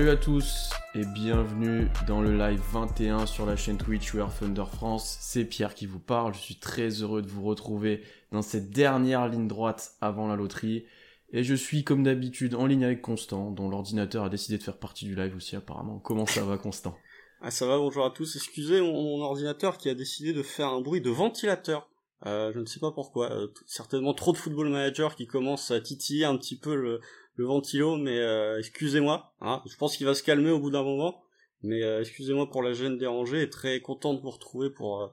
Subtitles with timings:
[0.00, 4.34] Salut à tous et bienvenue dans le live 21 sur la chaîne Twitch We Are
[4.34, 5.18] Thunder France.
[5.20, 6.32] C'est Pierre qui vous parle.
[6.32, 8.02] Je suis très heureux de vous retrouver
[8.32, 10.86] dans cette dernière ligne droite avant la loterie.
[11.34, 14.78] Et je suis comme d'habitude en ligne avec Constant, dont l'ordinateur a décidé de faire
[14.78, 15.98] partie du live aussi apparemment.
[15.98, 16.96] Comment ça va Constant?
[17.42, 18.36] Ah ça va, bonjour à tous.
[18.36, 21.90] Excusez mon, ordinateur qui a décidé de faire un bruit de ventilateur.
[22.24, 23.32] Euh, je ne sais pas pourquoi.
[23.32, 27.02] Euh, certainement trop de football manager qui commence à titiller un petit peu le,
[27.40, 29.32] le ventilo, mais euh, excusez-moi.
[29.40, 31.22] Hein, je pense qu'il va se calmer au bout d'un moment.
[31.62, 35.08] Mais euh, excusez-moi pour la gêne dérangée et très content de vous retrouver pour, euh,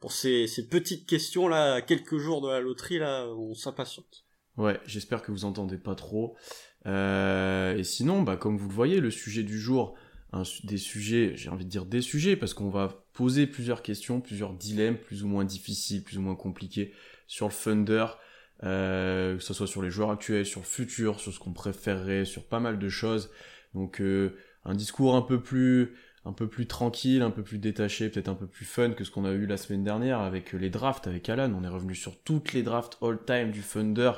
[0.00, 4.24] pour ces, petites questions là, quelques jours de la loterie là, on s'impatiente.
[4.56, 6.36] Ouais, j'espère que vous entendez pas trop.
[6.86, 9.96] et sinon, bah, comme vous le voyez, le sujet du jour,
[10.64, 14.52] des sujets, j'ai envie de dire des sujets, parce qu'on va poser plusieurs questions, plusieurs
[14.54, 16.92] dilemmes, plus ou moins difficiles, plus ou moins compliqués,
[17.28, 18.06] sur le Thunder,
[18.64, 22.24] euh, que ce soit sur les joueurs actuels, sur le futur, sur ce qu'on préférerait,
[22.24, 23.30] sur pas mal de choses.
[23.74, 28.10] Donc euh, un discours un peu plus un peu plus tranquille, un peu plus détaché,
[28.10, 30.68] peut-être un peu plus fun que ce qu'on a eu la semaine dernière avec les
[30.68, 31.52] drafts avec Alan.
[31.58, 34.12] On est revenu sur toutes les drafts all-time du Thunder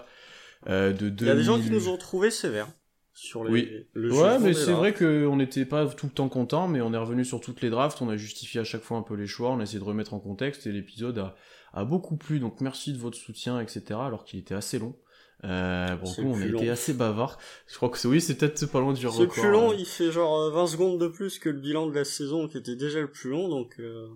[0.68, 1.14] euh, de 2000.
[1.20, 2.68] Il y a des gens qui nous ont trouvé sévères
[3.12, 3.50] sur les,
[3.94, 4.10] oui.
[4.10, 7.24] ouais, mais c'est vrai qu'on n'était pas tout le temps content, mais on est revenu
[7.24, 9.60] sur toutes les drafts, on a justifié à chaque fois un peu les choix, on
[9.60, 11.36] a essayé de remettre en contexte et l'épisode a,
[11.72, 14.00] a beaucoup plu, donc merci de votre soutien, etc.
[14.02, 14.96] Alors qu'il était assez long.
[15.44, 17.38] Euh, bon, coup, on a été assez bavard.
[17.66, 19.34] Je crois que c'est, oui, c'est peut-être pas loin du record.
[19.34, 21.94] C'est plus long, il fait genre 20 euh, secondes de plus que le bilan de
[21.94, 24.08] la saison qui était déjà le plus long, donc, euh...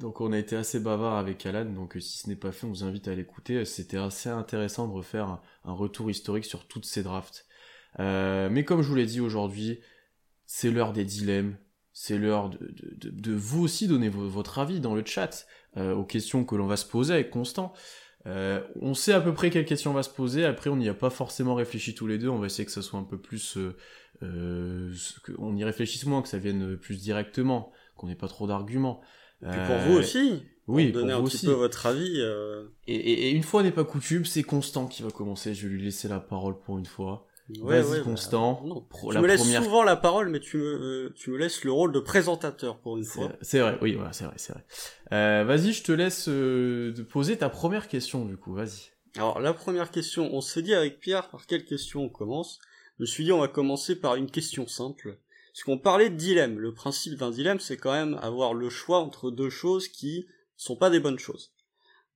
[0.00, 2.66] donc on a été assez bavard avec Alan, donc euh, si ce n'est pas fait,
[2.66, 3.64] on vous invite à l'écouter.
[3.64, 7.46] C'était assez intéressant de refaire un, retour historique sur toutes ces drafts.
[7.98, 9.80] Euh, mais comme je vous l'ai dit aujourd'hui,
[10.46, 11.56] c'est l'heure des dilemmes,
[11.92, 12.58] c'est l'heure de,
[12.96, 16.66] de, de, vous aussi donner votre avis dans le chat euh, aux questions que l'on
[16.66, 17.72] va se poser avec Constant.
[18.26, 20.88] Euh, on sait à peu près quelles questions on va se poser, après on n'y
[20.88, 23.18] a pas forcément réfléchi tous les deux, on va essayer que ça soit un peu
[23.18, 23.56] plus...
[23.56, 23.76] Euh,
[24.22, 24.92] euh
[25.38, 29.00] on y réfléchisse moins, que ça vienne plus directement, qu'on n'ait pas trop d'arguments.
[29.42, 32.20] Et pour vous aussi oui, donner un petit peu votre avis.
[32.86, 35.54] Et, et, et, une fois n'est pas coutume, c'est Constant qui va commencer.
[35.54, 37.26] Je vais lui laisser la parole pour une fois.
[37.60, 38.62] Ouais, Vas-y, Constant.
[39.10, 41.92] tu me laisses souvent la parole, mais tu me, euh, tu me laisses le rôle
[41.92, 43.32] de présentateur pour une fois.
[43.40, 44.64] C'est vrai, oui, voilà, c'est vrai, c'est vrai.
[45.12, 48.90] Euh, vas-y, je te laisse euh, poser ta première question, du coup, vas-y.
[49.16, 52.60] Alors, la première question, on s'est dit avec Pierre par quelle question on commence?
[52.98, 55.18] Je me suis dit, on va commencer par une question simple.
[55.52, 56.58] Parce qu'on parlait de dilemme.
[56.58, 60.76] Le principe d'un dilemme, c'est quand même avoir le choix entre deux choses qui sont
[60.76, 61.52] pas des bonnes choses.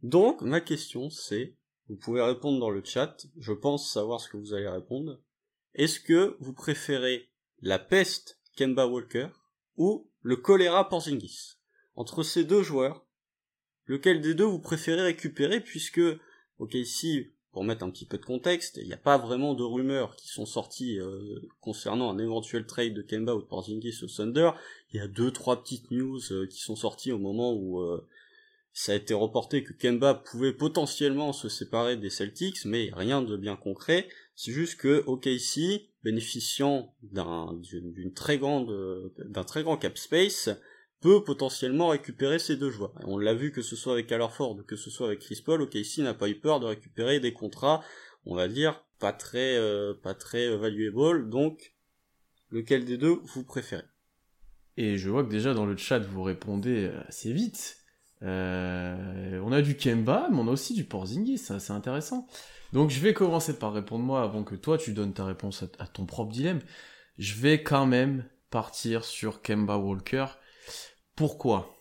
[0.02, 1.56] Donc, ma question, c'est,
[1.88, 5.18] vous pouvez répondre dans le chat, je pense savoir ce que vous allez répondre.
[5.74, 7.28] Est-ce que vous préférez
[7.60, 9.28] la peste Kemba Walker
[9.76, 11.56] ou le choléra Porzingis?
[11.96, 13.04] Entre ces deux joueurs,
[13.86, 15.60] lequel des deux vous préférez récupérer?
[15.60, 16.00] Puisque,
[16.58, 19.62] ok, ici, pour mettre un petit peu de contexte, il n'y a pas vraiment de
[19.62, 24.06] rumeurs qui sont sorties euh, concernant un éventuel trade de Kemba ou de Porzingis au
[24.06, 24.50] Thunder.
[24.92, 28.06] Il y a deux, trois petites news euh, qui sont sorties au moment où euh,
[28.72, 33.36] ça a été reporté que Kemba pouvait potentiellement se séparer des Celtics, mais rien de
[33.36, 34.08] bien concret.
[34.36, 40.50] C'est juste que OKC, bénéficiant d'un, d'une très grande, d'un très grand cap space,
[41.00, 42.94] peut potentiellement récupérer ces deux joueurs.
[43.04, 45.60] on l'a vu que ce soit avec Ford ou que ce soit avec Chris Paul,
[45.60, 47.84] OKC n'a pas eu peur de récupérer des contrats,
[48.24, 51.74] on va dire, pas très, euh, très valuable, donc,
[52.48, 53.84] lequel des deux vous préférez?
[54.78, 57.76] Et je vois que déjà dans le chat vous répondez assez vite.
[58.22, 62.26] Euh, on a du Kemba, mais on a aussi du Porzingis, c'est intéressant.
[62.74, 65.86] Donc je vais commencer par répondre moi avant que toi tu donnes ta réponse à,
[65.86, 66.58] ton propre dilemme.
[67.18, 70.26] Je vais quand même partir sur Kemba Walker.
[71.14, 71.72] Pourquoi?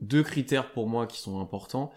[0.00, 1.92] Deux critères pour moi qui sont importants.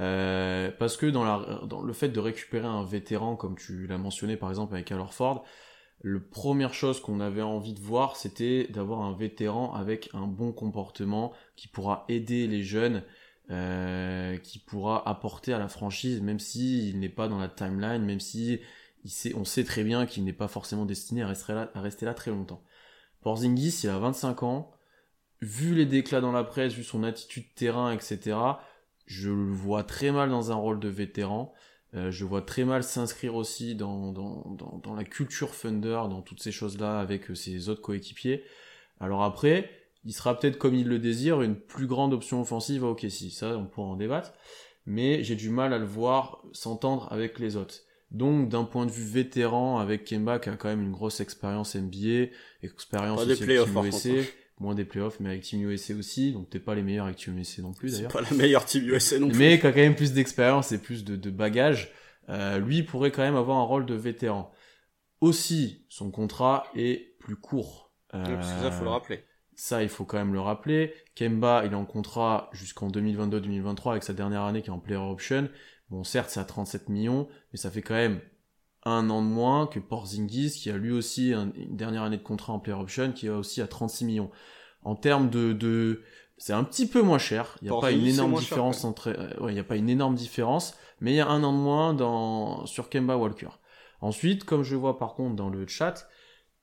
[0.00, 3.98] Euh, parce que dans, la, dans le fait de récupérer un vétéran, comme tu l'as
[3.98, 5.44] mentionné par exemple avec Al Ford,
[6.02, 10.50] la première chose qu'on avait envie de voir, c'était d'avoir un vétéran avec un bon
[10.50, 13.04] comportement qui pourra aider les jeunes
[13.52, 18.02] euh, qui pourra apporter à la franchise, même s'il il n'est pas dans la timeline,
[18.02, 18.60] même si
[19.34, 22.62] on sait très bien qu'il n'est pas forcément destiné à rester, là, très longtemps.
[23.20, 24.70] Porzingis, il a 25 ans,
[25.42, 28.38] vu les déclats dans la presse, vu son attitude terrain, etc.,
[29.06, 31.52] je le vois très mal dans un rôle de vétéran.
[31.94, 36.52] Euh, je vois très mal s'inscrire aussi dans, dans, la culture Thunder, dans toutes ces
[36.52, 38.44] choses-là avec euh, ses autres coéquipiers.
[38.98, 39.70] Alors après,
[40.04, 43.30] il sera peut-être comme il le désire une plus grande option offensive à OKC.
[43.30, 44.32] Ça, on pourra en débattre.
[44.84, 47.76] Mais j'ai du mal à le voir s'entendre avec les autres.
[48.10, 51.76] Donc, d'un point de vue vétéran, avec Kemba qui a quand même une grosse expérience
[51.76, 52.30] NBA,
[52.62, 56.32] expérience aussi avec Team USA, moins des playoffs, mais avec Team USA aussi.
[56.32, 58.12] Donc, t'es pas les meilleurs avec Team USA non plus d'ailleurs.
[58.12, 59.38] pas la meilleure Team USA non plus.
[59.38, 61.92] Mais qui a quand même plus d'expérience et plus de, de bagages.
[62.28, 64.52] Euh, lui pourrait quand même avoir un rôle de vétéran.
[65.20, 69.24] Aussi, son contrat est plus court parce que ça, faut le rappeler.
[69.62, 70.92] Ça, il faut quand même le rappeler.
[71.14, 74.98] Kemba, il est en contrat jusqu'en 2022-2023 avec sa dernière année qui est en player
[74.98, 75.48] option.
[75.88, 78.20] Bon, certes, c'est à 37 millions, mais ça fait quand même
[78.84, 82.52] un an de moins que Porzingis, qui a lui aussi une dernière année de contrat
[82.52, 84.32] en player option, qui est aussi à 36 millions.
[84.82, 86.02] En termes de, de
[86.38, 87.56] c'est un petit peu moins cher.
[87.62, 90.16] Il n'y a pas une énorme différence entre, euh, il n'y a pas une énorme
[90.16, 93.50] différence, mais il y a un an de moins dans sur Kemba Walker.
[94.00, 96.08] Ensuite, comme je vois par contre dans le chat,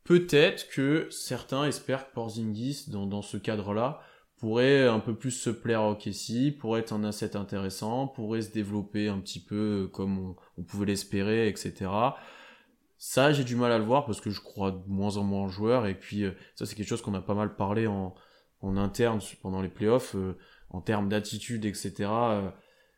[0.10, 4.02] peut-être que certains espèrent que Porzingis, dans, ce cadre-là,
[4.40, 8.52] pourrait un peu plus se plaire à OKC, pourrait être un asset intéressant, pourrait se
[8.52, 11.92] développer un petit peu comme on, pouvait l'espérer, etc.
[12.98, 15.42] Ça, j'ai du mal à le voir parce que je crois de moins en moins
[15.42, 15.86] en joueur.
[15.86, 18.16] Et puis, euh, ça, c'est quelque chose qu'on a pas mal parlé en,
[18.62, 20.36] en interne pendant les playoffs, euh,
[20.72, 21.94] en termes d'attitude, etc.
[22.00, 22.50] Euh,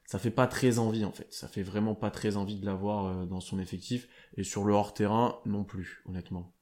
[0.05, 1.27] ça fait pas très envie, en fait.
[1.33, 4.07] Ça fait vraiment pas très envie de l'avoir dans son effectif.
[4.37, 6.53] Et sur le hors-terrain, non plus, honnêtement.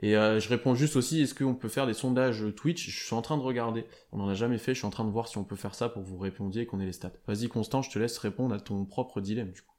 [0.00, 2.90] Et euh, je réponds juste aussi, est-ce qu'on peut faire des sondages Twitch?
[2.90, 3.86] Je suis en train de regarder.
[4.12, 5.74] On n'en a jamais fait, je suis en train de voir si on peut faire
[5.74, 7.12] ça pour vous répondre et qu'on ait les stats.
[7.26, 9.74] Vas-y Constant, je te laisse répondre à ton propre dilemme du coup.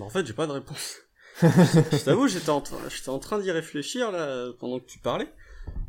[0.00, 0.96] en fait, j'ai pas de réponse.
[1.42, 5.32] je t'avoue, j'étais en, j'étais en train d'y réfléchir là pendant que tu parlais.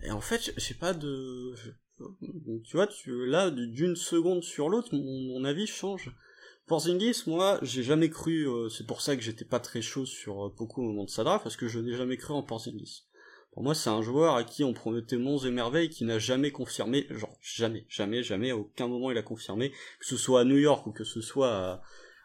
[0.03, 1.55] Et en fait, j'ai pas de...
[2.65, 6.11] Tu vois, tu, là, d'une seconde sur l'autre, mon, avis change.
[6.67, 10.45] Porzingis, moi, j'ai jamais cru, euh, c'est pour ça que j'étais pas très chaud sur
[10.45, 13.03] euh, Poco au moment de sa draft, parce que je n'ai jamais cru en Porzingis.
[13.53, 16.49] Pour moi, c'est un joueur à qui on promettait monts et merveilles qui n'a jamais
[16.49, 19.69] confirmé, genre jamais, jamais, jamais, à aucun moment il a confirmé,
[19.99, 21.83] que ce soit à New York ou que ce soit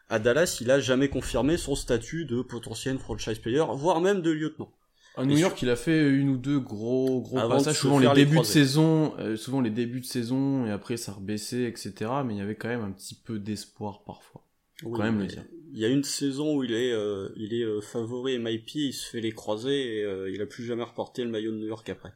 [0.09, 4.31] à, Dallas, il a jamais confirmé son statut de potentiel franchise player, voire même de
[4.31, 4.73] lieutenant.
[5.17, 8.39] À New York, il a fait une ou deux gros gros passages, souvent les débuts
[8.39, 11.93] de saison, euh, souvent les débuts de saison et après ça rebaissait, etc.
[12.25, 14.48] Mais il y avait quand même un petit peu d'espoir parfois.
[14.83, 17.65] Quand même le dire il y a une saison où il est, euh, il est
[17.65, 20.83] euh, favori et MyP, il se fait les croiser et euh, il a plus jamais
[20.83, 22.13] reporté le maillot de New York après.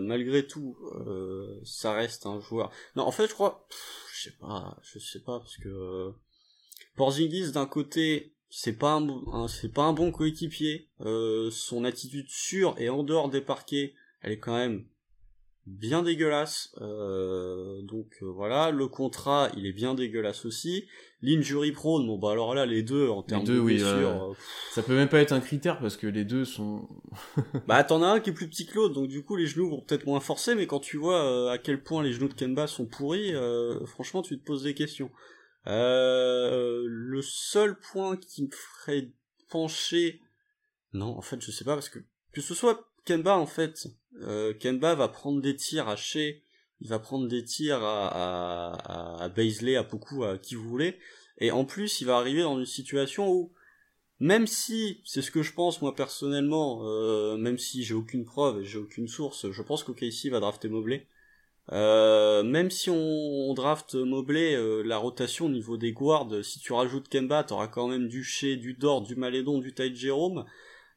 [0.00, 0.76] malgré tout,
[1.64, 2.70] ça reste un joueur.
[2.96, 3.66] Non, en fait, je crois,
[4.12, 6.12] je sais pas, je sais pas parce que
[6.96, 10.90] Porzingis d'un côté, c'est pas un, c'est pas un bon coéquipier.
[11.50, 14.86] son attitude sûre et en dehors des parquets, elle est quand même
[15.66, 16.74] bien dégueulasse.
[16.80, 20.86] Euh, donc euh, voilà, le contrat, il est bien dégueulasse aussi.
[21.22, 24.34] L'injury prone, bon bah alors là les deux en termes de oui, euh,
[24.72, 26.86] ça peut même pas être un critère parce que les deux sont.
[27.66, 29.70] bah t'en as un qui est plus petit que l'autre, donc du coup les genoux
[29.70, 32.66] vont peut-être moins forcer, mais quand tu vois à quel point les genoux de Kemba
[32.66, 33.32] sont pourris,
[33.86, 35.10] franchement tu te poses des questions.
[35.64, 39.10] le seul point qui me ferait
[39.48, 40.20] pencher,
[40.92, 42.00] non en fait je sais pas parce que
[42.34, 43.86] que ce soit Kemba en fait,
[44.22, 46.42] euh, Kemba va prendre des tirs à Shea,
[46.80, 50.98] il va prendre des tirs à, à, à Baisley, à Poku, à qui vous voulez,
[51.38, 53.52] et en plus il va arriver dans une situation où
[54.20, 58.60] même si c'est ce que je pense moi personnellement, euh, même si j'ai aucune preuve
[58.60, 61.06] et j'ai aucune source, je pense qu'OKC va drafter Mobley.
[61.72, 66.60] Euh, même si on, on draft Mobley, euh, la rotation au niveau des guards, si
[66.60, 70.44] tu rajoutes Kemba, t'auras quand même du Shea, du Dort, du Malédon, du Ty Jerome.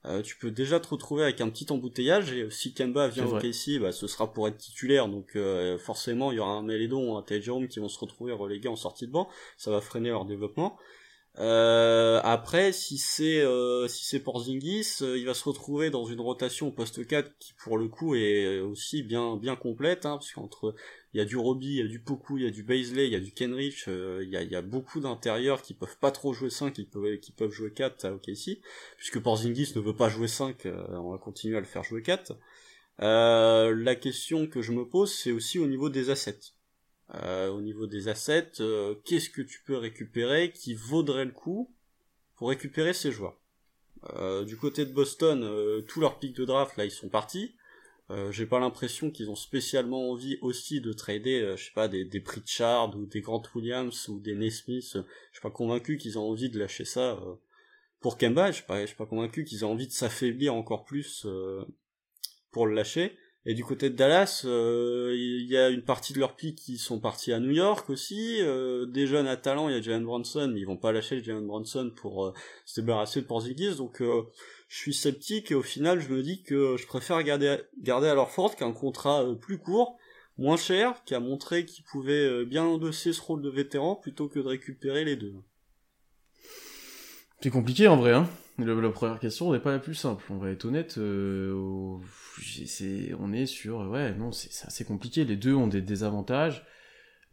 [0.07, 3.37] Euh, tu peux déjà te retrouver avec un petit embouteillage et si Kemba vient au
[3.37, 5.09] KC, bah, ce sera pour être titulaire.
[5.09, 7.99] Donc euh, forcément il y aura un Mélédon ou un Ted Jerome qui vont se
[7.99, 9.27] retrouver relégués en sortie de banc,
[9.57, 10.77] ça va freiner leur développement.
[11.39, 16.71] Euh, après, si c'est euh, si c'est Porzingis, il va se retrouver dans une rotation
[16.71, 20.73] poste 4 qui pour le coup est aussi bien bien complète, hein, parce qu'entre
[21.13, 23.07] il y a du Roby, il y a du Poku, il y a du Baisley,
[23.07, 25.73] il y a du Kenrich, euh, il, y a, il y a beaucoup d'intérieurs qui
[25.73, 28.59] peuvent pas trop jouer 5, qui peuvent, qui peuvent jouer 4 à OKC,
[28.97, 32.01] puisque Porzingis ne veut pas jouer 5, euh, on va continuer à le faire jouer
[32.01, 32.37] 4.
[33.01, 36.53] Euh, la question que je me pose, c'est aussi au niveau des assets.
[37.13, 38.51] au niveau des assets,
[39.05, 41.73] qu'est-ce que tu peux récupérer qui vaudrait le coup
[42.35, 43.39] pour récupérer ces joueurs?
[44.45, 47.55] Du côté de Boston, tous leurs pics de draft, là, ils sont partis.
[48.09, 51.89] Euh, j'ai pas l'impression qu'ils ont spécialement envie aussi de trader, euh, je sais pas,
[51.89, 54.93] des, des Pritchard ou des Grant Williams ou des Nesmith.
[54.93, 55.01] Je
[55.33, 57.35] suis pas convaincu qu'ils ont envie de lâcher ça euh,
[57.99, 58.51] pour Kemba.
[58.51, 61.27] Je suis pas, je pas convaincu qu'ils ont envie de s'affaiblir encore plus
[62.51, 63.17] pour le lâcher.
[63.45, 66.99] Et du côté de Dallas, il y a une partie de leurs pics qui sont
[66.99, 68.41] partis à New York aussi.
[68.89, 71.47] des jeunes à talent, il y a Jalen Bronson, mais ils vont pas lâcher Jalen
[71.47, 72.33] Bronson pour
[72.65, 73.77] se débarrasser de Porzingis.
[73.77, 74.01] Donc
[74.67, 78.31] je suis sceptique et au final je me dis que je préfère garder, garder alors
[78.31, 79.97] Ford qu'un contrat euh, plus court,
[80.37, 84.27] moins cher, qui a montré qu'il pouvait euh, bien endosser ce rôle de vétéran plutôt
[84.27, 85.33] que de récupérer les deux.
[87.41, 88.29] C'est compliqué en vrai, hein.
[88.57, 90.23] La première question n'est pas la plus simple.
[90.29, 91.53] On va être honnête, euh,
[93.19, 95.25] on est sur, ouais, non, c'est assez compliqué.
[95.25, 96.65] Les deux ont des désavantages,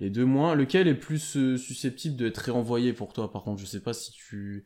[0.01, 0.55] les deux moins.
[0.55, 3.33] Lequel est plus susceptible d'être réenvoyé pour toi?
[3.33, 4.65] Par contre, je sais pas si tu.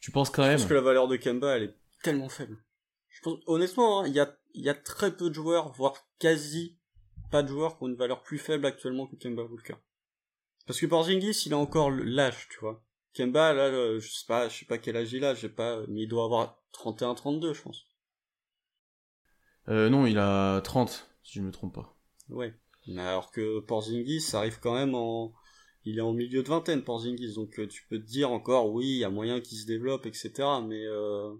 [0.00, 2.56] Tu penses quand même Je pense que la valeur de Kemba, elle est tellement faible.
[3.08, 6.78] Je pense, honnêtement, hein, il y, a, y a très peu de joueurs, voire quasi
[7.32, 9.74] pas de joueurs qui ont une valeur plus faible actuellement que Kemba Walker.
[10.66, 12.84] Parce que Porzingis, il a encore l'âge, tu vois.
[13.14, 15.48] Kemba, là, euh, je sais pas, je sais pas quel âge il a, je sais
[15.48, 17.86] pas, mais il doit avoir 31-32, je pense.
[19.68, 21.96] Euh, non, il a 30, si je me trompe pas.
[22.28, 22.54] Ouais.
[22.86, 25.34] Mais alors que Porzingis, ça arrive quand même en,
[25.84, 28.86] il est en milieu de vingtaine, Porzingis, donc euh, tu peux te dire encore, oui,
[28.86, 30.32] il y a moyen qu'il se développe, etc.
[30.66, 31.34] Mais euh,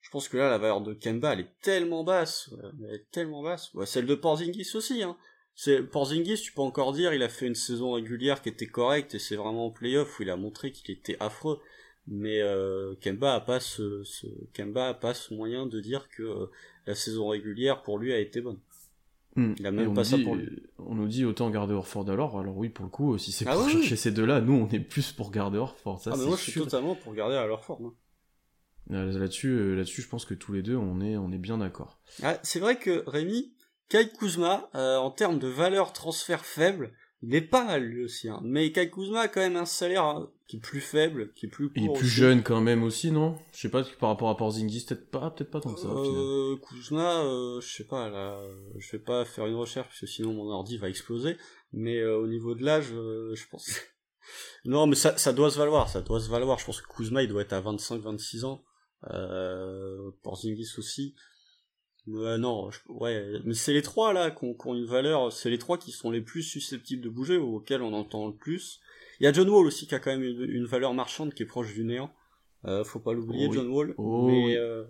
[0.00, 2.50] je pense que là, la valeur de Kemba, elle est tellement basse,
[2.88, 3.72] elle est tellement basse.
[3.74, 5.16] Ouais, celle de Porzingis aussi, hein.
[5.60, 9.16] C'est Porzingis, tu peux encore dire, il a fait une saison régulière qui était correcte
[9.16, 11.58] et c'est vraiment en playoff où il a montré qu'il était affreux.
[12.06, 16.22] Mais euh, Kemba a pas ce, ce, Kemba a pas ce moyen de dire que
[16.22, 16.46] euh,
[16.86, 18.60] la saison régulière pour lui a été bonne.
[19.34, 19.54] Hmm.
[19.58, 20.48] Il a même pas ça pour lui.
[20.78, 23.54] On nous dit autant garder Orford alors, alors oui pour le coup, si c'est Ah
[23.54, 26.00] pour oui, chercher ces deux-là, nous on est plus pour garder Orford.
[26.00, 27.94] Ça, ah mais moi je suis totalement pour garder à leur forme.
[28.92, 31.98] Euh, Là-dessus, là-dessus, je pense que tous les deux on est, on est bien d'accord.
[32.22, 33.52] Ah, c'est vrai que Rémi,
[33.88, 36.92] Kai Kuzma, euh, en termes de valeur transfert faible,
[37.22, 38.28] il est pas mal lui aussi.
[38.28, 38.40] Hein.
[38.44, 41.48] Mais Kai Kuzma a quand même un salaire hein, qui est plus faible, qui est
[41.48, 42.14] plus Il est court plus aussi.
[42.16, 43.36] jeune quand même aussi, non?
[43.52, 45.88] Je sais pas par rapport à Porzingis, peut-être pas, peut-être pas tant que ça.
[45.88, 48.40] Euh, Kuzma, euh, je sais pas, là,
[48.76, 51.36] je vais pas faire une recherche parce que sinon mon ordi va exploser.
[51.72, 53.68] Mais euh, au niveau de l'âge, euh, je pense.
[54.64, 56.58] non, mais ça, ça doit se valoir, ça doit se valoir.
[56.58, 58.62] Je pense que Kuzma, il doit être à 25-26 ans.
[59.10, 61.14] Euh, Porzingis aussi.
[62.10, 65.32] Ouais, non, je- ouais, mais c'est les trois là qui ont, qui ont une valeur,
[65.32, 68.34] c'est les trois qui sont les plus susceptibles de bouger, ou auxquels on entend le
[68.34, 68.80] plus.
[69.20, 71.42] Il y a John Wall aussi qui a quand même une, une valeur marchande qui
[71.42, 72.10] est proche du néant.
[72.64, 73.56] Euh, faut pas l'oublier, Oh oui.
[73.56, 73.94] John Wall.
[73.98, 74.56] Oh mais oui.
[74.56, 74.84] euh,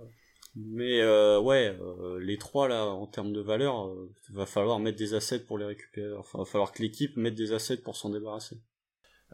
[0.55, 4.99] mais euh, ouais, euh, les trois là, en termes de valeur, euh, va falloir mettre
[4.99, 6.15] des assets pour les récupérer.
[6.15, 8.57] Enfin, va falloir que l'équipe mette des assets pour s'en débarrasser.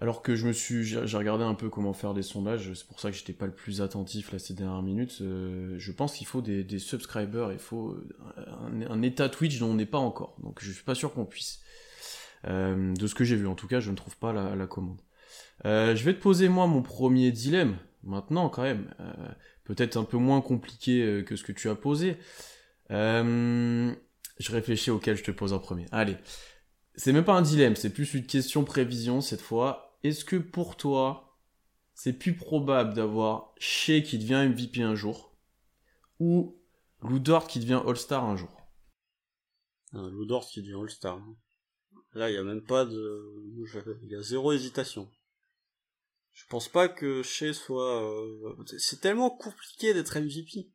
[0.01, 2.99] Alors que je me suis, j'ai regardé un peu comment faire des sondages, c'est pour
[2.99, 5.19] ça que j'étais pas le plus attentif là ces dernières minutes.
[5.21, 7.97] euh, je pense qu'il faut des, des subscribers, il faut
[8.39, 10.37] euh, un, état Twitch dont on n'est pas encore.
[10.43, 11.61] Donc je suis pas sûr qu'on puisse.
[12.47, 15.01] Euh, de ce que j'ai vu, en tout cas, je ne trouve pas la, commande.
[15.65, 18.93] Je vais te poser moi mon premier dilemme maintenant quand même,
[19.63, 22.19] peut-être un peu moins compliqué que ce que tu as posé.
[22.91, 23.95] Je
[24.51, 25.87] réfléchis auquel je te pose en premier.
[25.93, 26.17] Allez.
[26.97, 29.84] C'est même pas un dilemme, c'est plus une question prévision cette fois.
[30.05, 31.35] Est-ce que pour toi,
[31.95, 35.35] c'est plus probable d'avoir Shea qui devient MVP un jour
[36.21, 36.61] ou
[37.01, 38.55] Lou Dort qui devient All-Star un jour?
[39.93, 41.25] Un Lou Dort qui devient All-Star.
[42.13, 43.35] Là, il y a même pas de,
[44.03, 45.11] il y a zéro hésitation.
[46.33, 50.69] Je pense pas que Shea soit, euh, c'est tellement compliqué d'être MVP.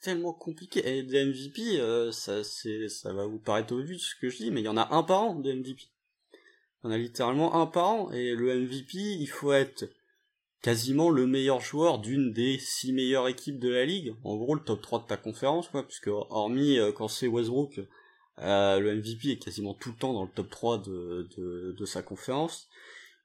[0.00, 0.86] Tellement compliqué.
[0.88, 4.60] Et des MVP, euh, ça, ça va vous paraître obvious ce que je dis, mais
[4.60, 5.91] il y en a un par an de MVP.
[6.82, 8.10] En a littéralement un par an.
[8.12, 9.88] Et le MVP, il faut être
[10.62, 14.14] quasiment le meilleur joueur d'une des six meilleures équipes de la ligue.
[14.24, 17.80] En gros, le top 3 de ta conférence, quoi, puisque hormis euh, quand c'est Westbrook,
[18.38, 21.84] euh, le MVP est quasiment tout le temps dans le top 3 de, de, de
[21.84, 22.68] sa conférence.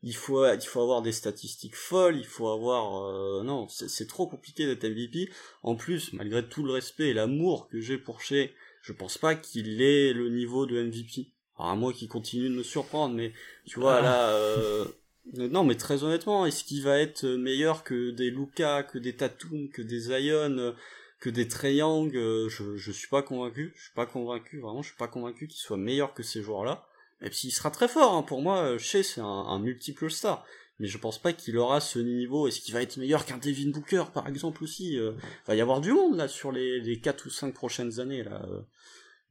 [0.03, 3.07] Il faut, il faut avoir des statistiques folles, il faut avoir...
[3.09, 5.31] euh, non, c'est trop compliqué d'être MVP.
[5.63, 8.51] En plus, malgré tout le respect et l'amour que j'ai pour Shea,
[8.83, 11.31] je pense pas qu'il ait le niveau de MVP.
[11.57, 13.33] Alors à moi qui continue de me surprendre, mais
[13.65, 14.01] tu vois Ah.
[14.01, 14.29] là...
[14.29, 14.85] euh,
[15.33, 19.69] non, mais très honnêtement, est-ce qu'il va être meilleur que des Luca, que des Tatum,
[19.69, 20.71] que des Zion, euh,
[21.19, 23.73] que des Trae Young euh, je, je suis pas convaincu.
[23.75, 26.85] Je suis pas convaincu, vraiment, je suis pas convaincu qu'il soit meilleur que ces joueurs-là.
[27.21, 28.21] Et puis il sera très fort, hein.
[28.23, 30.45] pour moi, euh, Shea c'est un, un multiple star.
[30.79, 32.47] Mais je pense pas qu'il aura ce niveau.
[32.47, 35.13] Est-ce qu'il va être meilleur qu'un Devin Booker, par exemple, aussi euh,
[35.47, 38.45] Va y avoir du monde, là, sur les, les 4 ou 5 prochaines années, là.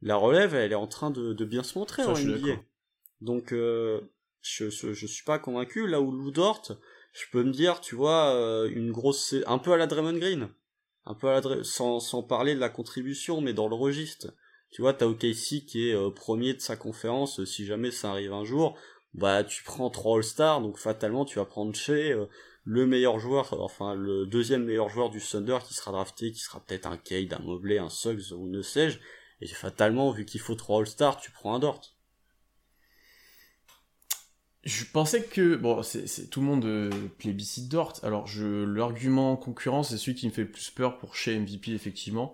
[0.01, 2.59] La relève, elle est en train de, de bien se montrer Ça, en NBA.
[3.21, 4.01] Donc, euh,
[4.41, 5.87] je, je, je suis pas convaincu.
[5.87, 6.77] Là où Lou Dort,
[7.13, 10.49] je peux me dire, tu vois, euh, une grosse, un peu à la Draymond Green,
[11.05, 14.33] un peu à la, sans, sans parler de la contribution, mais dans le registre.
[14.69, 18.33] Tu vois, t'as OKC qui est euh, premier de sa conférence, si jamais ça arrive
[18.33, 18.77] un jour,
[19.13, 22.25] bah tu prends trois All-Stars, donc fatalement tu vas prendre chez euh,
[22.65, 26.59] le meilleur joueur, enfin le deuxième meilleur joueur du Thunder qui sera drafté, qui sera
[26.59, 28.99] peut-être un Cade, un Mobley, un Suggs ou ne sais-je,
[29.41, 31.81] et fatalement, vu qu'il faut trois All-Stars, tu prends un Dort.
[34.63, 37.93] Je pensais que bon, c'est tout le monde euh, plébiscite Dort.
[38.03, 41.71] Alors je l'argument concurrent, c'est celui qui me fait le plus peur pour chez MVP
[41.71, 42.33] effectivement.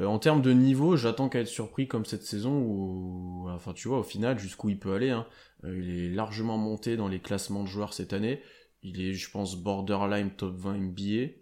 [0.00, 3.88] Euh, en termes de niveau, j'attends qu'à être surpris comme cette saison où, enfin tu
[3.88, 5.10] vois, au final jusqu'où il peut aller.
[5.10, 5.26] hein.
[5.64, 8.42] Euh, il est largement monté dans les classements de joueurs cette année.
[8.82, 11.32] Il est, je pense, borderline top 20 NBA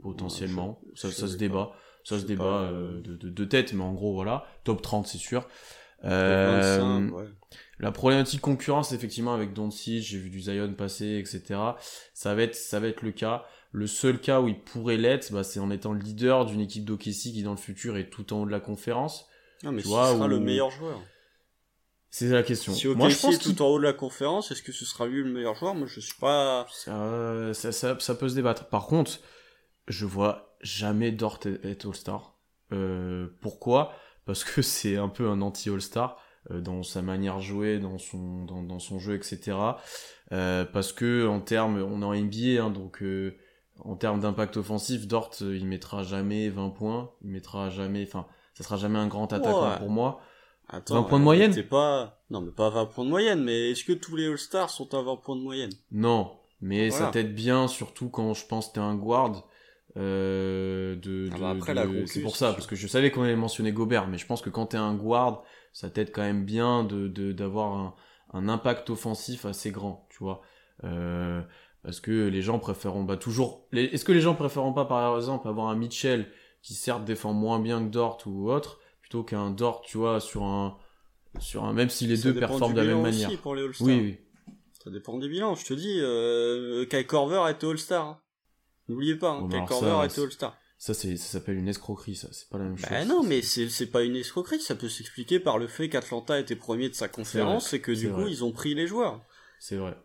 [0.00, 0.80] potentiellement.
[0.82, 1.72] Ouais, je- ça, je ça se débat,
[2.04, 5.18] ça se débat euh, de, de, de tête, mais en gros voilà, top 30 c'est
[5.18, 5.46] sûr.
[6.04, 7.24] Euh, 25, ouais.
[7.78, 11.60] la problématique concurrence, effectivement, avec Doncic, j'ai vu du Zion passer, etc.
[12.14, 13.44] Ça va être, ça va être le cas.
[13.70, 16.84] Le seul cas où il pourrait l'être, bah, c'est en étant le leader d'une équipe
[16.84, 19.26] d'OKC qui dans le futur est tout en haut de la conférence.
[19.62, 21.00] Non, mais ce sera le meilleur joueur.
[22.10, 22.74] C'est la question.
[22.74, 24.84] Si OKC Moi, je pense est tout en haut de la conférence, est-ce que ce
[24.84, 25.74] sera lui le meilleur joueur?
[25.74, 26.66] Moi, je suis pas.
[26.70, 28.66] Ça, ça, ça, peut se débattre.
[28.66, 29.20] Par contre,
[29.88, 32.36] je vois jamais Dort être All-Star.
[32.72, 33.92] Euh, pourquoi?
[34.24, 36.18] Parce que c'est un peu un anti-All-Star
[36.50, 39.56] euh, dans sa manière de jouer, dans son, dans, dans son jeu, etc.
[40.32, 43.36] Euh, parce que en termes, on est en NBA, hein, donc euh,
[43.80, 48.26] en termes d'impact offensif, Dort, euh, il mettra jamais 20 points, il mettra jamais, enfin,
[48.54, 50.20] ça sera jamais un grand attaquant pour moi.
[50.68, 53.72] Attends, 20 points de moyenne C'est pas, non, mais pas 20 points de moyenne, mais
[53.72, 55.72] est-ce que tous les All-Stars sont à 20 points de moyenne?
[55.90, 59.46] Non, mais ça t'aide bien, surtout quand je pense que t'es un guard.
[59.98, 62.06] Euh, de, ah bah après, de...
[62.06, 64.48] c'est pour ça parce que je savais qu'on allait mentionner Gobert mais je pense que
[64.48, 65.42] quand t'es un guard
[65.74, 67.94] ça t'aide quand même bien de d'avoir un,
[68.32, 70.40] un impact offensif assez grand tu vois.
[70.84, 71.42] Euh,
[71.82, 75.46] parce que les gens préféreront bah toujours est-ce que les gens préféreront pas par exemple
[75.46, 76.26] avoir un Mitchell
[76.62, 80.44] qui certes défend moins bien que Dort ou autre plutôt qu'un Dort tu vois sur
[80.44, 80.78] un
[81.38, 83.30] sur un même si les deux performent de la même manière.
[83.42, 84.18] pour les oui, oui.
[84.82, 88.21] Ça dépend des bilans je te dis euh, Kai Korver était All-Star hein.
[88.92, 92.26] N'oubliez pas hein, Kai Korver était All-Star ça, s'appelle une escroquerie, ça.
[92.32, 92.90] C'est pas la même bah chose.
[92.90, 94.60] Bah non, mais c'est, pas une escroquerie.
[94.60, 98.10] Ça peut s'expliquer par le fait qu'Atlanta était premier de sa conférence et que du
[98.10, 99.20] coup, ils ont pris les joueurs.
[99.60, 99.96] C'est vrai.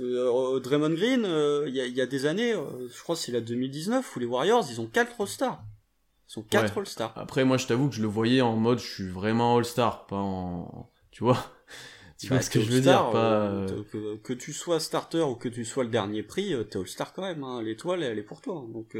[0.00, 3.20] Euh, Draymond Green, euh, il y, a, y, a, des années, euh, je crois que
[3.20, 5.62] c'est la 2019, où les Warriors, ils ont 4 All-Stars.
[6.28, 7.12] Ils sont 4 All-Stars.
[7.16, 10.16] Après, moi, je t'avoue que je le voyais en mode, je suis vraiment All-Star, pas
[10.16, 10.90] en...
[11.10, 11.52] Tu vois
[12.18, 13.42] Tu vois ce que je veux dire pas...
[13.42, 17.22] Euh, que, tu sois starter ou que tu sois le dernier prix, t'es All-Star quand
[17.22, 17.44] même.
[17.44, 17.62] Hein.
[17.62, 18.64] L'étoile, elle est pour toi.
[18.64, 18.70] Hein.
[18.72, 18.96] Donc...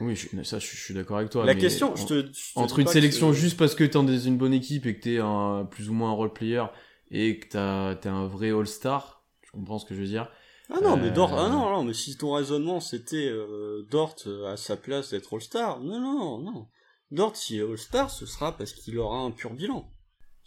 [0.00, 1.44] Oui, ça, je, suis d'accord avec toi.
[1.44, 4.86] La question, je te, entre une sélection juste parce que t'es dans une bonne équipe
[4.86, 6.64] et que t'es un, plus ou moins un role player
[7.10, 10.30] et que t'as, t'es un vrai all-star, tu comprends ce que je veux dire
[10.70, 14.16] Ah non, mais Dort, ah euh, non, non, mais si ton raisonnement c'était euh, Dort
[14.46, 16.66] à sa place d'être all-star, non, non, non.
[17.10, 19.90] Dort, si est all-star, ce sera parce qu'il aura un pur bilan.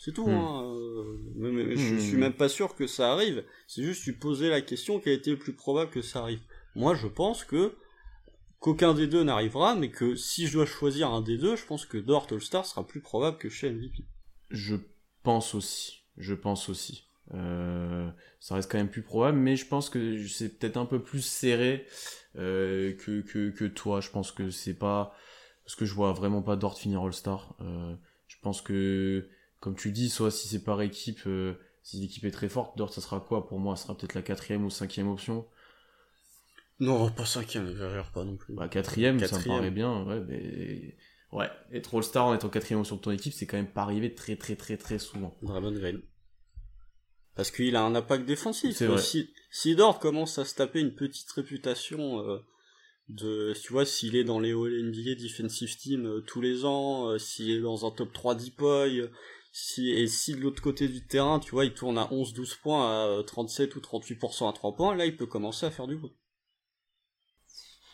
[0.03, 0.25] C'est tout.
[0.25, 0.33] Hmm.
[0.33, 0.63] Hein.
[0.65, 2.19] Euh, je suis hmm.
[2.19, 3.43] même pas sûr que ça arrive.
[3.67, 6.41] C'est juste tu posais la question qui a été le plus probable que ça arrive?
[6.73, 7.75] Moi, je pense que
[8.59, 11.85] qu'aucun des deux n'arrivera, mais que si je dois choisir un des deux, je pense
[11.85, 14.05] que Dort All-Star sera plus probable que chez MVP.
[14.49, 14.75] Je
[15.21, 16.03] pense aussi.
[16.17, 17.03] Je pense aussi.
[17.35, 18.09] Euh,
[18.39, 21.21] ça reste quand même plus probable, mais je pense que c'est peut-être un peu plus
[21.21, 21.85] serré
[22.37, 24.01] euh, que, que, que, toi.
[24.01, 25.13] Je pense que c'est pas
[25.63, 27.55] parce que je vois vraiment pas Dort finir All-Star.
[27.61, 27.95] Euh,
[28.27, 29.29] je pense que,
[29.61, 32.93] comme tu dis, soit si c'est par équipe, euh, si l'équipe est très forte, Dort
[32.93, 33.77] ça sera quoi pour moi?
[33.77, 35.47] Ça sera peut-être la quatrième ou cinquième option.
[36.81, 37.73] Non, pas cinquième,
[38.13, 38.55] pas non plus.
[38.55, 40.97] Bah, quatrième, ça me paraît bien, ouais, mais...
[41.31, 44.35] Ouais, être All-Star en étant quatrième sur ton équipe, c'est quand même pas arrivé très
[44.35, 45.37] très très très souvent.
[45.41, 46.01] Draymond Green.
[47.35, 48.81] Parce qu'il a un impact défensif.
[48.97, 52.39] Si, si Dort commence à se taper une petite réputation euh,
[53.07, 57.17] de, tu vois, s'il est dans les All-NBA Defensive Team euh, tous les ans, euh,
[57.17, 59.09] s'il est dans un top 3 Deepoy,
[59.51, 63.19] si, et si de l'autre côté du terrain, tu vois, il tourne à 11-12 points,
[63.19, 66.15] à 37 ou 38% à 3 points, là, il peut commencer à faire du bruit.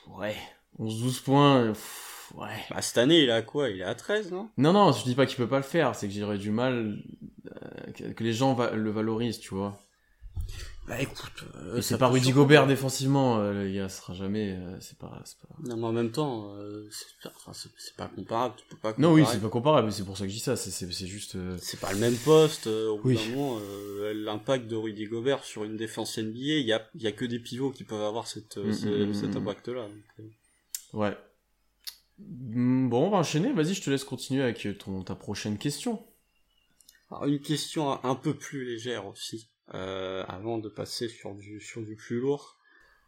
[0.07, 0.35] Ouais,
[0.79, 1.73] 11-12 points,
[2.35, 2.59] ouais.
[2.69, 3.69] Bah, cette année, il est à quoi?
[3.69, 4.49] Il est à 13, non?
[4.57, 7.03] Non, non, je dis pas qu'il peut pas le faire, c'est que j'aurais du mal
[7.47, 9.79] euh, que les gens le valorisent, tu vois.
[10.87, 14.97] Bah écoute, euh, c'est pas Rudy Gobert défensivement, euh, le gars, sera jamais, euh, c'est
[14.97, 15.55] pas, pas.
[15.65, 18.93] Non mais en même temps, euh, c'est pas comparable, tu peux pas.
[18.93, 19.01] Comparer.
[19.01, 21.37] Non oui, c'est pas comparable, c'est pour ça que je dis ça, c'est juste.
[21.59, 22.67] C'est pas le même poste.
[22.67, 23.59] au moment,
[24.13, 27.39] l'impact de Rudy Gobert sur une défense NBA, il y a, y a que des
[27.39, 29.87] pivots qui peuvent avoir cette, mm, cet impact-là.
[30.93, 31.17] Ouais.
[32.17, 33.51] Bon, on va enchaîner.
[33.51, 36.01] Vas-y, je te laisse continuer avec ton ta prochaine question.
[37.11, 39.49] Alors, une question un peu plus légère aussi.
[39.73, 42.57] Euh, avant de passer sur du, sur du plus lourd,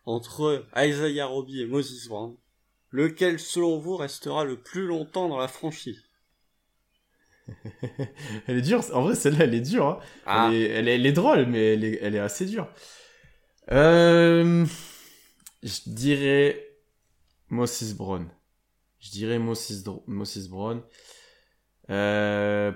[0.06, 2.36] entre Isaiah Roby et Moses Brown,
[2.92, 6.04] lequel selon vous restera le plus longtemps dans la franchise?
[8.48, 10.00] Elle est dure, en vrai celle-là elle est dure, hein.
[10.28, 10.50] ah.
[10.54, 12.72] elle, est, elle, est, drôle mais elle est, elle est assez dure.
[13.72, 14.66] Euh,
[15.64, 16.78] je dirais
[17.50, 18.30] Moses Brown.
[19.00, 20.84] Je dirais Moses, Moses Brown.
[21.90, 22.72] Euh,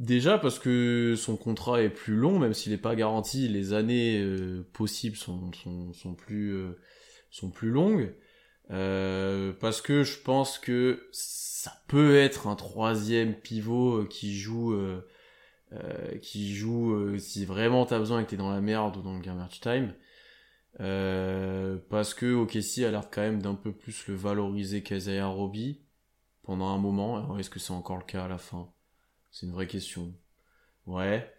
[0.00, 4.18] Déjà parce que son contrat est plus long, même s'il n'est pas garanti, les années
[4.18, 6.78] euh, possibles sont, sont, sont, plus, euh,
[7.30, 8.14] sont plus longues.
[8.70, 14.74] Euh, parce que je pense que ça peut être un troisième pivot qui joue,
[16.22, 19.20] qui joue si vraiment t'as besoin et que t'es dans la merde ou dans le
[19.20, 19.92] garbage time.
[20.78, 25.82] parce que OKC a l'air quand même d'un peu plus le valoriser qu'Isaiah Roby
[26.42, 27.36] pendant un moment.
[27.36, 28.72] Est-ce que c'est encore le cas à la fin?
[29.30, 30.12] C'est une vraie question.
[30.86, 31.30] Ouais.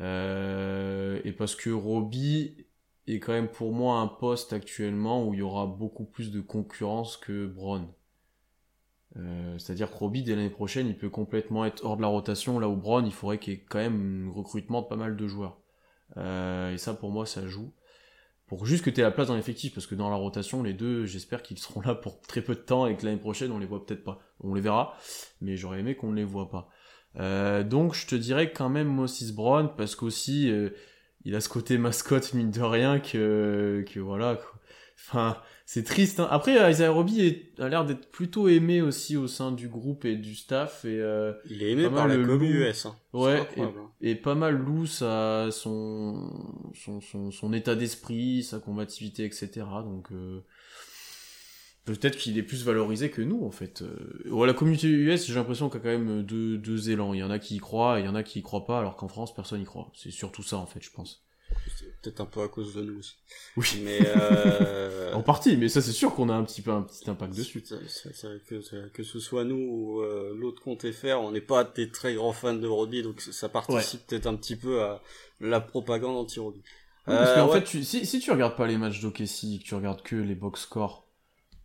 [0.00, 2.66] Euh, et parce que Roby,
[3.06, 6.40] est quand même pour moi un poste actuellement où il y aura beaucoup plus de
[6.40, 7.86] concurrence que Brown.
[9.16, 12.58] Euh, C'est-à-dire que Roby, dès l'année prochaine, il peut complètement être hors de la rotation,
[12.58, 15.16] là où Brown, il faudrait qu'il y ait quand même un recrutement de pas mal
[15.16, 15.58] de joueurs.
[16.16, 17.72] Euh, et ça, pour moi, ça joue.
[18.46, 20.74] Pour juste que tu aies la place dans l'effectif, parce que dans la rotation, les
[20.74, 23.58] deux, j'espère qu'ils seront là pour très peu de temps et que l'année prochaine, on
[23.58, 24.20] les voit peut-être pas.
[24.40, 24.96] On les verra,
[25.40, 26.70] mais j'aurais aimé qu'on ne les voit pas.
[27.18, 30.70] Euh, donc, je te dirais quand même Moses Brown, parce qu'aussi, euh,
[31.24, 34.36] il a ce côté mascotte, mine de rien, que, que voilà.
[34.36, 34.60] Quoi.
[35.08, 36.20] Enfin, c'est triste.
[36.20, 36.28] Hein.
[36.30, 40.34] Après, Isaiah Roby a l'air d'être plutôt aimé aussi au sein du groupe et du
[40.34, 40.84] staff.
[40.84, 42.86] Et, euh, il est aimé par la com US.
[42.86, 42.96] Hein.
[43.12, 43.72] Ouais, et, hein.
[44.00, 46.30] et, pas mal loose à son,
[46.74, 49.50] son, son, son état d'esprit, sa combativité, etc.
[49.84, 50.44] Donc, euh,
[51.84, 53.82] peut-être qu'il est plus valorisé que nous, en fait.
[53.82, 57.14] Euh, la communauté US, j'ai l'impression qu'il y a quand même deux, deux élans.
[57.14, 58.64] Il y en a qui y croient et il y en a qui y croient
[58.64, 59.90] pas, alors qu'en France, personne y croit.
[59.94, 61.22] C'est surtout ça, en fait, je pense.
[61.76, 63.16] C'est peut-être un peu à cause de nous aussi.
[63.56, 63.66] Oui.
[63.84, 65.12] Mais euh...
[65.14, 67.62] en partie, mais ça c'est sûr qu'on a un petit peu un petit impact dessus.
[67.62, 72.14] que, que ce soit nous ou euh, l'autre compte FR, on n'est pas des très
[72.14, 74.06] grands fans de Roby, donc ça participe ouais.
[74.08, 75.02] peut-être un petit peu à
[75.40, 76.62] la propagande anti-Roby.
[77.08, 77.60] Oui, parce qu'en euh, ouais.
[77.60, 80.34] fait, tu, si, si tu regardes pas les matchs d'Okessi, que tu regardes que les
[80.34, 81.06] box scores,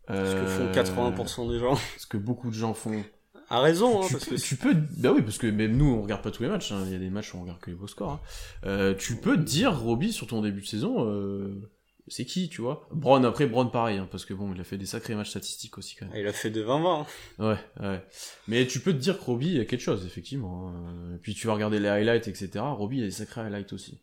[0.08, 3.04] ce que font 80% des gens, ce que beaucoup de gens font,
[3.50, 5.86] a raison, hein, tu, parce peux, que tu peux, bah oui, parce que même nous,
[5.86, 6.84] on regarde pas tous les matchs, hein.
[6.86, 8.12] il y a des matchs où on regarde que les beaux scores.
[8.12, 8.20] Hein.
[8.66, 11.72] Euh, tu peux dire, Roby, sur ton début de saison, euh,
[12.10, 12.90] c'est qui, tu vois?
[12.92, 15.78] Brown, après, Brown, pareil, hein, parce que bon, il a fait des sacrés matchs statistiques
[15.78, 16.16] aussi, quand même.
[16.18, 17.06] Il a fait de 20-20.
[17.40, 18.04] Ouais, ouais.
[18.50, 20.74] Mais tu peux te dire que Roby a quelque chose, effectivement.
[21.16, 22.50] Et puis tu vas regarder les highlights, etc.
[22.60, 24.02] Roby a des sacrés highlights aussi.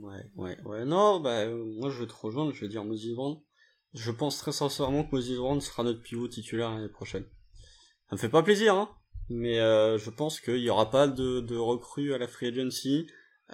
[0.00, 0.84] Ouais, ouais, ouais.
[0.84, 3.36] Non, bah, euh, moi, je vais te rejoindre, je vais dire Moses Brown.
[3.94, 7.24] Je pense très sincèrement que Moses Brown sera notre pivot titulaire l'année prochaine.
[8.08, 8.88] Ça me fait pas plaisir, hein
[9.28, 13.06] mais euh, je pense qu'il y aura pas de, de recrues à la free agency.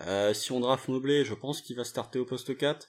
[0.07, 2.89] Euh, si on draft Mobley, je pense qu'il va starter au poste 4.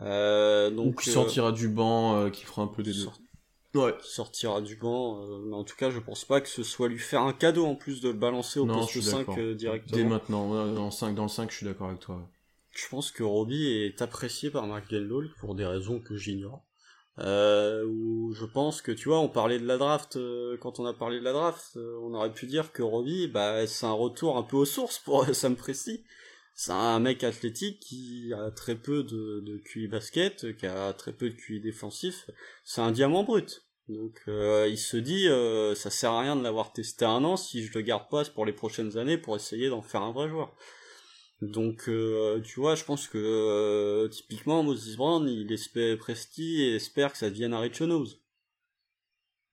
[0.00, 3.00] Euh, donc, Ou qui sortira du banc, qui fera un peu des deux.
[3.00, 3.18] Sort...
[3.74, 3.94] Ouais.
[4.00, 5.22] Sortira du banc.
[5.44, 7.74] mais en tout cas, je pense pas que ce soit lui faire un cadeau en
[7.74, 9.96] plus de le balancer au non, poste 5 directement.
[9.96, 12.28] Dès maintenant, dans le 5, dans le 5 je suis d'accord avec toi.
[12.70, 16.65] Je pense que Roby est apprécié par Mark Gendall pour des raisons que j'ignore.
[17.18, 20.84] Euh, où je pense que tu vois, on parlait de la draft euh, quand on
[20.84, 23.92] a parlé de la draft, euh, on aurait pu dire que Robbie, bah c'est un
[23.92, 26.04] retour un peu aux sources pour Sam Presti.
[26.54, 31.12] C'est un mec athlétique qui a très peu de, de QI basket, qui a très
[31.12, 32.30] peu de QI défensif.
[32.64, 33.64] C'est un diamant brut.
[33.88, 35.28] Donc il se dit,
[35.76, 38.46] ça sert à rien de l'avoir testé un an si je le garde pas pour
[38.46, 40.56] les prochaines années pour essayer d'en faire un vrai joueur.
[41.42, 46.76] Donc, euh, tu vois, je pense que euh, typiquement Moses Brown, il espère Presti et
[46.76, 47.82] espère que ça devienne un Rich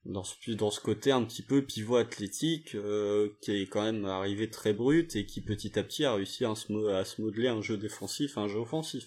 [0.05, 4.05] Dans ce, dans ce côté un petit peu pivot athlétique, euh, qui est quand même
[4.05, 7.49] arrivé très brut et qui petit à petit a réussi à se, à se modeler
[7.49, 9.05] un jeu défensif, un jeu offensif.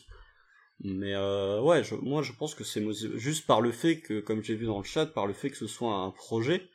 [0.80, 2.84] Mais euh, ouais, moi je pense que c'est
[3.16, 5.56] juste par le fait que, comme j'ai vu dans le chat, par le fait que
[5.56, 6.68] ce soit un projet,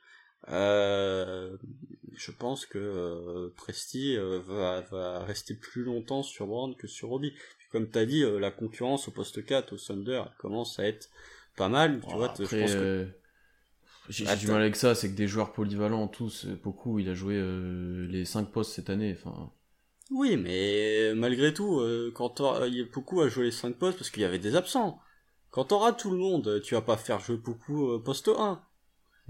[0.49, 1.55] euh,
[2.13, 7.09] je pense que euh, Presti euh, va, va, rester plus longtemps sur Brown que sur
[7.09, 7.31] Roby.
[7.31, 11.09] Puis comme t'as dit, euh, la concurrence au poste 4 au Thunder commence à être
[11.55, 11.99] pas mal.
[12.01, 13.07] Tu oh, vois, après, je pense que...
[14.09, 17.41] J'ai du mal avec ça, c'est que des joueurs polyvalents, tous, beaucoup, il a joué
[18.09, 19.15] les 5 postes cette année.
[19.17, 19.51] Enfin...
[20.09, 21.81] Oui, mais malgré tout,
[22.13, 24.55] quand il y a beaucoup à jouer les 5 postes parce qu'il y avait des
[24.55, 24.99] absents.
[25.51, 28.61] Quand t'auras tout le monde, tu vas pas faire jouer beaucoup poste 1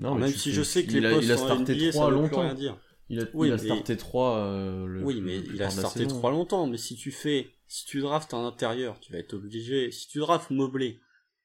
[0.02, 2.42] non, même si je sais que les postes il a starté NBA, 3 longtemps.
[2.42, 2.78] Rien dire.
[3.10, 3.64] Il a, oui, il a mais...
[3.64, 7.52] starté 3 euh, le, Oui, mais il a starté 3 longtemps, mais si tu fais
[7.68, 11.00] si tu draftes un intérieur, tu vas être obligé si tu draftes Mobley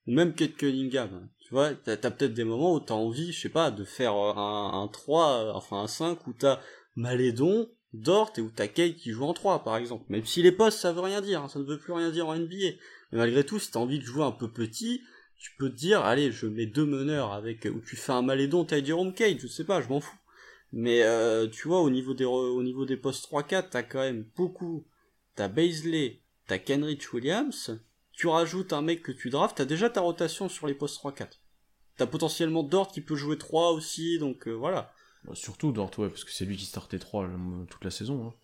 [0.06, 3.40] ou même Kate Cunningham, tu vois, t'as as, peut-être des moments où t'as envie, je
[3.40, 6.60] sais pas, de faire un, un 3, enfin un 5 où t'as
[6.94, 10.04] Malédon, Dort et où t'as Kate qui joue en 3 par exemple.
[10.08, 12.28] Même si les postes ça veut rien dire, hein, ça ne veut plus rien dire
[12.28, 12.76] en NBA.
[13.12, 15.02] Mais malgré tout, si t'as envie de jouer un peu petit,
[15.38, 18.64] tu peux te dire, allez, je mets deux meneurs avec, où tu fais un Malédon,
[18.64, 20.18] t'as Jerome Cage, je sais pas, je m'en fous.
[20.72, 24.26] Mais, euh, tu vois, au niveau des, au niveau des postes 3-4, t'as quand même
[24.36, 24.86] beaucoup,
[25.34, 27.78] t'as Baisley, t'as Kenrich Williams,
[28.12, 31.28] tu rajoutes un mec que tu drafts, t'as déjà ta rotation sur les postes 3-4.
[31.96, 34.92] T'as potentiellement Dort qui peut jouer 3 aussi, donc euh, voilà.
[35.24, 37.30] Bah, surtout Dort, ouais, parce que c'est lui qui startait 3
[37.70, 38.28] toute la saison.
[38.28, 38.34] Hein.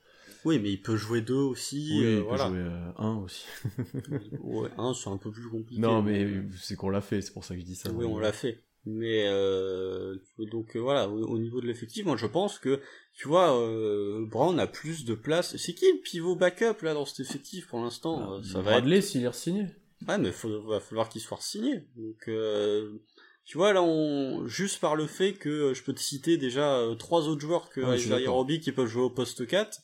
[0.44, 1.98] Oui, mais il peut jouer 2 aussi.
[1.98, 2.48] Oui, euh, il voilà.
[2.48, 3.44] peut jouer 1 aussi.
[4.40, 5.80] ouais, 1 c'est un peu plus compliqué.
[5.80, 6.26] Non, mais
[6.58, 7.90] c'est qu'on l'a fait, c'est pour ça que je dis ça.
[7.92, 8.62] Oui, on l'a fait.
[8.84, 12.80] Mais euh, donc euh, voilà, au, au, niveau de l'effectif, moi je pense que
[13.14, 15.56] tu vois, euh, Brown a plus de place.
[15.56, 18.98] C'est qui le pivot backup là dans cet effectif pour l'instant ah, Ça va Bradley
[18.98, 19.04] être...
[19.04, 19.66] s'il est signé.
[20.08, 21.84] Ouais, mais il va falloir qu'il soit signé.
[21.96, 22.98] Donc euh,
[23.44, 27.28] tu vois là, on juste par le fait que je peux te citer déjà trois
[27.28, 29.78] autres joueurs que ouais, Isaiah Roby qui peuvent jouer au poste 4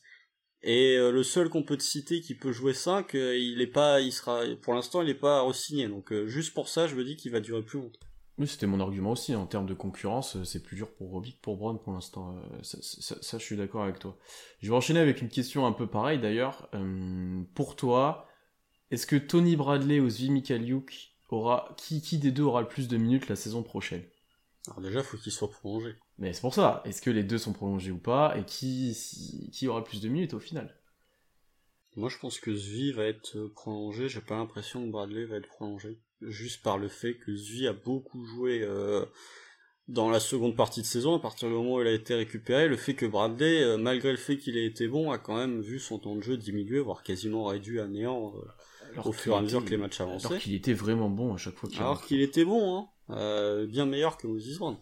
[0.61, 3.67] Et euh, le seul qu'on peut te citer qui peut jouer 5, euh, il est
[3.67, 5.87] pas, il sera, pour l'instant, il est pas re-signé.
[5.87, 7.99] Donc euh, juste pour ça, je me dis qu'il va durer plus longtemps.
[8.37, 9.35] Oui, c'était mon argument aussi.
[9.35, 12.41] En termes de concurrence, c'est plus dur pour Robbie que pour Brown pour l'instant.
[12.61, 14.17] Ça, ça, ça, je suis d'accord avec toi.
[14.61, 16.69] Je vais enchaîner avec une question un peu pareille d'ailleurs.
[17.53, 18.29] pour toi,
[18.91, 22.87] est-ce que Tony Bradley ou Zvi Mikaliuk aura qui, qui des deux aura le plus
[22.87, 24.05] de minutes la saison prochaine?
[24.67, 25.95] Alors déjà, faut qu'il soit prolongé.
[26.19, 26.81] Mais c'est pour ça.
[26.85, 28.37] Est-ce que les deux sont prolongés ou pas?
[28.37, 30.75] Et qui, qui aura plus de minutes au final?
[31.95, 34.09] Moi, je pense que Zvi va être euh, prolongé.
[34.09, 35.97] J'ai pas l'impression que Bradley va être prolongé.
[36.21, 39.05] Juste par le fait que Zvi a beaucoup joué euh,
[39.87, 42.67] dans la seconde partie de saison, à partir du moment où il a été récupéré,
[42.67, 45.61] le fait que Bradley, euh, malgré le fait qu'il ait été bon, a quand même
[45.61, 48.33] vu son temps de jeu diminuer, voire quasiment réduit à néant
[49.03, 50.27] au fur et à mesure que les matchs avançaient.
[50.27, 53.85] Alors qu'il était vraiment bon à chaque fois qu'il Alors qu'il était bon, hein, bien
[53.85, 54.77] meilleur que Moses Brown.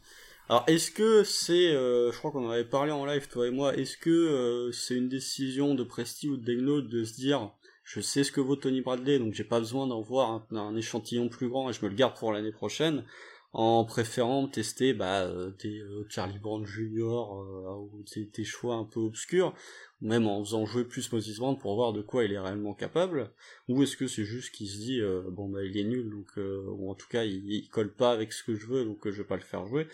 [0.50, 3.52] Alors est-ce que c'est, euh, je crois qu'on en avait parlé en live toi et
[3.52, 7.52] moi, est-ce que euh, c'est une décision de Presti ou de Degnaud de se dire,
[7.84, 11.28] je sais ce que vaut Tony Bradley, donc j'ai pas besoin d'en voir un, échantillon
[11.28, 13.04] plus grand et je me le garde pour l'année prochaine,
[13.52, 17.02] en préférant tester bah, euh, des Charlie Brown Jr.
[17.04, 19.54] ou des, choix un peu obscurs,
[20.02, 22.74] ou même en faisant jouer plus Moses Brown pour voir de quoi il est réellement
[22.74, 23.32] capable,
[23.68, 26.90] ou est-ce que c'est juste qu'il se dit bon bah il est nul donc ou
[26.90, 29.28] en tout cas il, il, colle pas avec ce que je veux donc je vais
[29.28, 29.88] pas le faire jouer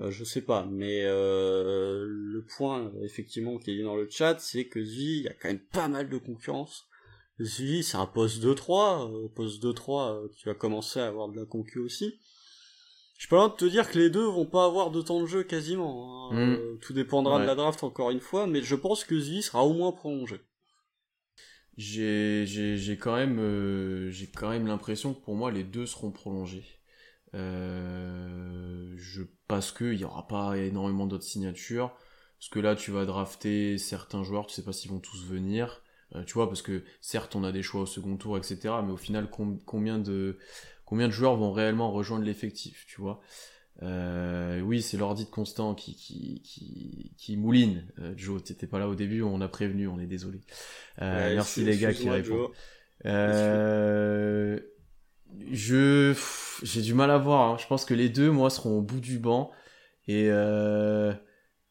[0.00, 4.66] euh, je sais pas, mais euh, le point effectivement qui est dans le chat, c'est
[4.66, 6.86] que Zvi, il y a quand même pas mal de concurrence.
[7.40, 11.46] Zvi, c'est un poste 2-3, euh, poste 2-3 qui va commencer à avoir de la
[11.46, 12.20] concu aussi.
[13.18, 15.42] Je peux pas te dire que les deux vont pas avoir de temps de jeu
[15.42, 16.30] quasiment.
[16.32, 16.56] Hein.
[16.56, 16.78] Mm.
[16.80, 19.72] tout dépendra de la draft encore une fois, mais je pense que Zvi sera au
[19.72, 20.36] moins prolongé.
[21.78, 26.64] J'ai j'ai quand même j'ai quand même l'impression que pour moi les deux seront prolongés.
[27.34, 31.94] Euh, je parce qu'il n'y aura pas énormément d'autres signatures.
[32.38, 35.82] Parce que là, tu vas drafter certains joueurs, tu sais pas s'ils vont tous venir.
[36.14, 38.74] Euh, tu vois, parce que certes, on a des choix au second tour, etc.
[38.84, 40.38] Mais au final, combien de
[40.84, 43.20] combien de joueurs vont réellement rejoindre l'effectif, tu vois?
[43.82, 47.86] Euh, oui, c'est l'ordi de Constant qui, qui, qui, qui mouline.
[47.98, 50.40] Euh, Joe, t'étais pas là au début, on a prévenu, on est désolé.
[51.02, 52.52] Euh, merci les gars qui répondent.
[55.50, 56.14] Je
[56.62, 57.50] j'ai du mal à voir.
[57.50, 57.56] Hein.
[57.58, 59.50] Je pense que les deux, moi, seront au bout du banc
[60.08, 61.12] et euh,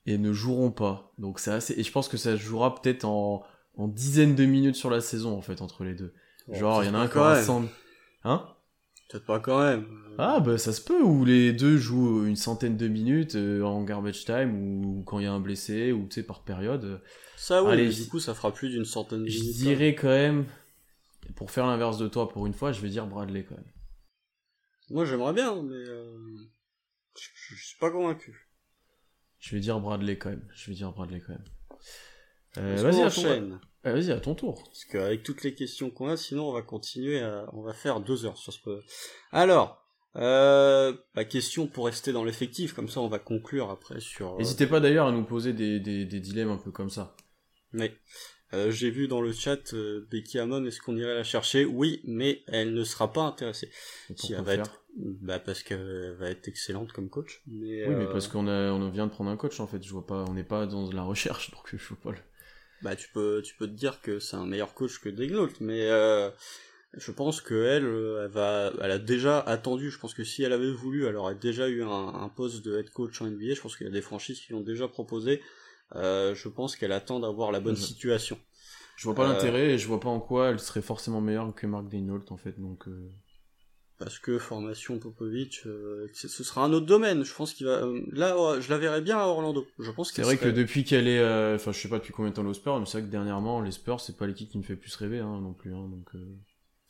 [0.06, 1.14] et ne joueront pas.
[1.18, 1.74] Donc c'est assez.
[1.80, 3.44] Et je pense que ça jouera peut-être en
[3.78, 6.14] en dizaines de minutes sur la saison en fait entre les deux.
[6.52, 7.66] Genre il y en a un qui aura 100...
[8.24, 8.48] Hein?
[9.10, 9.86] Peut-être pas quand même.
[10.18, 13.84] Ah bah ça se peut où les deux jouent une centaine de minutes euh, en
[13.84, 17.02] garbage time ou, quand il y a un blessé ou tu sais par période.
[17.36, 19.44] Ça oui, Allez, du coup ça fera plus d'une centaine de minutes.
[19.44, 20.46] Je dirais quand même
[21.36, 23.72] pour faire l'inverse de toi pour une fois, je vais dire Bradley quand même.
[24.90, 26.18] Moi j'aimerais bien, mais euh,
[27.16, 28.50] je, suis pas convaincu.
[29.40, 30.48] Je vais dire Bradley quand même.
[30.54, 31.46] Je vais dire Bradley quand même.
[32.58, 33.60] Euh, vas-y à ton...
[33.86, 34.64] Euh, vas-y à ton tour.
[34.64, 37.48] Parce qu'avec toutes les questions qu'on a, sinon on va continuer, à...
[37.54, 38.82] on va faire deux heures sur ce.
[39.32, 39.86] Alors,
[40.16, 44.38] euh, la question pour rester dans l'effectif, comme ça on va conclure après sur.
[44.38, 47.16] N'hésitez pas d'ailleurs à nous poser des, des, des dilemmes un peu comme ça.
[47.74, 47.94] Mais
[48.56, 51.66] euh, j'ai vu dans le chat euh, Becky Hammond, est-ce qu'on irait la chercher?
[51.66, 53.70] Oui, mais elle ne sera pas intéressée.
[54.16, 57.42] Si elle va être, bah parce qu'elle va être excellente comme coach.
[57.48, 59.84] Mais, oui, mais parce euh, qu'on a, on vient de prendre un coach en fait.
[59.84, 62.18] Je vois pas, on n'est pas dans la recherche, donc je vois pas le.
[62.82, 65.90] Bah tu peux, tu peux te dire que c'est un meilleur coach que Degnault, mais
[66.94, 69.90] je pense que elle, elle va, elle a déjà attendu.
[69.92, 72.78] Je pense que si elle avait voulu, elle aurait déjà eu un, un poste de
[72.78, 73.54] head coach en NBA.
[73.56, 75.42] Je pense qu'il y a des franchises qui l'ont déjà proposé.
[75.94, 78.38] Euh, je pense qu'elle attend d'avoir la bonne situation.
[78.98, 81.68] Je vois pas l'intérêt et je vois pas en quoi elle serait forcément meilleure que
[81.68, 82.88] Mark Deinault en fait donc.
[82.88, 83.12] Euh.
[83.98, 87.24] Parce que formation Popovic, euh, ce sera un autre domaine.
[87.24, 87.82] Je pense qu'il va.
[88.12, 89.66] là, je la verrais bien à Orlando.
[89.80, 90.12] Je pense.
[90.12, 91.24] C'est vrai que depuis qu'elle est,
[91.56, 93.62] enfin, je sais pas depuis combien de temps le Spurs, mais c'est vrai que dernièrement,
[93.62, 95.74] les Spurs, c'est pas l'équipe qui me fait plus rêver hein, non plus.
[95.74, 96.10] Hein, donc.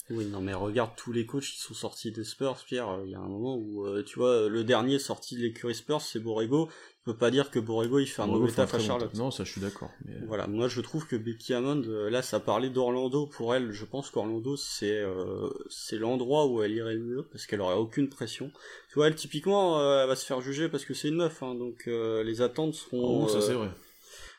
[0.09, 2.99] Oui, non, mais regarde tous les coachs qui sont sortis des Spurs, Pierre.
[3.05, 6.19] Il y a un moment où, tu vois, le dernier sorti de l'écurie Spurs, c'est
[6.19, 6.69] Borrego
[7.05, 9.13] peut pas dire que Borrego il fait un mauvais taf à Charlotte.
[9.13, 9.91] Non, ça je suis d'accord.
[10.05, 10.13] Mais...
[10.13, 10.25] Euh.
[10.27, 13.85] Voilà, moi je trouve que Becky Hammond, euh, là ça parlait d'Orlando pour elle, je
[13.85, 18.09] pense qu'Orlando c'est euh, c'est l'endroit où elle irait le mieux parce qu'elle aurait aucune
[18.09, 18.51] pression.
[18.89, 21.53] Tu vois, elle typiquement elle va se faire juger parce que c'est une meuf, hein,
[21.53, 23.25] donc les attentes seront.
[23.25, 23.69] Oh, ça c'est vrai.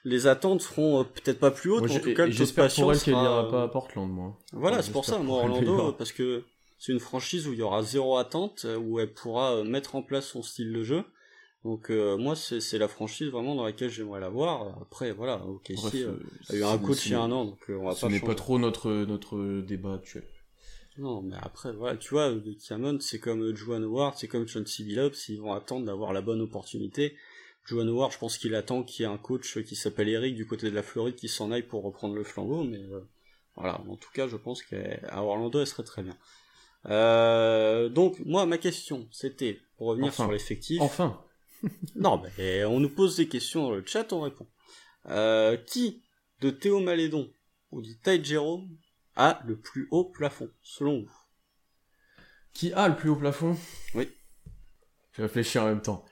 [0.08, 3.48] Les attentes seront peut-être pas plus hautes, en tout cas j'espère pour elle qu'elle ira
[3.48, 4.38] pas à Portland, moi.
[4.52, 6.44] Voilà, c'est pour ça, moi Orlando, parce que
[6.78, 10.26] c'est une franchise où il y aura zéro attente, où elle pourra mettre en place
[10.26, 11.04] son style de jeu
[11.66, 14.78] donc euh, moi c'est la franchise vraiment dans laquelle j'aimerais la voir.
[14.80, 16.12] Après voilà, ok, si, euh,
[16.50, 17.94] il y a eu un coach il y a un an, donc euh, on va
[17.96, 20.22] ce n'est pas trop notre notre débat actuel.
[20.96, 22.32] Non, mais après voilà, tu vois,
[22.64, 24.84] Kiamon c'est comme Juan Howard, c'est comme John C.
[24.84, 27.16] Billups, ils vont attendre d'avoir la bonne opportunité.
[27.66, 30.46] Johan Howard, je pense qu'il attend qu'il y ait un coach qui s'appelle Eric du
[30.46, 32.80] côté de la Floride qui s'en aille pour reprendre le flambeau, mais
[33.56, 36.16] voilà, en tout cas, je pense qu'à Orlando, elle serait très bien.
[37.88, 40.80] donc, moi, ma question, c'était, pour revenir sur l'effectif...
[40.80, 41.20] Enfin
[41.96, 44.46] Non, mais on nous pose des questions dans le chat, on répond.
[45.66, 46.02] qui
[46.40, 47.32] de Théo Malédon
[47.72, 48.68] ou du Ty Jerome
[49.16, 51.18] a le plus haut plafond, selon vous?
[52.52, 53.56] Qui a le plus haut plafond?
[53.94, 54.08] Oui.
[55.12, 56.04] Je réfléchis en même temps.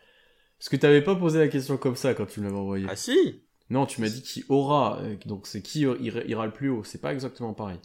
[0.65, 2.87] Parce que tu t'avais pas posé la question comme ça quand tu me l'avais envoyé.
[2.89, 6.71] Ah si Non, tu m'as dit qui aura, euh, donc c'est qui ira, le plus
[6.71, 7.79] haut, c'est pas exactement pareil.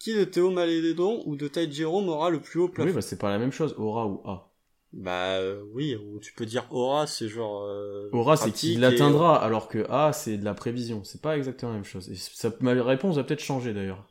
[0.00, 2.88] Qui de Théo Malédon ou de Ty Jerome aura le plus haut plafond?
[2.88, 4.52] Oui, bah c'est pas la même chose, aura ou A.
[4.92, 7.62] Bah euh, oui, ou tu peux dire aura, c'est genre.
[7.62, 11.04] Euh, aura, c'est qui l'atteindra, alors que A, c'est de la prévision.
[11.04, 12.10] C'est pas exactement la même chose.
[12.10, 14.04] Et ça, ma réponse va peut-être changer d'ailleurs.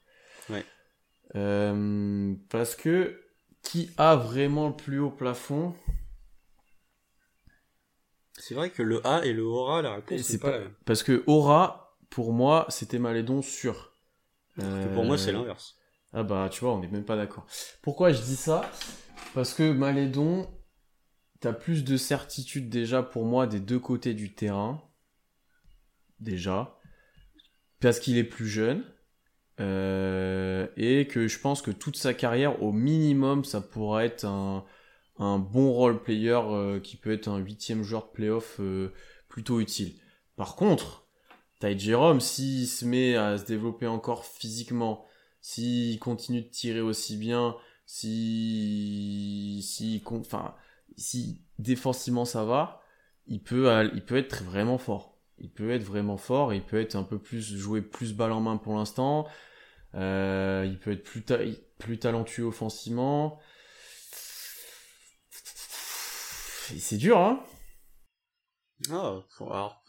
[0.49, 0.63] Ouais.
[1.35, 3.19] Euh, parce que
[3.61, 5.73] qui a vraiment le plus haut plafond?
[8.37, 10.73] C'est vrai que le A et le aura, la réponse c'est pas, la même.
[10.85, 13.93] Parce que aura, pour moi, c'était Malédon sûr.
[14.57, 15.75] pour moi, c'est l'inverse.
[16.13, 17.45] Ah bah, tu vois, on n'est même pas d'accord.
[17.81, 18.69] Pourquoi je dis ça?
[19.33, 20.49] Parce que Malédon,
[21.41, 24.81] t'as plus de certitude déjà pour moi des deux côtés du terrain.
[26.19, 26.79] Déjà.
[27.81, 28.85] Parce qu'il est plus jeune.
[29.59, 34.65] Euh, et que je pense que toute sa carrière, au minimum, ça pourra être un,
[35.19, 38.93] bon role player euh, qui peut être un huitième joueur de playoff euh,
[39.29, 39.93] plutôt utile.
[40.35, 41.07] Par contre,
[41.59, 45.05] Ty Jerome, s'il se met à se développer encore physiquement,
[45.41, 50.55] s'il continue de tirer aussi bien, si, si, enfin,
[50.97, 52.81] si défensivement ça va,
[53.27, 55.17] il peut, il peut être vraiment fort.
[55.37, 58.41] Il peut être vraiment fort, il peut être un peu plus, jouer plus balle en
[58.41, 59.27] main pour l'instant.
[59.95, 61.23] Euh, il peut être plus,
[61.77, 63.39] plus talentueux offensivement.
[66.77, 67.43] C'est dur, hein
[68.89, 69.83] Ah, alors,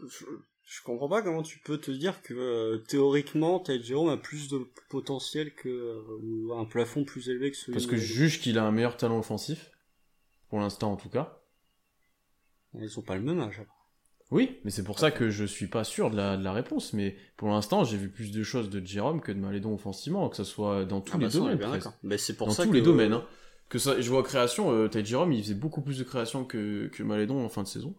[0.64, 4.48] je, comprends pas comment tu peux te dire que euh, théoriquement, Ty Jerome a plus
[4.48, 7.72] de potentiel que euh, un plafond plus élevé que celui.
[7.72, 9.70] Parce que je juge qu'il a un meilleur talent offensif,
[10.48, 11.40] pour l'instant en tout cas.
[12.74, 13.62] Ils sont pas le même âge.
[14.30, 16.92] Oui, mais c'est pour ça que je suis pas sûr de la, réponse.
[16.92, 20.36] Mais pour l'instant, j'ai vu plus de choses de Jérôme que de Malédon offensivement, que
[20.36, 21.80] ce soit dans tous ah les bah domaines.
[22.02, 23.12] Mais c'est pour dans ça tous les domaines.
[23.12, 23.24] Hein.
[23.68, 27.02] Que ça, je vois création, euh, Jérôme, il faisait beaucoup plus de création que, que
[27.02, 27.94] Malédon en fin de saison.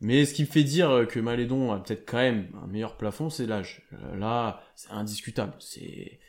[0.00, 3.30] Mais ce qui me fait dire que Malédon a peut-être quand même un meilleur plafond,
[3.30, 3.86] c'est l'âge.
[3.92, 5.54] Euh, là, c'est indiscutable.
[5.58, 6.20] C'est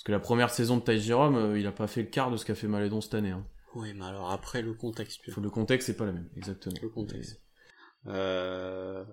[0.00, 2.30] parce que la première saison de Ty Jérôme, euh, il a pas fait le quart
[2.30, 3.32] de ce qu'a fait Malédon cette année.
[3.32, 3.46] Hein.
[3.74, 5.20] Oui, mais alors après le contexte.
[5.26, 6.76] Le contexte, c'est pas le même, exactement.
[6.80, 7.42] Le contexte.
[8.06, 9.04] Euh...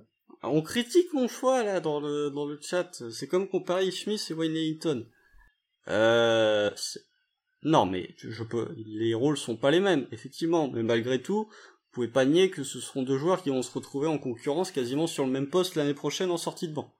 [0.44, 3.04] On critique mon choix là dans le dans le chat.
[3.12, 5.06] C'est comme comparer Schmidt et Wayne Ellington.
[5.90, 6.72] Euh...
[7.64, 8.70] Non, mais je peux.
[8.86, 10.70] Les rôles sont pas les mêmes, effectivement.
[10.72, 13.74] Mais malgré tout, vous pouvez pas nier que ce seront deux joueurs qui vont se
[13.74, 16.94] retrouver en concurrence quasiment sur le même poste l'année prochaine en sortie de banc.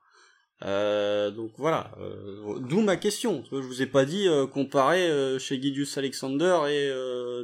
[0.64, 3.44] Euh, donc voilà, euh, d'où ma question.
[3.50, 6.88] Je vous ai pas dit euh, comparer euh, chez Gidius Alexander et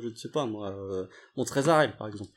[0.03, 0.75] je ne sais pas moi,
[1.37, 2.33] Montrezarel par exemple.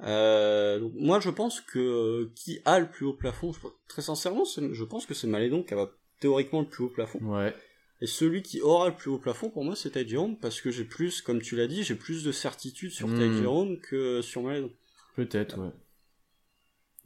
[0.00, 3.52] donc moi je pense que qui a le plus haut plafond,
[3.86, 5.90] très sincèrement, je pense que c'est Malédon qui a
[6.20, 7.18] théoriquement le plus haut plafond.
[7.20, 7.54] Ouais.
[8.00, 10.84] Et celui qui aura le plus haut plafond pour moi c'est Ty parce que j'ai
[10.84, 13.80] plus, comme tu l'as dit, j'ai plus de certitude sur mmh.
[13.82, 14.70] que sur Malédon.
[15.16, 15.72] Peut-être, ouais.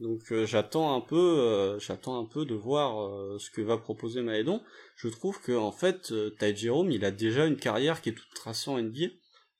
[0.02, 3.78] Donc euh, j'attends un peu, euh, j'attends un peu de voir euh, ce que va
[3.78, 4.60] proposer Maedon.
[4.96, 8.34] Je trouve que en fait, Ty Jerome, il a déjà une carrière qui est toute
[8.34, 9.06] tracée en NBA.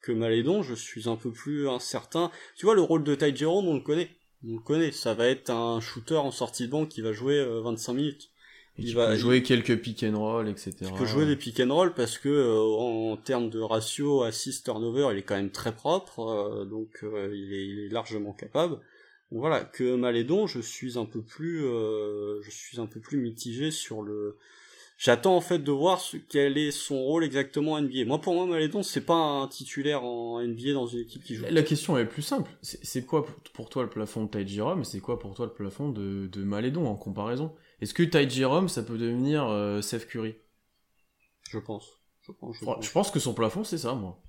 [0.02, 2.32] Que Malédon, je suis un peu plus incertain.
[2.56, 4.10] Tu vois, le rôle de Ty Jerome, on le connaît.
[4.44, 4.90] On le connaît.
[4.90, 8.31] Ça va être un shooter en sortie de banc qui va jouer 25 minutes.
[8.78, 10.72] Il va jouer quelques pick and roll, etc.
[10.80, 15.08] Il peut jouer des pick and roll parce que en, termes de ratio assist turnover,
[15.12, 18.78] il est quand même très propre, donc il est, il, est, largement capable.
[19.35, 23.70] Voilà que Malédon je suis un peu plus euh, je suis un peu plus mitigé
[23.70, 24.37] sur le
[24.98, 28.35] j'attends en fait de voir ce, quel est son rôle exactement en NBA moi pour
[28.35, 31.46] moi Malédon c'est pas un titulaire en NBA dans une équipe qui joue.
[31.50, 32.50] La question est plus simple.
[32.60, 35.88] C'est quoi pour toi le plafond de Ty Jerome c'est quoi pour toi le plafond
[35.88, 37.52] de, de Malédon en comparaison?
[37.83, 40.37] Est-ce que Ty Jerome ça peut devenir euh, Seth Curry?
[41.50, 41.87] Je pense
[42.22, 43.10] je pense, je, pense.
[43.10, 44.22] que son plafond c'est ça moi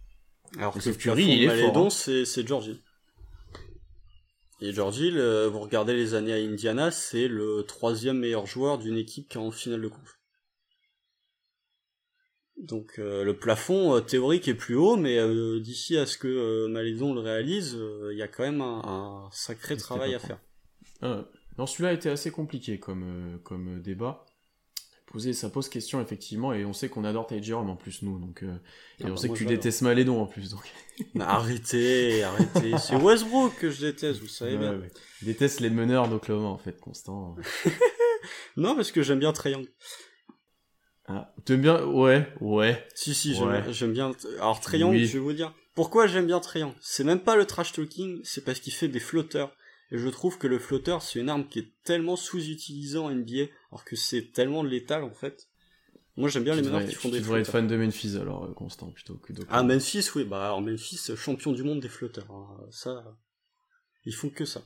[0.57, 1.89] alors que Seth Curry il est Malédon hein.
[1.89, 2.81] c'est Georgie
[4.65, 8.77] et George Hill, euh, vous regardez les années à Indiana, c'est le troisième meilleur joueur
[8.77, 10.19] d'une équipe qui est en finale de conf.
[12.55, 15.19] Donc euh, le plafond euh, théorique est plus haut, mais
[15.59, 17.77] d'ici à ce que Malédon le réalise,
[18.09, 20.39] il y a quand même un, sacré travail à faire.
[21.57, 24.25] Non, celui-là était assez compliqué comme, comme débat.
[25.05, 28.17] poser, ça pose question effectivement, et on sait qu'on adore Ty Jerome en plus nous,
[28.19, 28.55] donc euh,
[28.99, 30.71] et Ah on bah, sait que tu détestes Malédon en plus, donc.
[31.13, 32.77] Mais arrêtez, arrêtez.
[32.79, 34.79] C'est Westbrook que je déteste, vous savez Ouais, bien.
[34.79, 34.91] ouais.
[35.21, 37.35] Il déteste les meneurs d'Oklahoma en fait, Constant.
[38.57, 39.67] Non, parce que j'aime bien Young.
[41.07, 42.87] Ah, t'aimes bien Ouais, ouais.
[42.95, 43.63] Si, si, j'aime Ouais.
[43.73, 44.11] j'aime bien.
[44.37, 45.05] Alors, Oui.
[45.05, 45.53] je vais vous dire.
[45.75, 46.73] Pourquoi j'aime bien Young?
[46.81, 49.53] C'est même pas le trash talking, c'est parce qu'il fait des flotteurs.
[49.93, 53.45] Et je trouve que le flotteur, c'est une arme qui est tellement sous-utilisée en NBA,
[53.71, 55.47] alors que c'est tellement létal, en fait.
[56.17, 58.17] Moi, j'aime bien tu les meneurs qui font tu des devrais être fan de Memphis
[58.19, 59.59] alors, euh, Constant, plutôt que d'Oklahoma.
[59.59, 62.29] Ah, Memphis, oui, bah, alors Memphis, champion du monde des flotteurs.
[62.31, 62.57] hein.
[62.71, 63.03] Ça,
[64.05, 64.63] ils font que ça.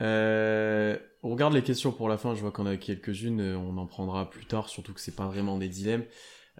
[0.00, 3.78] Euh, on regarde les questions pour la fin, je vois qu'on a quelques-unes, euh, on
[3.78, 6.04] en prendra plus tard, surtout que c'est pas vraiment des dilemmes.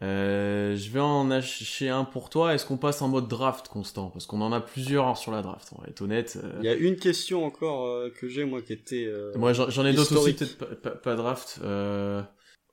[0.03, 2.55] Euh, je vais en acheter un pour toi.
[2.55, 4.11] Est-ce qu'on passe en mode draft constant?
[4.11, 6.39] Parce qu'on en a plusieurs sur la draft, on va être honnête.
[6.43, 6.53] euh.
[6.61, 9.07] Il y a une question encore euh, que j'ai, moi, qui était...
[9.07, 11.61] euh, Moi j'en ai d'autres aussi, peut-être pas, pas- pas draft.
[11.63, 12.23] Euh...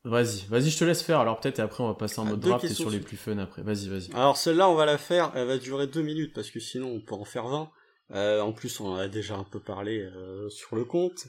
[0.05, 2.31] Vas-y, vas-y, je te laisse faire alors peut-être et après on va passer en Ah,
[2.31, 3.61] mode draft et sur les plus fun après.
[3.61, 4.11] Vas-y, vas-y.
[4.13, 6.99] Alors celle-là, on va la faire, elle va durer deux minutes, parce que sinon on
[6.99, 7.69] peut en faire 20.
[8.11, 11.27] Euh, en plus, on en a déjà un peu parlé euh, sur le compte,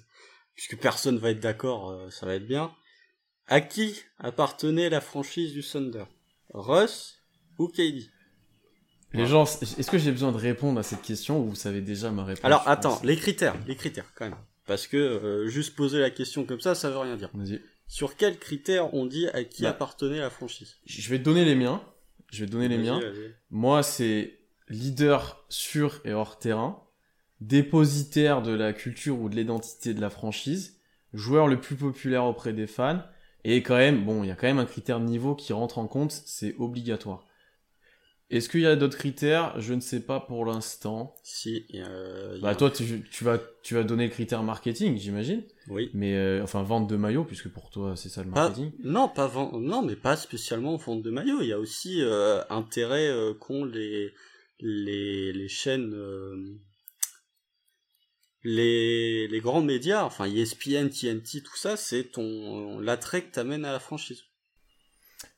[0.57, 2.73] puisque personne va être d'accord, euh, ça va être bien.
[3.47, 6.05] À qui appartenait la franchise du Thunder?
[6.53, 7.19] Russ
[7.59, 8.09] ou KD
[9.13, 12.11] Les gens, est-ce que j'ai besoin de répondre à cette question ou vous savez déjà
[12.11, 13.05] ma réponse Alors attends, pense?
[13.05, 14.37] les critères, les critères quand même.
[14.67, 17.31] Parce que euh, juste poser la question comme ça, ça veut rien dire.
[17.35, 17.61] Vas-y.
[17.87, 19.71] Sur quels critères on dit à qui Bah.
[19.71, 20.77] appartenait la franchise?
[20.87, 21.83] Je vais te donner les miens.
[22.33, 23.01] Je vais te donner les Vas-y, miens.
[23.01, 23.35] vas-y.
[23.51, 24.39] Moi, c'est
[24.69, 26.83] leader sur et hors terrain,
[27.43, 30.81] dépositaire de la culture ou de l'identité de la franchise,
[31.13, 33.03] joueur le plus populaire auprès des fans,
[33.45, 35.79] et quand même, bon, il y a quand même un critère de niveau qui rentre
[35.79, 37.27] en compte, c'est obligatoire.
[38.31, 39.61] Est-ce qu'il y a d'autres critères?
[39.61, 41.15] Je ne sais pas pour l'instant.
[41.23, 45.43] Si, euh, Bah a- toi, tu, tu vas, tu vas donner le critère marketing, j'imagine.
[45.69, 45.91] oui.
[45.93, 48.73] Mais euh, enfin, vente de maillot, puisque pour toi, c'est ça le Pas- marketing.
[48.83, 51.43] non, pas vend- non, mais pas spécialement vente de maillot.
[51.43, 54.13] Il y a aussi euh, intérêt qu'ont les
[54.61, 55.95] les les chaînes,
[58.45, 63.73] les les grands médias, enfin ESPN, TNT, tout ça, c'est ton l'attrait que t'amènes à
[63.73, 64.23] la franchise.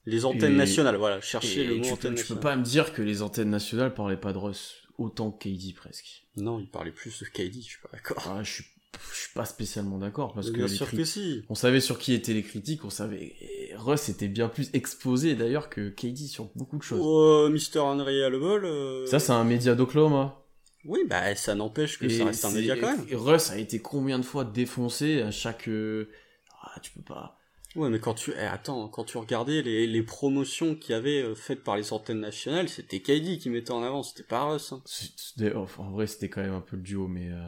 [0.04, 2.56] Les antennes Et- nationales, voilà, cherchez Et le mot tu, peux, antenne tu peux pas
[2.56, 6.26] me dire que les antennes nationales parlaient pas de Russ autant que KD presque.
[6.36, 8.22] Non, il parlait plus de KD, je suis pas d'accord.
[8.26, 8.64] Ah, je suis,
[9.12, 11.42] je suis pas spécialement d'accord parce que Bien sûr que si.
[11.48, 15.34] on savait sur qui étaient les critiques, on savait et Russ était bien plus exposé
[15.34, 17.00] d'ailleurs que KD sur beaucoup de choses.
[17.02, 17.80] Oh, Mr.
[17.80, 18.64] Unreliable.
[18.64, 20.42] euh, Ça, c'est un média d'Oklahoma.
[20.86, 23.06] Oui, bah ça n'empêche que Et ça reste un média quand même.
[23.08, 25.68] et Russ a été combien de fois défoncé à chaque.
[25.68, 26.08] euh,
[26.62, 27.38] Ah, tu peux pas.
[27.74, 31.20] Ouais, mais quand tu, eh, attends, quand tu regardais les, les promotions qu'il y avait
[31.22, 34.72] euh, faites par les antennes nationales, c'était KD qui mettait en avant, c'était pas Russ.
[34.72, 34.82] hein.
[35.56, 37.46] Enfin, En vrai, c'était quand même un peu le duo, mais euh,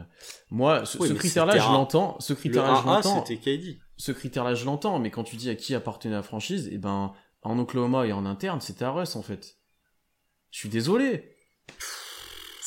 [0.51, 2.19] moi, ce, Oui, ce mais critère-là, je l'entends.
[2.19, 3.25] Ce critère-là, je 1A, l'entends.
[3.25, 3.79] c'était KD.
[3.97, 7.11] ce critère-là, je l'entends, mais quand tu dis à qui appartenait la franchise, eh ben,
[7.41, 9.55] en Oklahoma et en interne, c'était à Russ, en fait.
[10.51, 11.35] Je suis désolé.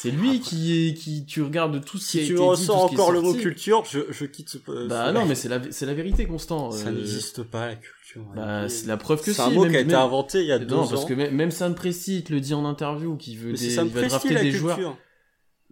[0.03, 2.45] C'est lui qui est, qui, tu regardes tout ce qui a Si tu été me
[2.45, 3.43] dit, ressors tout ce qui est encore le mot sorti.
[3.43, 4.59] culture, je, je quitte ce...
[4.89, 6.71] Bah ce- non, mais c'est la, c'est la vérité, Constant.
[6.73, 8.25] Ça Euh, n'existe pas, la culture.
[8.35, 9.41] Bah, c'est la preuve que C'est si.
[9.41, 10.89] un mot même- qui a été même- inventé il y a deux Non, ans.
[10.89, 13.59] parce que même, même Sam Presti te le dit en interview, qui veut Mais des,
[13.59, 14.79] c'est Sam il va Presti, drafter la des joueurs.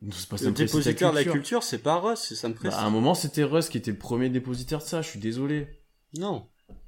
[0.03, 2.53] Non, c'est pas Le Sam Presti, dépositaire de la culture, c'est pas Russ, c'est Sam
[2.53, 2.81] Bah, Presti.
[2.81, 5.69] à un moment, c'était Russ qui était le premier dépositaire de ça, je suis désolé.
[6.19, 6.47] Non,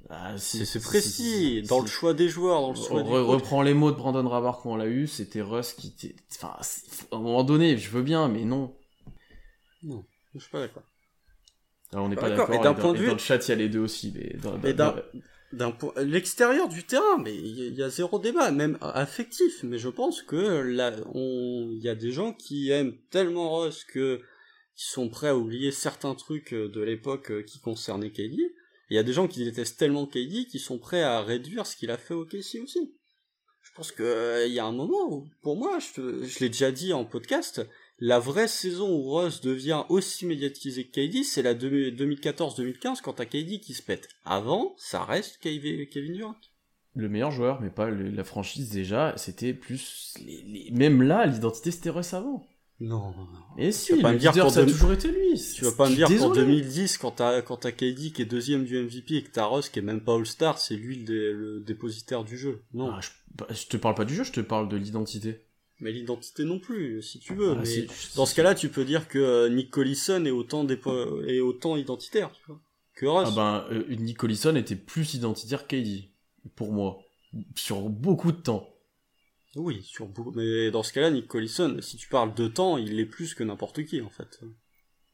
[0.09, 3.25] Bah, c'est Presti, dans le choix des joueurs, dans le choix Re- du coach.
[3.27, 6.15] reprends les mots de Brandon Rabar quand on l'a eu, c'était Russ qui était...
[6.35, 6.55] Enfin,
[7.11, 8.75] à un moment donné, je veux bien, mais non.
[9.81, 10.03] Non,
[10.35, 10.83] je suis pas d'accord.
[11.93, 13.47] Alors, on n'est Pas pas d'accord, et d'un point de et vue- dans le chat,
[13.47, 14.13] il y a les deux aussi.
[14.63, 14.95] Mais dans-
[15.97, 19.77] l'extérieur du terrain mais il y, a- il y a zéro débat même affectif mais
[19.77, 24.19] je pense que là on il y a des gens qui aiment tellement Russ que
[24.75, 28.51] ils sont prêts à oublier certains trucs de l'époque qui concernaient et
[28.93, 31.75] il y a des gens qui détestent tellement KD qui sont prêts à réduire ce
[31.75, 32.93] qu'il a fait au KC aussi
[33.63, 36.93] je pense que euh, y a un moment où pour moi je, l'ai déjà dit
[36.93, 37.67] en podcast
[37.97, 43.25] la vraie saison où Russ devient aussi médiatisé que KD, c'est la 2014-2015 quand t'as
[43.25, 44.09] KD qui se pète.
[44.25, 46.35] Avant, ça reste Kevin Durant.
[46.95, 50.15] Le meilleur joueur, mais pas la franchise déjà, c'était plus...
[50.71, 52.45] Même là, l'identité, c'était Russ avant.
[52.83, 53.57] Non, non, non.
[53.57, 55.39] Et si, vas pas le me dire leader, ça a toujours été lui.
[55.55, 56.41] Tu vas pas me dire qu'en désolé.
[56.41, 59.69] 2010, quand t'as, quand t'as KD qui est deuxième du MVP et que t'as Russ
[59.69, 62.61] qui est même pas All-Star, c'est lui le, dé- le dépositaire du jeu.
[62.73, 62.91] Non.
[62.91, 65.45] Ah, je, bah, je te parle pas du jeu, je te parle de l'identité.
[65.79, 67.51] Mais l'identité non plus, si tu veux.
[67.51, 70.65] Ah, mais si- dans ce cas-là, tu peux dire que euh, Nick Collison est autant,
[70.65, 72.59] dépo- est autant identitaire, tu vois,
[72.95, 73.29] que Russ.
[73.31, 75.87] Ah ben, euh, Nick Collison était plus identitaire qu'AD,
[76.55, 76.99] pour moi.
[77.55, 78.69] Sur beaucoup de temps.
[79.55, 80.31] Oui, sur beaucoup.
[80.31, 83.43] Mais dans ce cas-là, Nick Collison, si tu parles de temps, il l'est plus que
[83.43, 84.39] n'importe qui, en fait.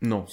[0.01, 0.25] Non,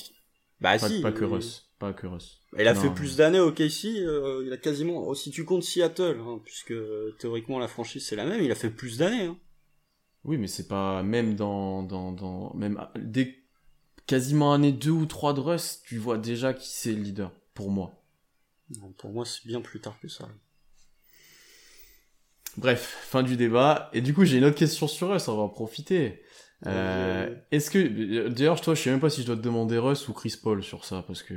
[0.60, 1.00] Bah pas, si.
[1.02, 1.68] pas que mais- Russ.
[1.80, 2.40] pas que Russ.
[2.58, 2.94] Il a Non, fait non.
[2.94, 6.70] plus d'années au KC, euh, il a quasiment, oh, si tu comptes Seattle, hein, puisque
[6.72, 9.24] euh, théoriquement la franchise c'est la même, il a fait plus d'années.
[9.26, 9.36] Hein.
[10.24, 13.36] Oui, mais c'est pas même dans dans dans même dès
[14.06, 17.70] quasiment année 2 ou 3 de Russ, tu vois déjà qui c'est le leader pour
[17.70, 18.02] moi.
[18.80, 20.28] Non, pour moi c'est bien plus tard que ça.
[22.56, 23.90] Bref, fin du débat.
[23.92, 26.22] Et du coup, j'ai une autre question sur Russ, on va en profiter.
[26.66, 27.42] Euh, Ouais.
[27.52, 30.14] Est-ce que d'ailleurs, toi, je sais même pas si je dois te demander Russ ou
[30.14, 31.34] Chris Paul sur ça parce que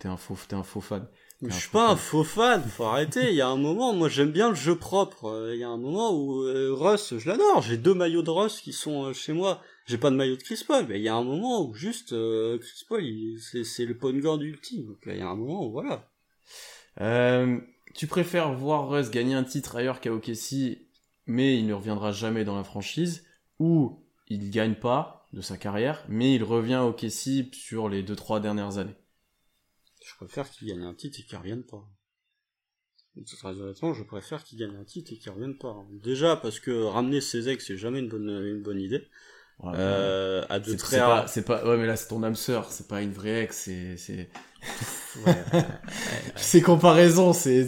[0.00, 1.06] t'es un faux t'es un faux fan.
[1.40, 3.28] Mais je suis pas un faux fan, faut arrêter.
[3.28, 5.26] Il y a un moment, moi j'aime bien le jeu propre.
[5.26, 7.62] Euh, Il y a un moment où euh, Russ, je l'adore.
[7.62, 9.60] J'ai deux maillots de Russ qui sont euh, chez moi.
[9.86, 12.12] J'ai pas de maillot de Chris Paul, mais il y a un moment où juste
[12.12, 13.02] euh, Chris Paul,
[13.64, 14.86] c'est le point guard ultime.
[14.86, 16.08] Donc il y a un moment où voilà.
[17.00, 17.60] Euh,
[17.96, 20.86] tu préfères voir Russ gagner un titre ailleurs qu'à OKC,
[21.26, 23.24] mais il ne reviendra jamais dans la franchise,
[23.58, 28.40] ou il gagne pas de sa carrière, mais il revient à OKC sur les 2-3
[28.40, 28.96] dernières années?
[30.04, 31.88] Je préfère qu'il gagne un titre et qu'il revienne pas.
[33.24, 35.86] Très je préfère qu'il gagne un titre et qu'il revienne pas.
[35.90, 39.08] Déjà parce que ramener ses ex c'est jamais une bonne idée.
[39.62, 40.76] Ouais, Euh, à de
[41.26, 43.96] c'est pas, ouais, mais là c'est ton âme sœur, c'est pas une vraie ex, c'est,
[43.96, 44.28] c'est,
[45.26, 45.64] Ouais, ouais,
[46.36, 47.66] ces comparaisons, c'est,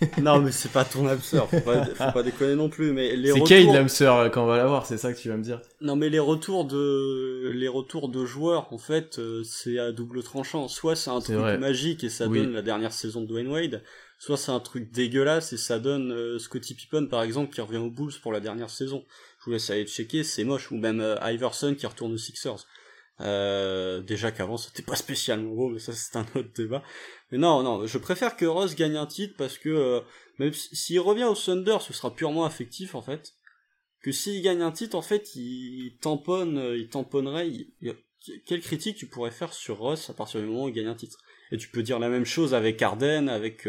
[0.18, 2.92] non mais c'est pas ton absurde, faut pas, faut pas déconner non plus.
[2.92, 3.74] Mais les c'est retours...
[3.74, 5.60] L'âme sœur euh, quand on va la voir, c'est ça que tu vas me dire.
[5.80, 10.22] Non mais les retours de les retours de joueurs en fait euh, c'est à double
[10.22, 10.68] tranchant.
[10.68, 11.58] Soit c'est un truc vrai.
[11.58, 12.38] magique et ça Oui.
[12.40, 13.82] donne la dernière saison de Dwayne Wade,
[14.18, 17.78] soit c'est un truc dégueulasse et ça donne euh, Scottie Pippen par exemple qui revient
[17.78, 19.04] aux Bulls pour la dernière saison.
[19.46, 22.66] Vous laisse aller checker, c'est moche ou même euh, Iverson qui retourne aux Sixers.
[23.20, 26.82] Euh, déjà qu'avant c'était pas spécialement beau mais ça c'est un autre débat.
[27.30, 30.00] Mais non non, je préfère que Ross gagne un titre parce que euh,
[30.38, 33.32] même si- s'il revient au Thunder, ce sera purement affectif en fait
[34.02, 37.50] que s'il gagne un titre, en fait, il tamponne, il tamponnerait.
[38.46, 40.94] Quelle critique tu pourrais faire sur Ross à partir du moment où il gagne un
[40.94, 41.18] titre?
[41.50, 43.66] Et tu peux dire la même chose avec Arden, avec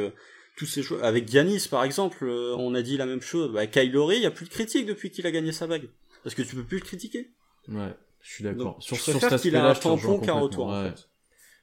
[0.57, 2.25] tous ces joueurs, avec Giannis par exemple.
[2.25, 3.53] euh, on a dit la même chose.
[3.53, 5.87] Bah, Kyle Lowry, il y a plus de critique depuis qu'il a gagné sa bague,
[6.23, 7.31] parce que tu peux plus le critiquer.
[7.69, 8.75] Ouais, je suis d'accord.
[8.81, 10.89] Sur, sur cet aspect-là, je tampon qu'un retour, en ouais.
[10.89, 11.07] fait.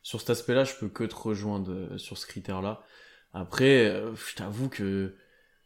[0.03, 2.83] Sur cet aspect-là, je peux que te rejoindre euh, sur ce critère-là.
[3.33, 5.15] Après, euh, je t'avoue que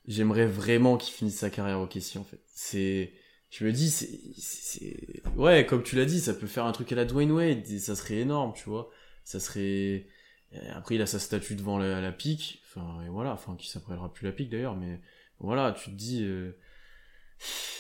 [0.07, 2.41] j'aimerais vraiment qu'il finisse sa carrière au Kessie, en fait.
[2.55, 3.13] C'est,
[3.51, 6.95] je me dis, c'est, ouais, comme tu l'as dit, ça peut faire un truc à
[6.95, 8.91] la Dwayne Wade, et ça serait énorme, tu vois.
[9.25, 10.07] Ça serait,
[10.75, 14.13] après, il a sa statue devant la, la pique, enfin, et voilà, enfin, qui s'appellera
[14.13, 15.01] plus la pique d'ailleurs, mais
[15.41, 16.53] voilà, tu te dis, euh,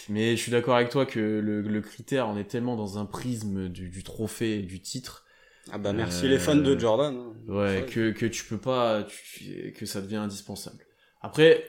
[0.08, 3.04] mais je suis d'accord avec toi que le, le critère, on est tellement dans un
[3.06, 5.24] prisme du, du trophée et du titre,
[5.70, 7.14] Ah bah merci Euh, les fans de Jordan.
[7.16, 7.34] hein.
[7.48, 10.84] Ouais, que, que tu peux pas, tu- que ça devient indispensable.
[11.20, 11.64] Après,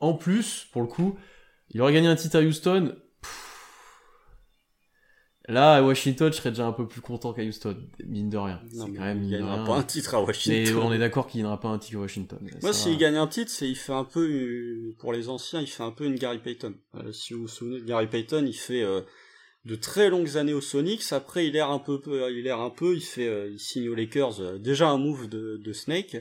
[0.00, 1.18] en plus, pour le coup,
[1.70, 2.96] il aurait gagné un titre à Houston.
[5.48, 7.76] Là, à Washington, je serais déjà un peu plus content qu'à Houston,
[8.06, 8.60] mine de rien.
[8.74, 9.64] Non, C'est mais quand même il gagnera rien.
[9.64, 10.76] pas un titre à Mais Washington.
[10.82, 12.38] on est d'accord qu'il gagnera pas un titre à Washington.
[12.62, 12.98] Moi, s'il va.
[12.98, 15.90] gagne un titre, c'est il fait un peu euh, pour les anciens, il fait un
[15.90, 16.74] peu une Gary Payton.
[16.96, 19.00] Euh, si vous vous souvenez de Gary Payton, il fait euh,
[19.64, 21.12] de très longues années aux Sonics.
[21.12, 22.94] Après, il erre un peu, peu- il erre un peu.
[22.94, 24.40] Il fait, euh, il signe aux Lakers.
[24.40, 26.16] euh, déjà un move de, de Snake.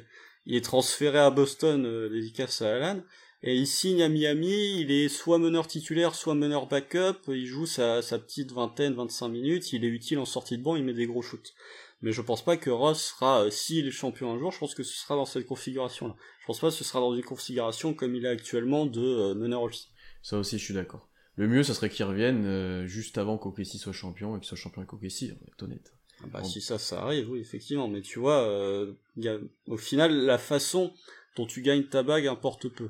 [0.46, 3.02] Il est transféré à Boston, euh, dédicace à Alan.
[3.44, 4.82] Et il signe à Miami.
[4.82, 7.18] Il est soit meneur titulaire, soit meneur backup.
[7.28, 9.74] Il joue sa, sa petite vingtaine, 25 minutes.
[9.74, 10.76] Il est utile en sortie de banc.
[10.76, 11.54] Il met des gros shoots.
[12.02, 14.76] Mais je pense pas que Ross sera, euh, s'il est champion un jour, je pense
[14.76, 16.16] que ce sera dans cette configuration-là.
[16.42, 19.34] Je pense pas que ce sera dans une configuration comme il est actuellement de euh,
[19.34, 19.88] meneur aussi.
[20.22, 21.10] Ça aussi, je suis d'accord.
[21.38, 24.58] Le mieux, ça serait qu'il revienne euh, juste avant qu'OKC soit champion et qu'il soit
[24.58, 25.94] champion avec OKC, on va être honnête.
[26.22, 27.88] Ah Bah, si ça, ça arrive, oui, effectivement.
[27.88, 30.94] Mais tu vois, euh, il y a- au final, la façon
[31.36, 32.90] dont tu gagnes ta bague importe peu.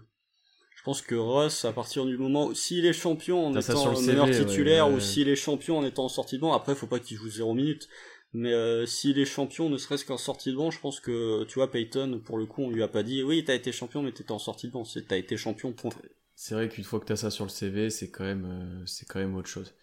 [0.87, 3.89] Je pense que Ross, à partir du moment où, s'il est champion en T'as étant
[3.89, 4.95] le CV, ouais, titulaire ouais.
[4.95, 7.29] ou s'il est champion en étant en sortie de banc, après, faut pas qu'il joue
[7.29, 7.89] zéro minute.
[8.31, 11.55] Mais euh, s'il est champion, ne serait-ce qu'en sortie de banc, je pense que, tu
[11.55, 14.13] vois, Peyton, pour le coup, on lui a pas dit, oui, t'as été champion, mais
[14.13, 14.85] t'étais en sortie de banc.
[14.85, 15.91] C'est, t'as été champion, point.
[16.35, 19.05] C'est vrai qu'une fois que t'as ça sur le CV, c'est quand même, euh, c'est
[19.05, 19.73] quand même autre chose.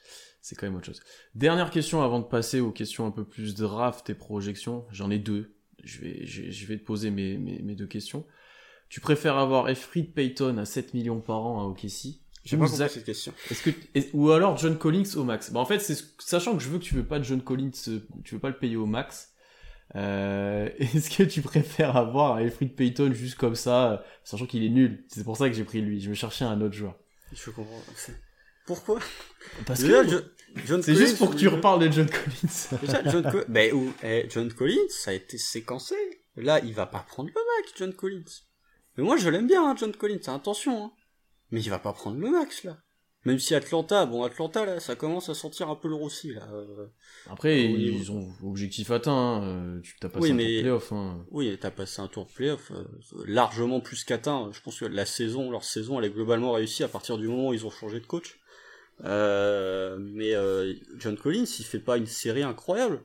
[0.41, 1.03] C'est quand même autre chose.
[1.35, 4.87] Dernière question avant de passer aux questions un peu plus draft et projections.
[4.91, 5.53] J'en ai deux.
[5.83, 8.25] Je vais, je, je vais te poser mes, mes, mes deux questions.
[8.95, 12.67] Tu préfères avoir Efrid Payton à 7 millions par an à OKC J'ai ou pas
[12.67, 13.33] compris Zach- cette question.
[13.51, 15.51] Est-ce que est- ou alors John Collins au max?
[15.51, 17.43] Bah en fait c'est ce- sachant que je veux que tu veux pas de John
[17.43, 19.33] Collins, euh, tu veux pas le payer au max.
[19.97, 24.69] Euh, est-ce que tu préfères avoir Alfred Payton juste comme ça, euh, sachant qu'il est
[24.69, 25.05] nul?
[25.09, 26.01] C'est pour ça que j'ai pris lui.
[26.01, 26.95] Je me cherchais un autre joueur.
[27.33, 27.83] Je comprends.
[28.65, 29.01] Pourquoi?
[29.67, 30.21] Parce Déjà, que Jo-
[30.67, 32.79] John c'est juste pour que tu reparles de John Collins.
[32.81, 35.97] Déjà, John, Co- ben, ou- eh, John Collins, ça a été séquencé.
[36.37, 38.23] Là, il va pas prendre le max, John Collins.
[38.97, 40.85] Mais moi, je l'aime bien, hein, John Collins, attention.
[40.85, 40.93] Hein.
[41.51, 42.79] Mais il va pas prendre le max, là.
[43.25, 46.47] Même si Atlanta, bon Atlanta là, ça commence à sentir un peu le roussi là.
[46.53, 46.89] Euh,
[47.31, 49.13] Après, ils ont objectif atteint.
[49.13, 49.43] Hein.
[49.45, 50.45] Euh, tu t'as passé oui, un mais...
[50.45, 50.93] tour de playoff.
[50.93, 51.27] Hein.
[51.31, 52.85] Oui, t'as passé un tour de playoff euh,
[53.27, 54.51] largement plus qu'atteint.
[54.53, 57.49] Je pense que la saison, leur saison, elle est globalement réussie à partir du moment
[57.49, 58.39] où ils ont changé de coach.
[59.05, 63.03] Euh, mais euh, John Collins, il fait pas une série incroyable.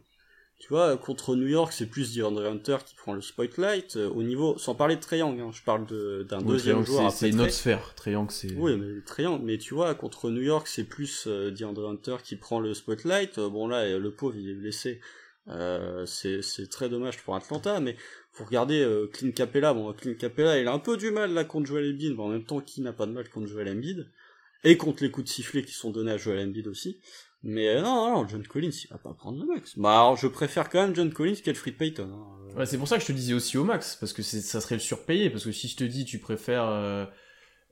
[0.60, 3.96] Tu vois, contre New York, c'est plus DeAndre Hunter qui prend le spotlight.
[3.96, 5.86] Euh, au niveau, sans parler de Triangle, hein, je parle
[6.26, 7.12] d'un deuxième joueur.
[7.12, 7.96] C'est une autre sphère.
[7.96, 8.54] Triangle, c'est.
[8.56, 12.36] Oui, mais Triangle, mais tu vois, contre New York, c'est plus euh, DeAndre Hunter qui
[12.36, 13.38] prend le spotlight.
[13.38, 15.00] Euh, bon là, le pauvre, il est blessé.
[15.48, 17.96] Euh, c'est très dommage pour Atlanta, mais
[18.32, 19.74] faut regarder euh, Clint Capella.
[19.74, 22.30] Bon, Clint Capella, il a un peu du mal là contre Joel Embiid, mais en
[22.30, 24.12] même temps, qui n'a pas de mal contre Joel Embiid?
[24.66, 27.00] Et contre les coups de sifflet qui sont donnés à Joel Embiid aussi.
[27.44, 29.78] Mais euh, non, non, John Collins, il va pas prendre le max.
[29.78, 32.10] Bah alors, je préfère quand même John Collins qu'Elfrid Payton.
[32.12, 32.58] Hein.
[32.58, 34.76] Ouais, c'est pour ça que je te disais aussi au max, parce que ça serait
[34.76, 36.68] le surpayé, parce que si je te dis tu préfères...
[36.68, 37.06] Euh,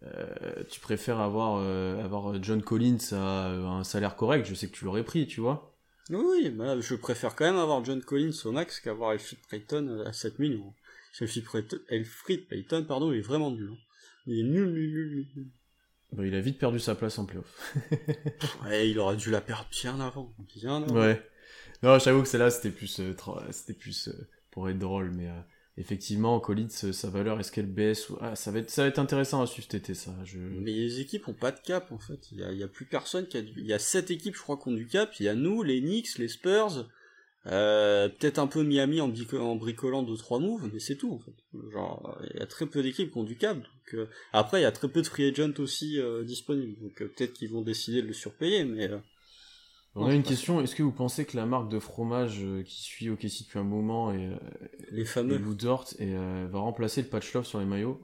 [0.03, 4.76] euh, tu préfères avoir, euh, avoir John Collins à un salaire correct, je sais que
[4.76, 5.76] tu l'aurais pris, tu vois.
[6.09, 10.13] Oui, bah, je préfère quand même avoir John Collins au max qu'avoir Elfrid Payton à
[10.13, 10.74] 7 millions.
[11.20, 13.72] Elfrid Payton, pardon, il est vraiment nul.
[13.74, 13.78] Hein.
[14.28, 15.47] Il est nul, nul, nul, nul.
[16.14, 17.76] Bah, il a vite perdu sa place en playoff.
[18.66, 20.34] ouais, il aurait dû la perdre bien avant.
[20.55, 20.95] Bien avant.
[20.95, 21.22] Ouais.
[21.84, 23.14] Non, j'avoue que celle-là, c'était plus, euh,
[23.51, 25.39] c'était plus euh, pour être drôle, mais euh,
[25.78, 28.18] effectivement, Collins, sa valeur, est-ce qu'elle baisse ou...
[28.22, 30.12] ah, ça va être, ça va être intéressant à suivre cet été, ça.
[30.24, 30.39] Je...
[30.39, 32.32] Mais les équipes ont pas de cap, en fait.
[32.32, 33.51] Il y a, y a plus personne qui a du...
[33.58, 35.14] Il y a sept équipes, je crois, qui ont du cap.
[35.20, 36.88] Il y a nous, les Knicks, les Spurs,
[37.50, 41.20] euh, peut-être un peu Miami en, en bricolant deux trois moves, mais c'est tout en
[41.20, 41.34] fait.
[41.72, 43.62] Genre, il y a très peu d'équipes qui ont du câble.
[43.62, 46.78] Donc, euh, après, il y a très peu de free agents aussi euh, disponibles.
[46.82, 48.89] Donc euh, peut-être qu'ils vont décider de le surpayer, mais.
[48.89, 48.98] Euh,
[49.95, 50.60] On a une question.
[50.62, 54.14] Est-ce que vous pensez que la marque de fromage qui suit OKC depuis un moment
[54.14, 54.30] et
[54.91, 55.41] les fameux
[56.00, 58.02] et, et va remplacer le patch love sur les maillots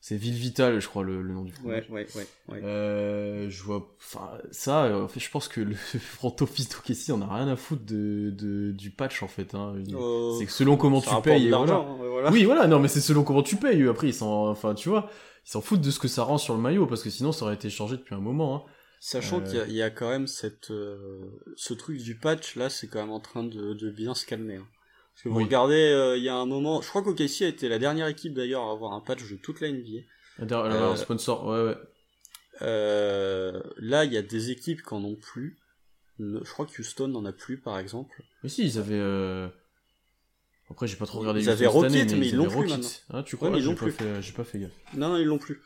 [0.00, 1.90] c'est Ville Vital, je crois, le, nom du fromage.
[1.90, 2.60] Ouais, ouais, ouais.
[2.62, 7.10] Euh, je vois, enfin, ça, euh, en fait, je pense que le front office d'Okessi
[7.10, 9.74] on a rien à foutre de, de, du patch, en fait, hein.
[9.76, 11.74] Euh, c'est que selon comment tu payes, voilà.
[11.74, 12.30] Hein, voilà.
[12.30, 15.10] Oui, voilà, non, mais c'est selon comment tu payes, après, ils s'en, enfin, tu vois,
[15.44, 17.44] ils s'en foutent de ce que ça rend sur le maillot, parce que sinon, ça
[17.44, 18.62] aurait été changé depuis un moment, hein.
[19.00, 20.72] Sachant qu'il y, y, a quand même cette,
[21.56, 24.56] ce truc du patch, là, c'est quand même en train de, de bien se calmer,
[24.56, 24.66] hein.
[25.18, 27.68] Parce que vous regardez, euh, il y a un moment, je crois qu'OKC a été
[27.68, 30.02] la dernière équipe d'ailleurs à avoir un patch de toute la NBA.
[30.38, 31.76] Euh, sponsor, ouais, ouais.
[32.62, 35.58] Euh, là, il y a des équipes qui en ont plus.
[36.20, 38.22] Je crois que Houston n'en a plus, par exemple.
[38.44, 38.94] Mais si, ils avaient.
[38.94, 39.48] Euh...
[40.70, 41.42] Après, j'ai pas trop regardé.
[41.42, 42.88] Ils avaient Rocket, mais, ils l'ont plus maintenant.
[43.10, 43.50] Ah, tu crois?
[43.50, 43.92] ouais, Ils l'ont plus.
[44.20, 44.70] J'ai pas fait gaffe.
[44.94, 45.60] Non, non, ils l'ont plus.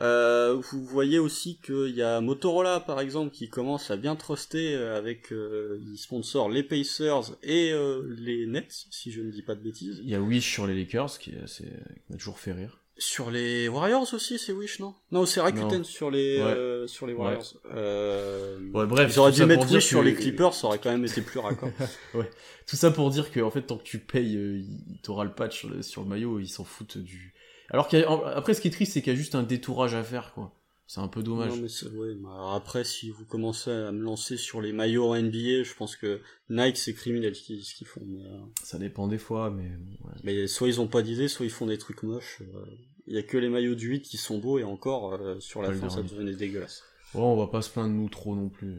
[0.00, 4.74] Euh, vous voyez aussi qu'il y a Motorola par exemple qui commence à bien truster
[4.74, 9.42] euh, avec euh, ils sponsorent les Pacers et euh, les Nets si je ne dis
[9.42, 10.00] pas de bêtises.
[10.02, 11.64] Il y a Wish sur les Lakers qui, qui
[12.10, 12.80] m'a toujours fait rire.
[12.96, 14.94] Sur les Warriors aussi, c'est Wish, non?
[15.10, 17.54] Non, c'est Rakuten sur les euh, sur les Warriors.
[17.64, 17.70] Ouais.
[17.74, 18.58] Euh...
[18.72, 18.86] ouais.
[18.86, 21.40] bref, ils auraient dû mettre Wish sur les Clippers, ça aurait quand même été plus
[21.40, 21.70] raccord.
[22.14, 22.30] ouais.
[22.68, 24.62] Tout ça pour dire que en fait, tant que tu payes, euh,
[25.02, 27.34] t'auras le patch sur le, sur le maillot, ils s'en foutent du
[27.74, 30.32] alors qu'après, ce qui est triste, c'est qu'il y a juste un détourage à faire,
[30.32, 30.54] quoi.
[30.86, 31.50] C'est un peu dommage.
[31.50, 32.14] Non, mais ouais,
[32.54, 36.20] après, si vous commencez à me lancer sur les maillots NBA, je pense que
[36.50, 38.02] Nike, c'est criminel ce qu'ils font.
[38.06, 38.38] Mais, euh...
[38.62, 39.64] Ça dépend des fois, mais...
[40.04, 40.12] Ouais.
[40.22, 42.42] Mais soit ils ont pas d'idée, soit ils font des trucs moches.
[42.42, 42.64] Euh,
[43.08, 45.60] il y a que les maillots du 8 qui sont beaux, et encore, euh, sur
[45.60, 46.84] la fin, ça devenait dégueulasse.
[47.12, 48.76] Ouais, on va pas se plaindre nous trop non plus.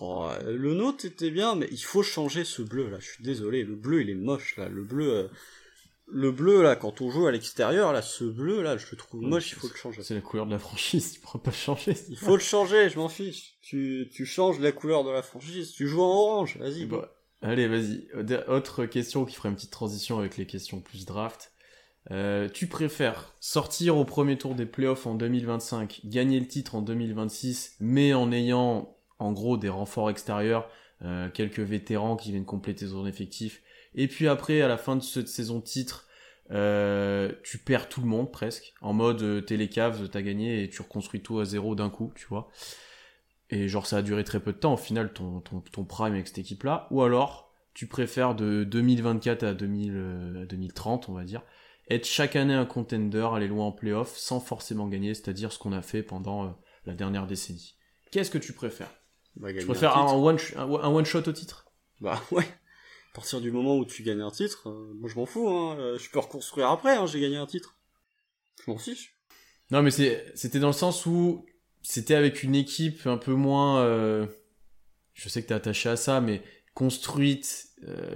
[0.00, 3.00] Oh, le nôtre était bien, mais il faut changer ce bleu, là.
[3.00, 4.70] Je suis désolé, le bleu, il est moche, là.
[4.70, 5.28] Le bleu...
[6.10, 9.22] Le bleu là, quand on joue à l'extérieur, là, ce bleu là, je le trouve
[9.22, 10.02] moche, il faut le changer.
[10.02, 11.94] C'est la couleur de la franchise, tu pourras pas le changer.
[12.08, 13.58] Il faut le changer, je m'en fiche.
[13.60, 16.86] Tu, tu changes la couleur de la franchise, tu joues en orange, vas-y.
[16.86, 18.08] Bah, allez, vas-y.
[18.48, 21.52] Autre question qui ferait une petite transition avec les questions plus draft.
[22.10, 26.82] Euh, tu préfères sortir au premier tour des playoffs en 2025, gagner le titre en
[26.82, 30.70] 2026, mais en ayant en gros des renforts extérieurs,
[31.02, 33.62] euh, quelques vétérans qui viennent compléter ton effectif,
[33.98, 36.06] et puis après, à la fin de cette saison titre,
[36.52, 38.72] euh, tu perds tout le monde presque.
[38.80, 41.90] En mode, euh, t'es les caves, t'as gagné et tu reconstruis tout à zéro d'un
[41.90, 42.48] coup, tu vois.
[43.50, 46.14] Et genre, ça a duré très peu de temps au final, ton, ton, ton prime
[46.14, 46.86] avec cette équipe-là.
[46.92, 51.42] Ou alors, tu préfères de 2024 à, 2000, euh, à 2030, on va dire,
[51.90, 55.72] être chaque année un contender, aller loin en playoff sans forcément gagner, c'est-à-dire ce qu'on
[55.72, 57.74] a fait pendant la dernière décennie.
[58.12, 58.92] Qu'est-ce que tu préfères?
[59.34, 61.66] Bah, Tu préfères un, un, one, un one shot au titre?
[62.00, 62.46] Bah ouais
[63.12, 65.76] à partir du moment où tu gagnes un titre, euh, moi je m'en fous, hein,
[65.78, 67.76] euh, je peux reconstruire après, hein, j'ai gagné un titre.
[68.64, 69.16] Je m'en fiche.
[69.70, 71.44] Non mais c'était dans le sens où
[71.82, 74.26] c'était avec une équipe un peu moins, euh,
[75.14, 76.42] je sais que t'es attaché à ça, mais
[76.74, 77.66] construite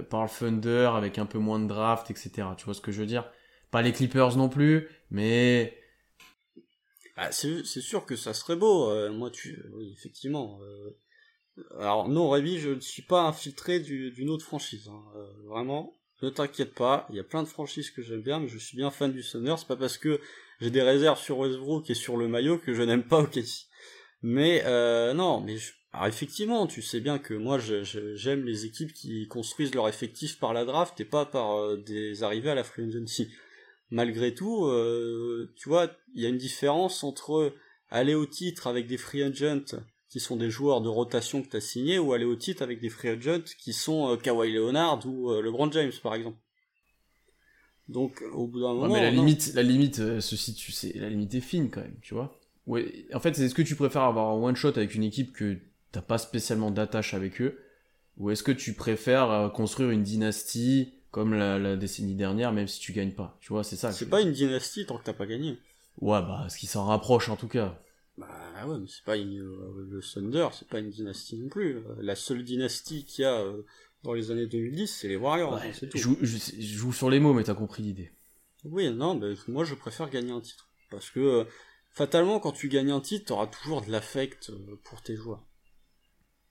[0.09, 2.47] par le Thunder avec un peu moins de draft, etc.
[2.57, 3.29] Tu vois ce que je veux dire?
[3.71, 5.77] Pas les Clippers non plus, mais
[7.15, 8.89] Ah, c'est sûr que ça serait beau.
[8.89, 10.59] Euh, moi, tu, oui, effectivement.
[11.57, 14.89] Euh, alors non, Rémi, je ne suis pas infiltré d'une autre franchise.
[14.89, 15.03] Hein.
[15.15, 17.07] Euh, vraiment, ne t'inquiète pas.
[17.09, 19.23] Il y a plein de franchises que j'aime bien, mais je suis bien fan du
[19.23, 19.55] Thunder.
[19.57, 20.19] C'est pas parce que
[20.61, 23.67] j'ai des réserves sur Westbrook et sur le maillot que je n'aime pas OKC.
[24.21, 24.63] Mais
[25.13, 25.57] non, mais
[25.91, 30.53] alors effectivement, tu sais bien que moi j'aime les équipes qui construisent leur effectif par
[30.53, 33.29] la draft et pas par des arrivées à la free agency
[33.93, 37.53] malgré tout, euh, tu vois, il y a une différence entre
[37.89, 41.57] aller au titre avec des free agents qui sont des joueurs de rotation que tu
[41.57, 45.03] as signés ou aller au titre avec des free agents qui sont euh, Kawhi Leonard
[45.07, 46.37] ou euh, LeBron James par exemple.
[47.89, 51.33] Donc au bout d'un moment, mais la limite, la limite se situe, c'est la limite
[51.33, 52.39] est fine quand même, tu vois.
[52.67, 55.57] Ouais, en fait, est-ce que tu préfères avoir un one shot avec une équipe que
[55.91, 57.59] t'as pas spécialement d'attache avec eux,
[58.17, 62.93] ou est-ce que tu préfères construire une dynastie comme la, décennie dernière, même si tu
[62.93, 63.35] gagnes pas.
[63.41, 63.91] Tu vois, c'est ça.
[63.91, 65.57] C'est pas une dynastie tant que t'as pas gagné.
[65.99, 67.79] Ouais, bah, ce qui s'en rapproche en tout cas.
[68.17, 68.27] Bah
[68.67, 71.77] ouais, mais c'est pas une, euh, le Thunder, c'est pas une dynastie non plus.
[71.77, 73.63] Euh, la seule dynastie qu'il y a euh,
[74.03, 75.59] dans les années 2010, c'est les Warriors.
[75.73, 75.97] C'est tout.
[75.97, 76.09] Je,
[76.59, 78.11] joue sur les mots, mais t'as compris l'idée.
[78.65, 80.69] Oui, non, mais moi je préfère gagner un titre.
[80.91, 81.47] Parce que,
[81.91, 84.51] fatalement, quand tu gagnes un titre, t'auras toujours de l'affect
[84.83, 85.43] pour tes joueurs.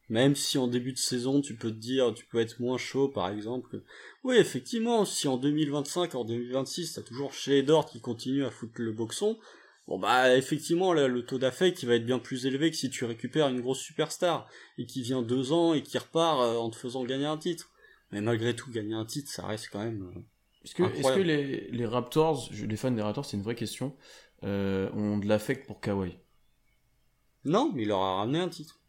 [0.09, 3.09] Même si en début de saison, tu peux te dire, tu peux être moins chaud,
[3.09, 3.83] par exemple.
[4.25, 8.75] Oui, effectivement, si en 2025, en 2026, t'as toujours chez Dort qui continue à foutre
[8.83, 9.39] le boxon,
[9.87, 12.91] bon bah effectivement, là, le taux d'affect qui va être bien plus élevé que si
[12.91, 16.71] tu récupères une grosse superstar et qui vient deux ans et qui repart euh, en
[16.71, 17.71] te faisant gagner un titre.
[18.11, 20.03] Mais malgré tout, gagner un titre, ça reste quand même.
[20.03, 20.21] Euh,
[20.65, 23.97] est-ce que, est que les, les, Raptors, les fans des Raptors, c'est une vraie question,
[24.45, 26.19] euh, ont de l'affect pour Kawhi?
[27.45, 28.81] Non, mais il leur a ramené un titre.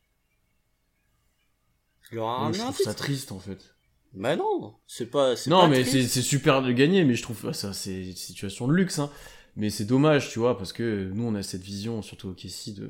[2.12, 2.78] Il leur a ramené un titre.
[2.78, 3.74] Je trouve ça triste en fait.
[4.14, 5.34] Mais non, c'est pas.
[5.48, 9.00] Non, mais c'est super de gagner, mais je trouve ça c'est une situation de luxe.
[9.00, 9.12] Hein.
[9.56, 12.74] Mais c'est dommage, tu vois, parce que nous on a cette vision, surtout au Kessie,
[12.74, 12.90] de,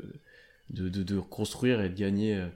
[0.69, 2.47] de, de, construire et de gagner euh,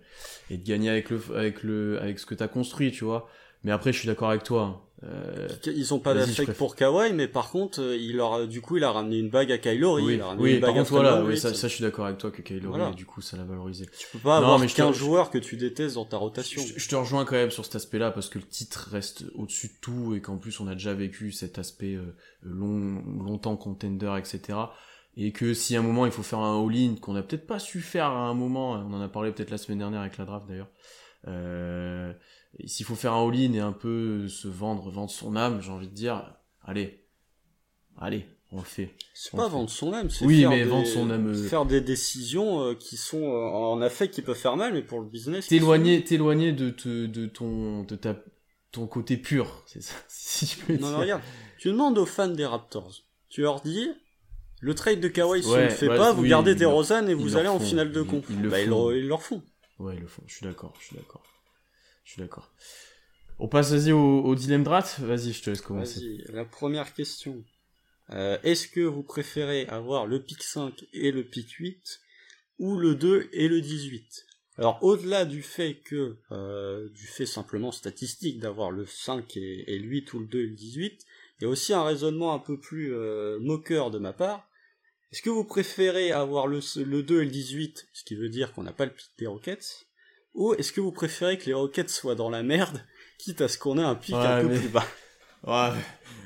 [0.49, 3.29] et de gagner avec le avec le avec ce que t'as construit, tu vois.
[3.63, 4.86] Mais après, je suis d'accord avec toi.
[5.03, 8.77] Euh, ils ont pas d'affect pour Kawhi, mais par contre, euh, il leur, du coup,
[8.77, 10.03] il a ramené une bague à Kylori.
[10.03, 12.95] Oui, oui par contre, voilà, oui, ça, ça, je suis d'accord avec toi que Kylori,
[12.95, 13.85] du coup, ça l'a valorisé.
[13.97, 16.61] Tu peux pas avoir qu'un joueur que tu détestes dans ta rotation.
[16.75, 19.73] Je, te rejoins quand même sur cet aspect-là parce que le titre reste au-dessus de
[19.81, 24.57] tout et qu'en plus, on a déjà vécu cet aspect euh, long, longtemps contender, etc.
[25.15, 27.59] Et que si à un moment il faut faire un all-in qu'on a peut-être pas
[27.59, 30.25] su faire à un moment, on en a parlé peut-être la semaine dernière avec la
[30.25, 30.69] draft d'ailleurs.
[31.27, 32.13] Euh,
[32.65, 35.87] s'il faut faire un all-in et un peu se vendre, vendre son âme, j'ai envie
[35.87, 37.03] de dire, allez,
[37.97, 38.95] allez, on le fait.
[39.13, 41.27] C'est pas vendre son âme, c'est oui, faire, mais des, vendre son âme...
[41.27, 44.81] Euh, faire des décisions euh, qui sont euh, en affect qui peuvent faire mal, mais
[44.81, 45.47] pour le business.
[45.47, 48.15] T'éloigner, t'éloigner de, te, de ton, de ta,
[48.71, 49.95] ton côté pur, c'est ça.
[50.07, 51.21] Si je peux non, non, regarde,
[51.57, 52.91] tu demandes aux fans des Raptors,
[53.29, 53.89] tu leur dis,
[54.61, 57.37] le trade de Kawhi, si on le fait pas, vous gardez des Rosanne et vous
[57.37, 58.21] allez en finale de con.
[58.29, 59.41] Ils, bah, ils, ils, leur font.
[59.79, 60.23] Ouais, ils le font.
[60.27, 61.23] Je suis d'accord, je suis d'accord.
[62.07, 62.49] Je suis d'accord.
[63.37, 65.01] On passe, vas-y, au, dilemme draft.
[65.01, 65.99] Vas-y, je te laisse commencer.
[65.99, 67.43] Vas-y, la première question.
[68.11, 71.99] Euh, est-ce que vous préférez avoir le pic 5 et le pic 8
[72.59, 74.25] ou le 2 et le 18
[74.57, 79.85] Alors au-delà du fait que euh, du fait simplement statistique d'avoir le 5 et, le
[79.85, 81.05] 8 ou le 2 et le 18,
[81.39, 84.49] il y a aussi un raisonnement un peu plus euh, moqueur de ma part.
[85.11, 88.53] Est-ce que vous préférez avoir le, le 2 et le 18, ce qui veut dire
[88.53, 89.86] qu'on n'a pas le pic des Rockets,
[90.37, 92.81] ou est-ce que vous préférez que les Rockets soient dans la merde,
[93.17, 94.85] quitte à ce qu'on ait un pic un peu plus bas
[95.45, 95.77] Ouais.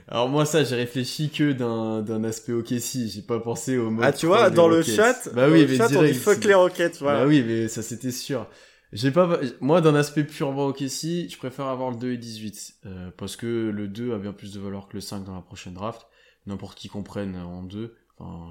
[0.07, 4.11] Alors moi ça j'ai réfléchi que d'un aspect OKC, j'ai pas pensé au mode Ah
[4.11, 7.21] tu vois dans le chat, bah oui, mais chat, on dit fuck les Rockets, voilà.
[7.21, 8.47] Bah oui, mais ça c'était sûr.
[8.93, 13.09] J'ai pas moi d'un aspect purement OKC, je préfère avoir le 2 et 18 euh,
[13.15, 15.73] parce que le 2 a bien plus de valeur que le 5 dans la prochaine
[15.73, 16.07] draft.
[16.45, 18.49] N'importe qui comprenne en 2, enfin,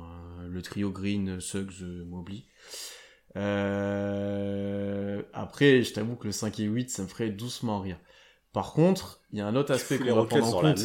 [0.49, 2.45] le trio Green, Suggs, Mobley.
[3.37, 5.23] Euh...
[5.33, 7.99] Après, je t'avoue que le 5 et 8, ça me ferait doucement rire.
[8.53, 10.81] Par contre, il y a un autre aspect qu'on doit prendre en compte.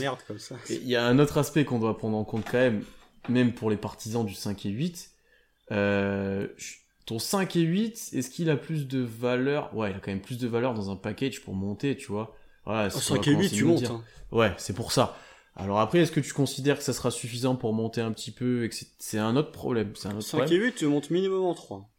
[0.69, 2.83] Il y a un autre aspect qu'on doit prendre en compte quand même,
[3.27, 5.09] même pour les partisans du 5 et 8.
[5.71, 6.47] Euh,
[7.07, 9.75] ton 5 et 8, est-ce qu'il a plus de valeur?
[9.75, 12.35] Ouais, il a quand même plus de valeur dans un package pour monter, tu vois.
[12.65, 13.85] Voilà, 5 et 8, tu montes.
[13.85, 14.03] Hein.
[14.31, 15.17] Ouais, c'est pour ça.
[15.55, 18.69] Alors après, est-ce que tu considères que ça sera suffisant pour monter un petit peu
[18.99, 21.89] c'est un autre problème un autre 5 et 8, tu montes minimum en 3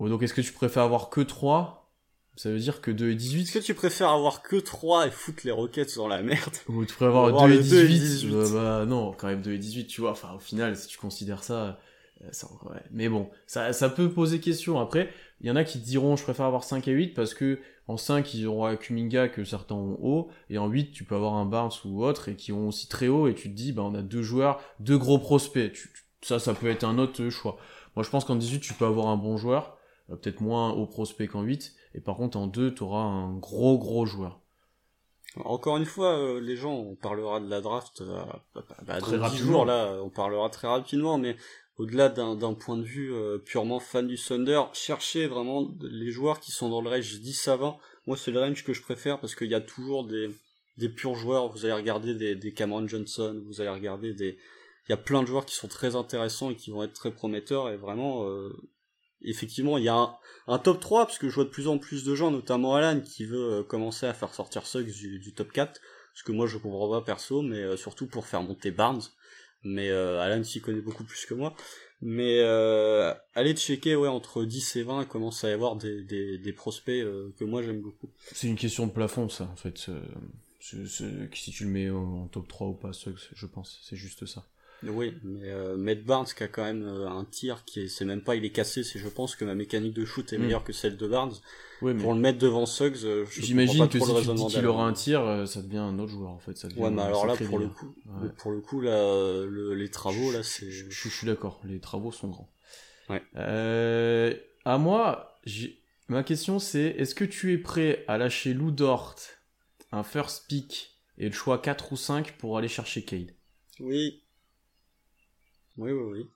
[0.00, 1.90] donc est-ce que tu préfères avoir que 3
[2.36, 5.10] Ça veut dire que 2 et 18 Est-ce que tu préfères avoir que 3 et
[5.10, 6.54] foutre les roquettes sur la merde?
[6.68, 9.86] Ou tu préfères avoir, 2, et 18, bah, bah, non, quand même 2 et 18,
[9.86, 10.10] tu vois.
[10.10, 11.78] Enfin, au final, si tu considères ça...
[12.22, 12.80] Euh, ça ouais.
[12.90, 14.78] Mais bon, ça, ça peut poser question.
[14.80, 17.58] Après, il y en a qui diront je préfère avoir 5 et 8 parce que
[17.88, 21.14] en 5 ils auront un Kuminga que certains ont haut et en 8 tu peux
[21.14, 23.72] avoir un Barnes ou autre et qui ont aussi très haut et tu te dis
[23.72, 25.72] bah on a deux joueurs, deux gros prospects.
[25.74, 25.90] Tu,
[26.22, 27.58] ça, ça peut être un autre choix.
[27.94, 29.75] Moi, je pense qu'en 18, tu peux avoir un bon joueur, euh,
[30.08, 33.78] peut-être moins au prospect qu'en 8, et par contre, en 2, tu auras un gros,
[33.78, 34.40] gros joueur.
[35.44, 38.22] Encore une fois, euh, les gens, on parlera de la draft euh,
[38.54, 41.36] bah, bah, très dans 10 jours, là, on parlera très rapidement, mais
[41.76, 43.12] au-delà d'un point de vue
[43.44, 47.56] purement fan du Thunder, cherchez vraiment les joueurs qui sont dans le range 10 à
[47.56, 47.76] 20.
[48.06, 50.30] Moi, c'est le range que je préfère parce qu'il y a toujours des,
[50.78, 51.52] des purs joueurs.
[51.52, 54.38] Vous allez regarder des, des Cameron Johnson, vous allez regarder des,
[54.88, 57.10] il y a plein de joueurs qui sont très intéressants et qui vont être très
[57.10, 58.56] prometteurs et vraiment euh,
[59.26, 62.04] effectivement il y a un, top 3 parce que je vois de plus en plus
[62.04, 65.80] de gens notamment Alan qui veut euh, commencer à faire sortir Suggs du, top 4
[66.14, 69.02] ce que moi je comprends pas perso mais euh, surtout pour faire monter Barnes.
[69.68, 71.56] Mais Alan s'y connaît beaucoup plus que moi.
[72.00, 72.40] Mais
[73.34, 77.02] allez checker ouais entre 10 et 20 il commence à y avoir des, prospects
[77.36, 78.08] que moi j'aime beaucoup.
[78.32, 79.90] C'est une question de plafond ça en fait
[80.60, 84.46] si tu le mets en top 3 ou pas je pense c'est juste ça
[84.82, 88.04] oui, mais euh, Matt Barnes qui a quand même euh, un tir qui est, c'est
[88.04, 90.42] même pas il est cassé, c'est je pense que ma mécanique de shoot est hmm.
[90.42, 91.34] meilleure que celle de Barnes.
[91.82, 92.02] Oui, mais...
[92.02, 95.22] Pour le mettre devant Suggs, euh, j'imagine que si tu dis qu'il aura un tir,
[95.22, 96.56] euh, ça devient un autre joueur en fait.
[96.56, 97.94] Ça ouais, mais alors là pour le coup,
[98.38, 100.70] pour le coup là, les travaux là c'est.
[100.70, 102.50] Je, je, suis d'accord, les travaux sont grands.
[103.08, 103.22] Ouais.
[103.36, 105.38] Euh, à moi,
[106.08, 109.16] ma question c'est, est-ce que tu es prêt à lâcher Lou Dort,
[109.92, 113.32] un first pick et le choix 4 ou 5 pour aller chercher Cade?
[113.80, 114.22] Oui.
[115.78, 116.26] Oui, oui, oui.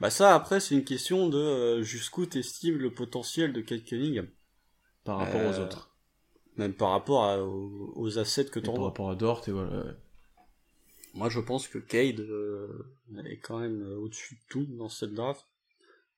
[0.00, 4.26] Bah ça, après, c'est une question de euh, jusqu'où t'estimes le potentiel de Kate Cunningham.
[5.04, 5.94] Par rapport aux euh, autres.
[6.56, 7.38] Même par rapport
[7.96, 9.94] aux, assets que t'en Par rapport à Dort, et voilà.
[11.14, 12.84] Moi, je pense que Cade euh,
[13.26, 15.46] est quand même au-dessus de tout dans cette draft.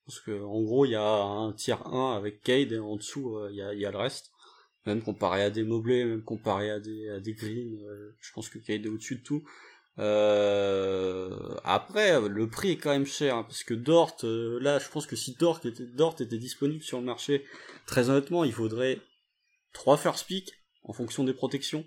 [0.07, 3.39] Parce que en gros, il y a un tiers 1 avec Cade, et en dessous,
[3.51, 4.33] il y, a, y a le reste.
[4.87, 7.79] Même comparé à des Mobley, même comparé à des, à des Green,
[8.21, 9.45] je pense que Cade est au-dessus de tout.
[9.99, 14.89] Euh, après, le prix est quand même cher, hein, parce que Dort, euh, là, je
[14.89, 17.45] pense que si Dort était, Dort était disponible sur le marché,
[17.87, 19.01] très honnêtement, il faudrait
[19.73, 21.85] trois first pick en fonction des protections.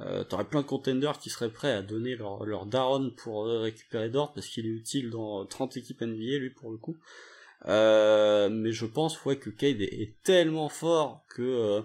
[0.00, 4.10] Euh, T'aurais plein de contenders qui seraient prêts à donner leur, leur daron pour récupérer
[4.10, 6.96] Dort, parce qu'il est utile dans 30 équipes NBA, lui, pour le coup.
[7.64, 11.82] Euh, mais je pense ouais, que Cade est, est tellement fort que euh,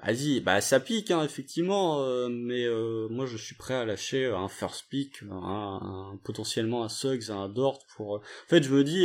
[0.00, 4.26] Vas-y, bah ça pique hein, effectivement, euh, mais euh, moi je suis prêt à lâcher
[4.26, 8.16] un first pick, un, potentiellement un Suggs, un Dort pour.
[8.16, 9.04] Euh, en fait, je me dis,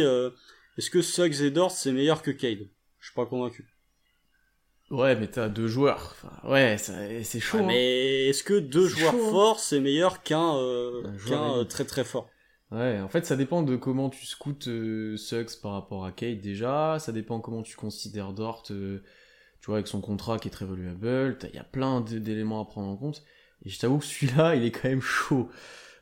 [0.77, 2.69] est-ce que Suggs et Dort c'est meilleur que Cade?
[2.99, 3.67] Je suis pas convaincu.
[4.89, 6.15] Ouais, mais t'as deux joueurs.
[6.45, 7.59] ouais, c'est chaud.
[7.59, 7.65] Hein.
[7.67, 9.29] Mais est-ce que deux joueurs hein.
[9.29, 10.55] forts c'est meilleur qu'un
[11.27, 12.27] qu'un très très fort?
[12.71, 14.67] Ouais, en fait, ça dépend de comment tu scoutes
[15.17, 16.97] Suggs par rapport à Cade déjà.
[16.97, 18.63] Ça dépend comment tu considères Dort
[19.61, 22.65] tu vois, avec son contrat qui est très valuable, il y a plein d'éléments à
[22.65, 23.23] prendre en compte.
[23.65, 25.49] Et je t'avoue que celui-là, il est quand même chaud.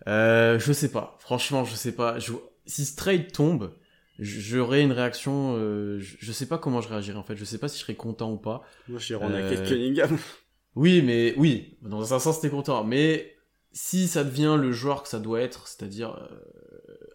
[0.08, 2.20] Euh, je sais pas, franchement, je sais pas.
[2.20, 2.34] Je...
[2.66, 3.72] Si ce trade tombe,
[4.20, 5.56] j'aurais une réaction.
[5.58, 7.36] Euh, je sais pas comment je réagirais en fait.
[7.36, 8.64] Je sais pas si je serais content ou pas.
[8.88, 9.68] Moi, je dirais on a euh...
[9.68, 10.18] Cunningham.
[10.76, 12.84] Oui, mais oui, dans un sens, t'es content.
[12.84, 13.38] Mais
[13.72, 16.36] si ça devient le joueur que ça doit être, c'est-à-dire euh,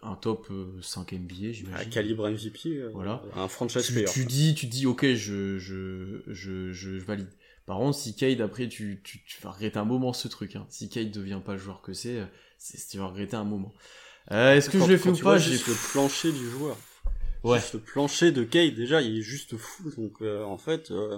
[0.03, 1.75] un top 5 NBA, j'imagine.
[1.75, 3.21] Un calibre MVP, euh, voilà.
[3.35, 7.29] un franchise tu, Tu dis, tu dis, ok, je, je, je, je, valide.
[7.65, 10.55] Par contre, si Cade, après, tu, tu, tu, vas regretter un moment ce truc.
[10.55, 10.65] Hein.
[10.69, 12.21] Si Cade devient pas le joueur que c'est,
[12.89, 13.73] tu vas regretter un moment.
[14.31, 15.37] Euh, Est-ce que je l'ai fait ou pas?
[15.37, 16.77] J'ai le plancher du joueur.
[17.43, 17.59] Ouais.
[17.73, 19.91] le plancher de Cade, déjà, il est juste fou.
[19.97, 21.17] Donc, euh, en fait, euh,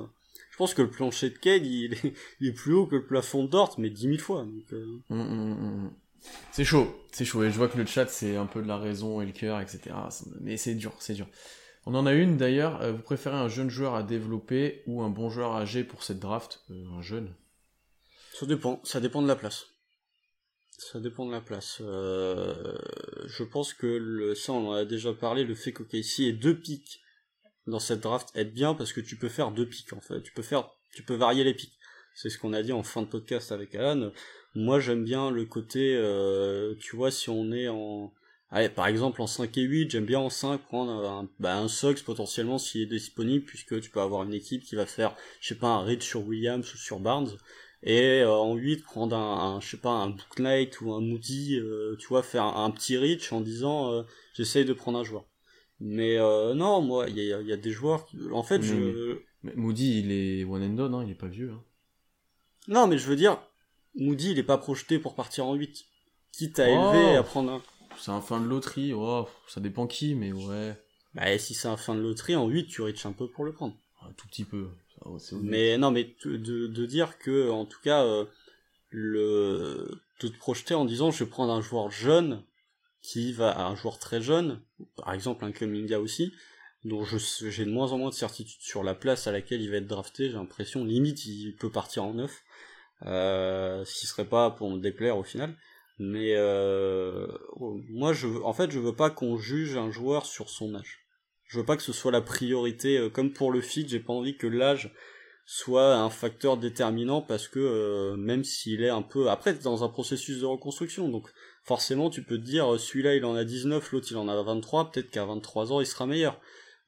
[0.51, 3.05] je pense que le plancher de Cade, il est, il est, plus haut que le
[3.05, 4.43] plafond Dort, mais dix mille fois.
[4.43, 4.85] Donc, euh...
[5.09, 5.91] Hum, hum, hum,
[6.51, 7.43] c'est chaud, c'est chaud.
[7.43, 9.59] Et je vois que le chat, c'est un peu de la raison et le cœur,
[9.59, 9.95] etc.
[10.41, 11.27] Mais c'est dur, c'est dur.
[11.85, 12.81] On en a une d'ailleurs.
[12.81, 16.19] Euh, vous préférez un jeune joueur à développer ou un bon joueur âgé pour cette
[16.19, 16.63] draft?
[16.69, 17.33] Euh, Un jeune
[18.33, 18.79] Ça dépend.
[18.83, 19.65] Ça dépend de la place.
[20.77, 21.79] Ça dépend de la place.
[21.81, 22.77] Euh,
[23.25, 25.43] je pense que le, ça, on en a déjà parlé.
[25.43, 27.01] Le fait ici ait deux pics
[27.67, 30.21] dans cette draft aide bien parce que tu peux faire deux pics en fait.
[30.21, 31.77] Tu peux faire, tu peux varier les pics.
[32.15, 34.11] C'est ce qu'on a dit en fin de podcast avec Alan.
[34.55, 38.13] Moi, j'aime bien le côté, euh, tu vois, si on est en...
[38.51, 41.67] Allez, par exemple, en 5 et 8, j'aime bien en 5 prendre un, bah, un
[41.67, 45.47] Sox potentiellement s'il est disponible, puisque tu peux avoir une équipe qui va faire, je
[45.49, 47.31] sais pas, un raid sur Williams ou sur Barnes,
[47.81, 51.57] et euh, en 8 prendre un, je sais pas, un Book Knight ou un Moody,
[51.59, 55.25] euh, tu vois, faire un, petit reach en disant, j'essaye de prendre un joueur.
[55.79, 59.17] Mais non, moi, il y a, y a, des joueurs, en fait, je...
[59.41, 61.51] Mais Moody, il est one and done, hein, il est pas vieux.
[61.51, 61.63] Hein.
[62.67, 63.41] Non, mais je veux dire,
[63.95, 65.85] Moody, il est pas projeté pour partir en 8.
[66.31, 67.61] Quitte à élever et à prendre un.
[67.97, 70.75] C'est un fin de loterie, oh, ça dépend qui, mais ouais.
[71.13, 73.53] Bah, si c'est un fin de loterie, en 8, tu riches un peu pour le
[73.53, 73.75] prendre.
[74.01, 74.69] Un tout petit peu.
[75.41, 78.25] mais non, mais de, de, dire que, en tout cas, euh,
[78.89, 82.43] le, de te projeter en disant je vais prendre un joueur jeune
[83.01, 84.61] qui va à un joueur très jeune,
[84.95, 86.31] par exemple un Kuminga aussi,
[86.85, 89.77] dont j'ai de moins en moins de certitude sur la place à laquelle il va
[89.77, 92.43] être drafté, j'ai l'impression, limite il peut partir en neuf,
[93.05, 95.55] euh, ce serait pas pour me déplaire au final.
[95.99, 97.27] Mais euh,
[97.89, 100.99] moi, je, en fait, je veux pas qu'on juge un joueur sur son âge.
[101.45, 102.97] Je veux pas que ce soit la priorité.
[102.97, 104.91] Euh, comme pour le fit, j'ai pas envie que l'âge
[105.45, 109.89] soit un facteur déterminant parce que euh, même s'il est un peu après dans un
[109.89, 111.27] processus de reconstruction donc
[111.63, 114.91] forcément tu peux te dire celui-là il en a 19 l'autre il en a 23
[114.91, 116.39] peut-être qu'à 23 ans il sera meilleur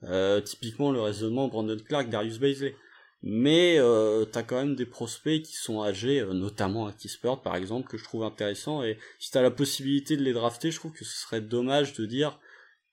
[0.03, 2.75] euh, typiquement le raisonnement Brandon Clark Darius Baisley
[3.21, 7.55] mais euh, t'as quand même des prospects qui sont âgés euh, notamment à Kispert par
[7.55, 10.91] exemple que je trouve intéressant et si t'as la possibilité de les drafter je trouve
[10.91, 12.39] que ce serait dommage de dire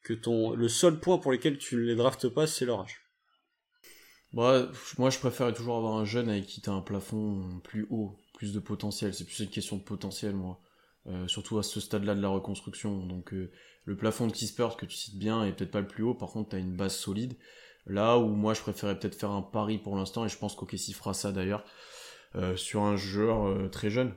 [0.03, 3.03] que ton le seul point pour lequel tu ne les draftes pas c'est leur âge
[4.33, 8.19] bah, moi, je préférais toujours avoir un jeune avec qui t'as un plafond plus haut,
[8.35, 9.13] plus de potentiel.
[9.13, 10.61] C'est plus une question de potentiel, moi.
[11.07, 13.05] Euh, surtout à ce stade-là de la reconstruction.
[13.07, 13.51] Donc, euh,
[13.85, 16.15] le plafond de Kispert que tu cites bien est peut-être pas le plus haut.
[16.15, 17.37] Par contre, t'as une base solide.
[17.87, 20.93] Là où moi, je préférais peut-être faire un pari pour l'instant, et je pense qu'Okessi
[20.93, 21.65] fera ça d'ailleurs,
[22.37, 24.15] euh, sur un joueur très jeune.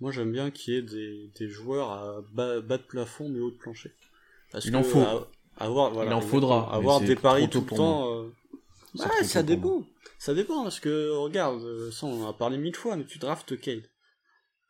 [0.00, 3.50] Moi, j'aime bien qu'il y ait des, des joueurs à bas, de plafond mais haut
[3.50, 3.92] de plancher.
[4.50, 5.04] Parce Il en faut.
[5.56, 6.74] avoir, voilà, Il en faudra.
[6.74, 8.24] Avoir des paris tout le temps
[8.98, 9.84] Ouais, ça dépend.
[10.18, 13.18] Ça dépend, parce que, regarde, euh, ça on en a parlé mille fois, mais tu
[13.18, 13.90] draftes Cade.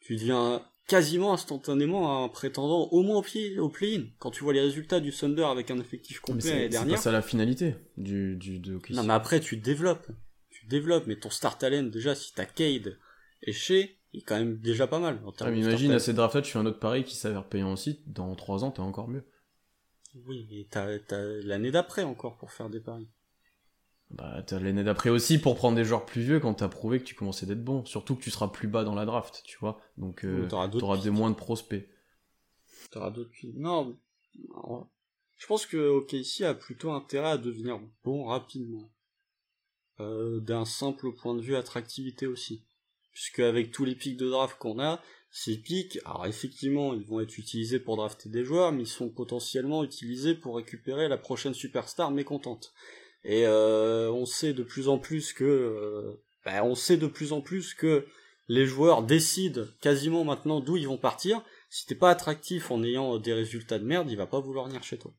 [0.01, 4.05] Tu deviens quasiment instantanément un prétendant au moins au, au play-in.
[4.19, 6.99] Quand tu vois les résultats du Thunder avec un effectif complet l'année dernière.
[6.99, 10.07] C'est pas ça la finalité du, du, de Non, mais après, tu développes.
[10.51, 12.99] Tu développes, mais ton star talent, déjà, si t'as Cade
[13.43, 15.21] et chez, il est quand même déjà pas mal.
[15.25, 18.01] En imagine, à ces drafts tu fais un autre pari qui s'avère payant aussi.
[18.07, 19.25] Dans 3 ans, t'es encore mieux.
[20.27, 23.09] Oui, mais t'as l'année d'après encore pour faire des paris.
[24.11, 27.05] Bah, t'as l'année d'après aussi pour prendre des joueurs plus vieux quand t'as prouvé que
[27.05, 27.85] tu commençais d'être bon.
[27.85, 29.81] Surtout que tu seras plus bas dans la draft, tu vois.
[29.97, 31.89] Donc, euh, t'auras des moins de prospects.
[32.91, 33.97] T'auras d'autres Non,
[35.37, 38.91] je pense que OKC a plutôt intérêt à devenir bon rapidement.
[40.01, 42.65] Euh, d'un simple point de vue attractivité aussi.
[43.13, 45.01] Puisque avec tous les pics de draft qu'on a,
[45.31, 49.09] ces pics, alors effectivement, ils vont être utilisés pour drafter des joueurs, mais ils sont
[49.09, 52.73] potentiellement utilisés pour récupérer la prochaine superstar mécontente.
[53.25, 57.33] Et euh, on sait de plus en plus que, euh, ben, on sait de plus
[57.33, 58.07] en plus que
[58.49, 61.43] les joueurs décident quasiment maintenant d'où ils vont partir.
[61.71, 64.83] Si t'es pas attractif en ayant des résultats de merde, il va pas vouloir venir
[64.83, 65.13] chez toi.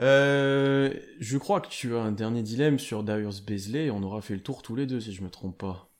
[0.00, 3.90] Euh, je crois que tu as un dernier dilemme sur Darius Bezley.
[3.90, 5.90] On aura fait le tour tous les deux, si je me trompe pas.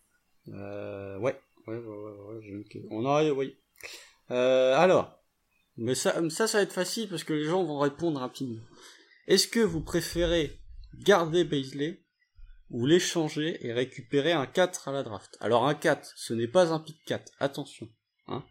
[0.49, 3.57] Euh, ouais, ouais, ouais, ouais, on aura, oui.
[4.31, 5.23] Euh, alors,
[5.77, 8.63] mais ça, ça, ça va être facile parce que les gens vont répondre rapidement.
[9.27, 10.59] Est-ce que vous préférez
[10.95, 12.03] garder Baisley
[12.71, 15.37] ou l'échanger et récupérer un 4 à la draft?
[15.41, 17.89] Alors un 4, ce n'est pas un pick 4, attention.
[18.29, 18.45] Hein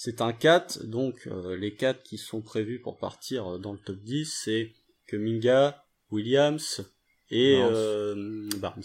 [0.00, 3.80] c'est un 4, donc euh, les 4 qui sont prévus pour partir euh, dans le
[3.80, 4.72] top 10, c'est
[5.08, 6.88] Kuminga, Williams
[7.30, 7.74] et Barnes.
[7.74, 8.84] Euh, Barnes.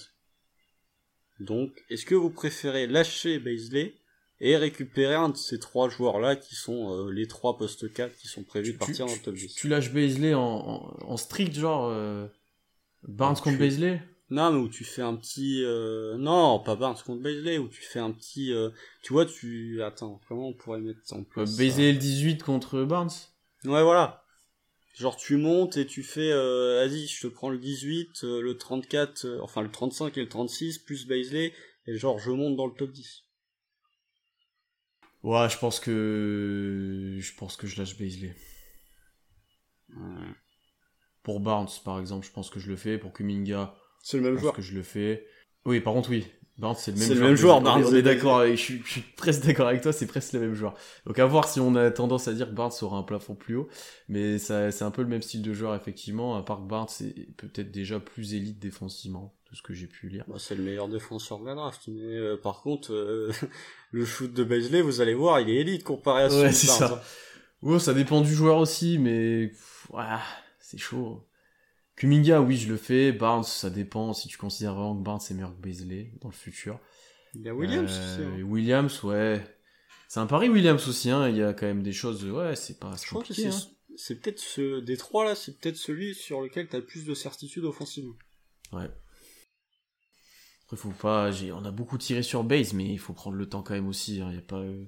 [1.39, 3.93] Donc, est-ce que vous préférez lâcher Baisley
[4.45, 8.27] et récupérer un de ces trois joueurs-là qui sont euh, les trois postes 4 qui
[8.27, 9.55] sont prévus de partir dans le top 10.
[9.55, 12.27] Tu lâches Baisley en, en, strict, genre euh,
[13.07, 14.01] Barnes contre Baisley?
[14.29, 15.63] Non, mais où tu fais un petit...
[15.63, 18.53] Euh, non, pas Barnes contre Baisley, où tu fais un petit...
[19.01, 19.81] Tu vois, tu...
[19.81, 23.11] Attends, comment on pourrait mettre ça en place Baisley le 18 contre Barnes?
[23.63, 24.25] Ouais, voilà.
[24.93, 29.61] Genre tu montes et tu fais, vas-y, je te prends le 18, le 34, enfin
[29.61, 31.53] le 35 et le 36, plus Baisley,
[31.87, 33.22] et genre je monte dans le top 10.
[35.23, 38.35] Ouais, je pense que je pense que je lâche Baisley.
[41.23, 42.97] Pour Barnes, par exemple, je pense que je le fais.
[42.97, 45.25] Pour Kuminga, c'est le même joueur que je le fais.
[45.65, 46.27] Oui, par contre, oui.
[46.57, 47.15] Barnes, c'est le même joueur.
[47.15, 47.83] C'est le même joueur, Barnes.
[47.85, 48.45] On est d'accord.
[48.45, 49.91] Je suis, je suis presque d'accord avec toi.
[49.91, 50.75] C'est presque le même joueur.
[51.05, 53.55] Donc à voir si on a tendance à dire que Barnes aura un plafond plus
[53.55, 53.67] haut,
[54.07, 56.35] mais ça, c'est un peu le même style de joueur effectivement.
[56.35, 60.25] À part que Barnes c'est peut-être déjà plus élite défensivement ce que j'ai pu lire.
[60.27, 63.31] Bah, c'est le meilleur défenseur de la draft, mais euh, par contre, euh,
[63.91, 67.03] le shoot de Baisley, vous allez voir, il est élite comparé à celui ouais, Ça.
[67.61, 69.51] Ouais, ça dépend du joueur aussi, mais
[69.89, 70.19] voilà,
[70.59, 71.23] c'est chaud.
[71.95, 73.11] Kuminga, oui, je le fais.
[73.11, 76.33] Barnes, ça dépend si tu considères vraiment que Barnes est meilleur que Baisley dans le
[76.33, 76.79] futur.
[77.35, 78.21] Il y a Williams aussi.
[78.21, 78.35] Hein.
[78.37, 79.43] Euh, Williams, ouais.
[80.07, 81.29] C'est un pari Williams aussi, hein.
[81.29, 83.47] Il y a quand même des choses, ouais, c'est pas je compliqué.
[83.47, 83.59] Hein.
[83.95, 87.05] C'est peut-être ce, des trois là, c'est peut-être celui sur lequel tu as le plus
[87.05, 88.15] de certitude offensivement.
[88.71, 88.89] Ouais
[90.75, 91.31] faut pas.
[91.53, 94.21] On a beaucoup tiré sur base, mais il faut prendre le temps quand même aussi.
[94.21, 94.57] Hein, y a pas.
[94.57, 94.85] Euh,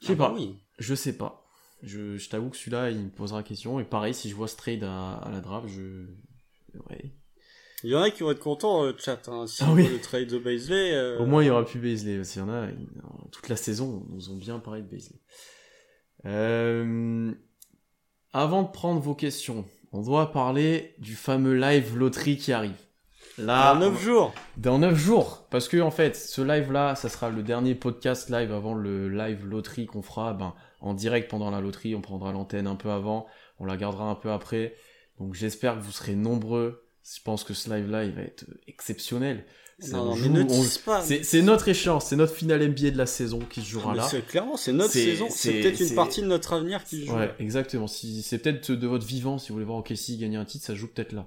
[0.00, 0.30] je sais ah pas.
[0.30, 0.40] Bah
[0.78, 1.46] je sais pas.
[1.82, 3.80] Je, je t'avoue que celui-là, il me posera question.
[3.80, 6.06] Et pareil, si je vois Strayed à, à la draft, je.
[6.90, 7.12] Ouais.
[7.84, 9.28] Il y en a qui vont être contents, euh, chat.
[9.28, 9.88] Hein, si ah oui.
[9.88, 10.92] le trade de Baisley.
[10.92, 12.16] Euh, Au moins, il y aura plus Baisley.
[12.16, 12.68] Parce qu'il y en a,
[13.32, 15.18] toute la saison, nous ont bien parlé de Baisley.
[16.26, 17.32] Euh,
[18.32, 22.80] avant de prendre vos questions, on doit parler du fameux live loterie qui arrive.
[23.38, 24.34] Là, dans 9 jours.
[24.58, 25.46] Dans 9 jours.
[25.50, 29.46] Parce que, en fait, ce live-là, ça sera le dernier podcast live avant le live
[29.46, 31.94] loterie qu'on fera ben, en direct pendant la loterie.
[31.94, 33.26] On prendra l'antenne un peu avant.
[33.58, 34.74] On la gardera un peu après.
[35.22, 36.82] Donc, j'espère que vous serez nombreux.
[37.04, 39.44] Je pense que ce live-là, il va être exceptionnel.
[39.90, 41.02] Non, mais ne pas.
[41.02, 44.08] C'est notre échéance, c'est notre finale NBA de la saison qui se jouera là.
[44.28, 45.28] Clairement, c'est notre saison.
[45.30, 47.14] C'est peut-être une partie de notre avenir qui se joue.
[47.14, 47.86] Ouais, exactement.
[47.86, 50.74] Si, c'est peut-être de votre vivant, si vous voulez voir OKC gagner un titre, ça
[50.74, 51.26] joue peut-être là.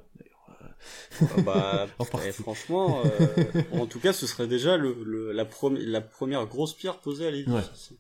[1.22, 1.88] Ah bah,
[2.28, 7.00] eh, franchement, euh, en tout cas, ce serait déjà le, la, la, première grosse pierre
[7.00, 7.94] posée à l'édifice.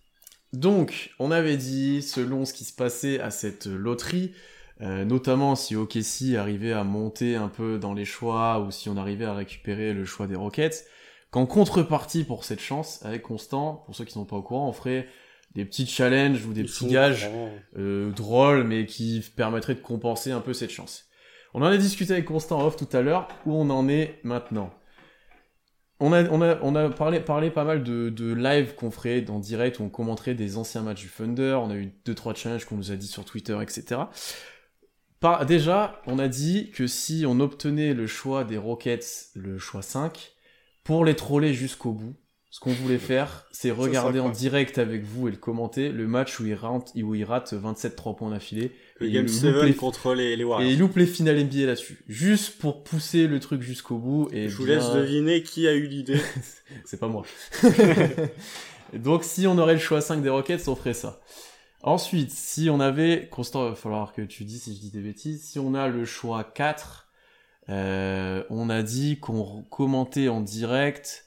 [0.53, 4.33] Donc, on avait dit, selon ce qui se passait à cette loterie,
[4.81, 8.97] euh, notamment si OKC arrivait à monter un peu dans les choix ou si on
[8.97, 10.85] arrivait à récupérer le choix des Rockets,
[11.31, 14.73] qu'en contrepartie pour cette chance, avec Constant, pour ceux qui sont pas au courant, on
[14.73, 15.07] ferait
[15.53, 17.29] des petits challenges ou des petits gages
[17.77, 21.05] euh, drôles mais qui permettraient de compenser un peu cette chance.
[21.53, 24.73] On en a discuté avec Constant off tout à l'heure, où on en est maintenant?
[26.01, 29.21] On a, on a, on a parlé, parlé pas mal de, de live qu'on ferait
[29.21, 31.57] dans direct où on commenterait des anciens matchs du Thunder.
[31.63, 34.01] On a eu deux trois challenges qu'on nous a dit sur Twitter, etc.
[35.25, 39.81] Par, déjà, on a dit que si on obtenait le choix des Rockets, le choix
[39.81, 40.33] 5,
[40.83, 42.13] pour les troller jusqu'au bout,
[42.51, 46.39] ce qu'on voulait faire, c'est regarder en direct avec vous et le commenter le match
[46.39, 48.71] où il rate, où il rate 27 3 points d'affilée.
[48.99, 50.69] Le Game 7 contre les, Warriors.
[50.69, 51.97] Et il loupe les finales NBA là-dessus.
[52.07, 54.29] Juste pour pousser le truc jusqu'au bout.
[54.31, 56.21] Et Je vous laisse deviner qui a eu l'idée.
[56.85, 57.25] c'est pas moi.
[58.93, 61.19] Donc si on aurait le choix 5 des Rockets, on ferait ça.
[61.85, 65.01] Ensuite, si on avait, Constant, il va falloir que tu dis si je dis des
[65.01, 67.07] bêtises, si on a le choix 4,
[67.69, 71.25] euh, on a dit qu'on commentait en direct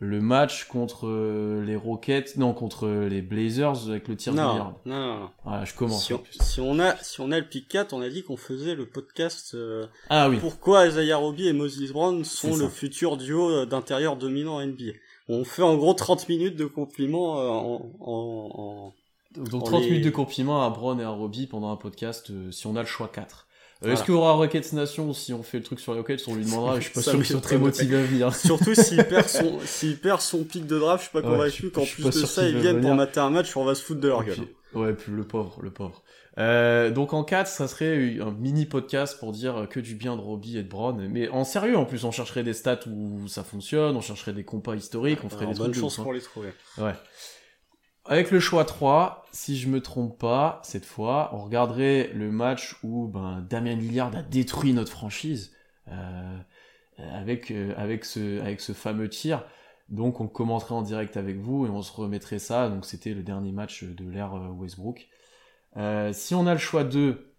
[0.00, 4.74] le match contre euh, les Rockets, non contre les Blazers avec le tir de Non,
[4.84, 5.64] non, non.
[5.64, 6.10] je commence.
[6.40, 8.86] Si on, a si on a le pick 4, on a dit qu'on faisait le
[8.86, 9.52] podcast.
[9.54, 10.38] Euh, ah oui.
[10.40, 14.92] Pourquoi Isaiah Roby et Moses Brown sont le futur duo euh, d'intérieur dominant NBA.
[15.28, 18.92] On fait en gros 30 minutes de compliments en, en,
[19.36, 22.76] donc 30 minutes de compliments à Brown et à Roby pendant un podcast si on
[22.76, 23.46] a le choix 4.
[23.82, 26.20] Euh, est-ce qu'il y aura Rockets Nation si on fait le truc sur les Rockets
[26.28, 26.76] On lui demandera.
[26.80, 28.34] Je suis pas sûr qu'ils soient très motivés à venir.
[28.34, 31.84] Surtout s'il perd son s'il perd son pic de draft, je suis pas convaincu qu'en
[31.84, 34.24] plus de ça ils viennent pour mater un match, on va se foutre de leur
[34.24, 34.36] gueule.
[34.74, 36.02] Ouais, puis le pauvre, le pauvre.
[36.38, 40.20] Euh, donc en 4, ça serait un mini podcast pour dire que du bien de
[40.20, 43.42] Robbie et de Brown, mais en sérieux en plus, on chercherait des stats où ça
[43.42, 46.50] fonctionne, on chercherait des compas historiques, on ferait des bonne chance pour les trouver.
[46.78, 46.94] Ouais.
[48.10, 52.74] Avec le choix 3, si je me trompe pas, cette fois, on regarderait le match
[52.82, 55.52] où ben, Damien Lillard a détruit notre franchise
[55.86, 56.38] euh,
[56.98, 59.44] avec, euh, avec, ce, fameux tir.
[59.90, 62.68] Donc on commenterait en direct avec vous et on se remettrait ça.
[62.68, 65.06] Donc c'était le dernier match de l'ère euh, Westbrook.
[66.12, 67.32] si on a le choix 2,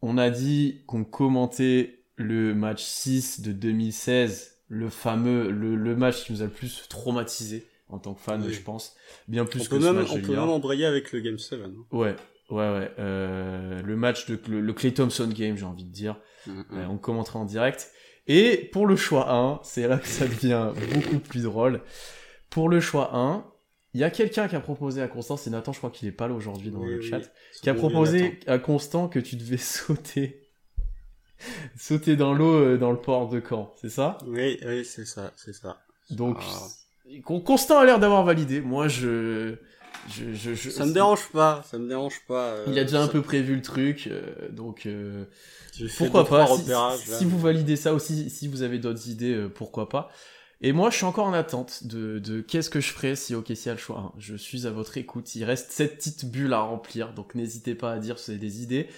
[0.00, 6.32] on a dit qu'on commentait le match 6 de 2016, le fameux, le match qui
[6.34, 8.96] nous a le plus traumatisé en tant que fan, je pense.
[9.28, 11.60] Bien plus on que peut même, On peut même embrayer avec le Game 7.
[11.60, 11.72] Hein.
[11.90, 12.16] Ouais,
[12.50, 12.90] ouais, ouais.
[12.98, 16.16] Euh, le match de le, Clay Thompson game, j'ai envie de dire.
[16.46, 16.64] Mm, mm.
[16.72, 17.90] Euh, on commentera en direct.
[18.26, 21.82] Et pour le choix 1, c'est là que ça devient beaucoup plus drôle.
[22.50, 23.44] Pour le choix 1,
[23.94, 26.12] il y a quelqu'un qui a proposé à Constant, c'est Nathan, je crois qu'il est
[26.12, 27.20] pas là aujourd'hui dans le chat,
[27.62, 30.42] qui a proposé à Constant que tu devais sauter
[31.76, 34.18] sauter dans l'eau euh, dans le port de Caen, c'est ça?
[34.26, 35.82] Oui, oui, c'est ça, c'est ça.
[36.10, 36.68] Donc ah.
[37.24, 38.60] Constant a l'air d'avoir validé.
[38.60, 39.56] Moi, je...
[40.08, 42.46] Je, je, je, ça me dérange pas, ça me dérange pas.
[42.46, 45.26] Euh, il a déjà un peu prévu le truc, euh, donc euh,
[45.96, 46.48] pourquoi pas.
[46.96, 50.10] Si, vous validez ça aussi, si vous avez d'autres idées, pourquoi pas.
[50.60, 53.68] Et moi, je suis encore en attente de, de qu'est-ce que je ferai si OKC
[53.68, 54.12] a le choix.
[54.18, 55.36] Je suis à votre écoute.
[55.36, 58.40] Il reste cette petite bulle à remplir, donc n'hésitez pas à dire si vous avez
[58.40, 58.88] des idées.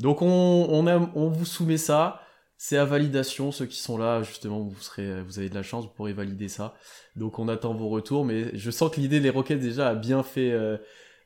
[0.00, 2.21] Donc on, on, on vous soumet ça.
[2.64, 5.82] C'est à validation, ceux qui sont là, justement, vous serez, vous avez de la chance,
[5.82, 6.76] vous pourrez valider ça.
[7.16, 10.22] Donc on attend vos retours, mais je sens que l'idée des Rockets déjà a bien
[10.22, 10.76] fait, euh,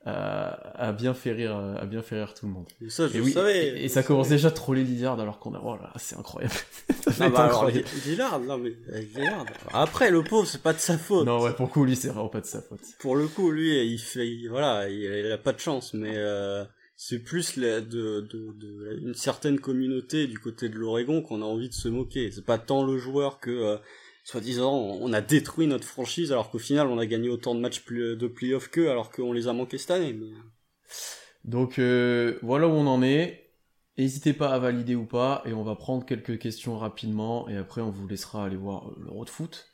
[0.07, 2.65] a, bien fait rire, a bien fait rire tout le monde.
[2.81, 5.61] Et ça, je et, savais, et, ça commence déjà à troller Lillard alors qu'on a,
[5.63, 6.55] oh là, c'est incroyable.
[7.21, 7.87] ah bah incroyable.
[8.07, 9.45] Lillard, non mais Lillard.
[9.75, 11.27] Après, le pauvre, c'est pas de sa faute.
[11.27, 12.81] Non ouais, pour le coup, lui, c'est vraiment pas de sa faute.
[12.99, 16.15] Pour le coup, lui, il fait, voilà, il, a pas de chance, mais.
[16.15, 16.65] Euh
[16.97, 21.75] c'est plus de, de, une certaine communauté du côté de l'Oregon qu'on a envie de
[21.75, 22.31] se moquer.
[22.31, 23.77] C'est pas tant le joueur que, euh,
[24.25, 27.85] soi-disant, on a détruit notre franchise alors qu'au final on a gagné autant de matchs
[27.87, 30.19] de playoff qu'eux alors qu'on les a manqués cette année.
[31.45, 33.43] Donc euh, voilà où on en est.
[33.99, 37.81] N'hésitez pas à valider ou pas et on va prendre quelques questions rapidement et après
[37.81, 39.67] on vous laissera aller voir le road foot.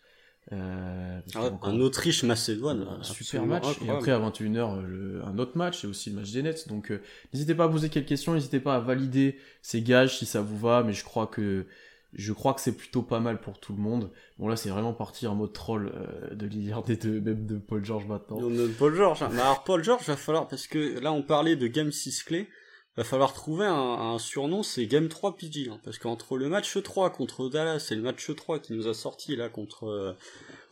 [0.50, 2.86] Euh, Ah ouais, un Autriche-Macédoine.
[3.00, 3.64] un super match.
[3.86, 6.68] Et après, à 21h, le- un autre match, et aussi le match des Nets.
[6.68, 7.00] Donc, euh,
[7.32, 10.58] n'hésitez pas à poser quelques questions, n'hésitez pas à valider ces gages si ça vous
[10.58, 11.66] va, mais je crois que
[12.14, 14.10] je crois que c'est plutôt pas mal pour tout le monde.
[14.38, 17.56] Bon, là, c'est vraiment parti en mode troll euh, de Lillard et de, même de
[17.56, 18.36] Paul George maintenant.
[18.38, 19.22] On a Paul George.
[19.22, 19.30] hein.
[19.32, 22.48] Mais alors Paul George, va falloir parce que là on parlait de Game 6 clé,
[22.96, 26.76] va falloir trouver un, un surnom, c'est Game 3 PG, hein, parce qu'entre le match
[26.82, 30.12] 3 contre Dallas et le match 3 qui nous a sorti là contre euh,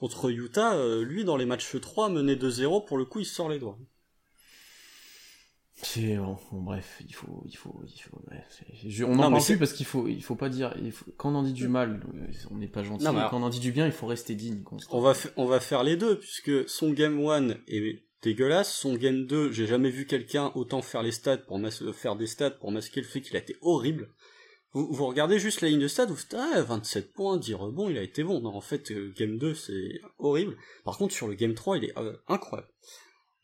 [0.00, 3.48] contre Utah, euh, lui dans les matchs 3 mené 2-0 pour le coup il sort
[3.48, 3.78] les doigts.
[5.82, 8.20] C'est bon, bon, bref, il faut, il faut, il faut.
[8.30, 8.44] ouais,
[8.84, 10.74] je- on Non, mais parle plus parce qu'il faut, il faut pas dire.
[10.82, 12.02] il faut- quand on en dit du mal,
[12.50, 13.02] on n'est pas gentil.
[13.04, 14.62] Non, alors- quand on en dit du bien, il faut rester digne.
[14.62, 14.94] Constant.
[14.94, 19.26] On va on va faire les deux puisque son Game 1 est dégueulasse, son Game
[19.26, 21.60] 2, j'ai jamais vu quelqu'un autant faire les stats pour
[21.94, 24.08] faire des stats pour masquer le fait qu'il a été horrible.
[24.72, 27.98] Vous, regardez juste la ligne de stats, vous faites ah 27 points, 10 rebonds, il
[27.98, 28.40] a été bon.
[28.40, 30.56] Non, en fait, euh, Game 2 c'est horrible.
[30.84, 32.70] Par contre, sur le Game 3, il est euh, incroyable.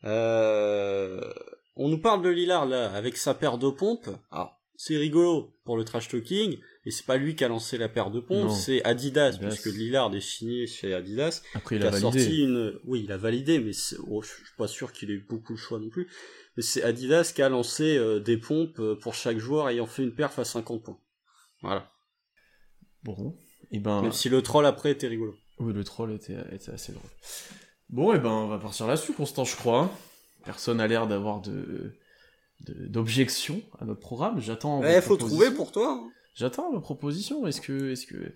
[0.05, 1.19] Euh,
[1.75, 4.09] on nous parle de Lillard là avec sa paire de pompes.
[4.31, 7.89] Alors, c'est rigolo pour le trash talking, et c'est pas lui qui a lancé la
[7.89, 9.47] paire de pompes, c'est Adidas, Adidas.
[9.49, 12.19] puisque Lillard est signé chez Adidas Après, il qui a a validé.
[12.21, 15.15] sorti une, oui, il a validé, mais c'est- oh, je suis pas sûr qu'il ait
[15.15, 16.07] eu beaucoup de choix non plus.
[16.55, 20.03] Mais c'est Adidas qui a lancé euh, des pompes euh, pour chaque joueur ayant fait
[20.03, 20.99] une perf à 50 points.
[21.61, 21.91] Voilà.
[23.03, 23.35] Bon,
[23.71, 24.01] et ben.
[24.01, 25.35] Même si le troll après était rigolo.
[25.59, 27.09] Oui, le troll était, était assez drôle.
[27.89, 29.91] Bon, et ben, on va partir là-dessus, Constant, je crois.
[30.45, 31.93] Personne a l'air d'avoir de
[32.89, 34.39] d'objection à notre programme.
[34.39, 34.83] J'attends.
[34.83, 35.91] Eh, faut trouver pour toi.
[35.91, 36.09] hein.
[36.37, 37.47] J'attends vos propositions.
[37.47, 38.33] Est-ce que, est-ce que,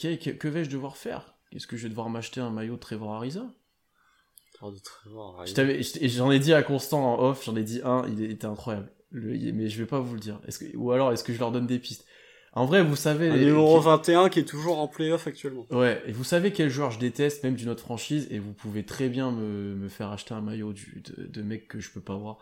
[0.00, 1.36] que, que- que vais-je devoir faire?
[1.52, 3.42] Est-ce que je vais devoir m'acheter un maillot de Trevor Ariza?
[3.42, 5.44] De Trevor,
[5.92, 8.90] t'ai- J'en ai dit à Constant en off, j'en ai dit un, il était incroyable.
[9.10, 10.40] Le- mais je vais pas vous le dire.
[10.46, 12.04] Est-ce que, ou alors, est-ce que je leur donne des pistes?
[12.52, 13.28] En vrai, vous savez.
[13.28, 15.66] Un numéro qui- 21 qui est toujours en playoff actuellement.
[15.70, 18.82] Ouais, et vous savez quel joueur je déteste, même d'une autre franchise, et vous pouvez
[18.84, 22.00] très bien me, me faire acheter un maillot du, de, de mec que je peux
[22.00, 22.38] pas voir.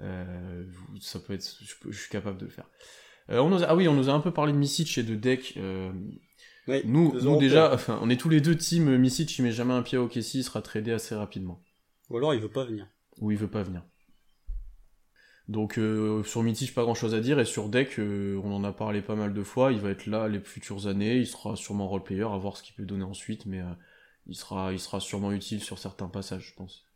[0.00, 0.64] Euh,
[1.00, 2.68] ça peut être, je, peux- je suis capable de le faire.
[3.30, 5.02] Euh, on nous a- ah oui, on nous a un peu parlé de Misic et
[5.02, 5.54] de Deck.
[5.56, 5.92] Euh,
[6.68, 9.74] Oui, nous, nous déjà, enfin, on est tous les deux team Misic, il met jamais
[9.74, 11.62] un pied au Kessie, il sera tradé assez rapidement.
[12.10, 12.86] Ou alors il veut pas venir.
[13.20, 13.82] Ou il veut pas venir.
[15.48, 18.72] Donc euh, sur Mitic, pas grand chose à dire, et sur Deck, on en a
[18.72, 21.88] parlé pas mal de fois, il va être là les futures années, il sera sûrement
[21.88, 23.60] role player, à voir ce qu'il peut donner ensuite, mais
[24.26, 26.86] il, sera, il sera sûrement utile sur certains passages, je pense.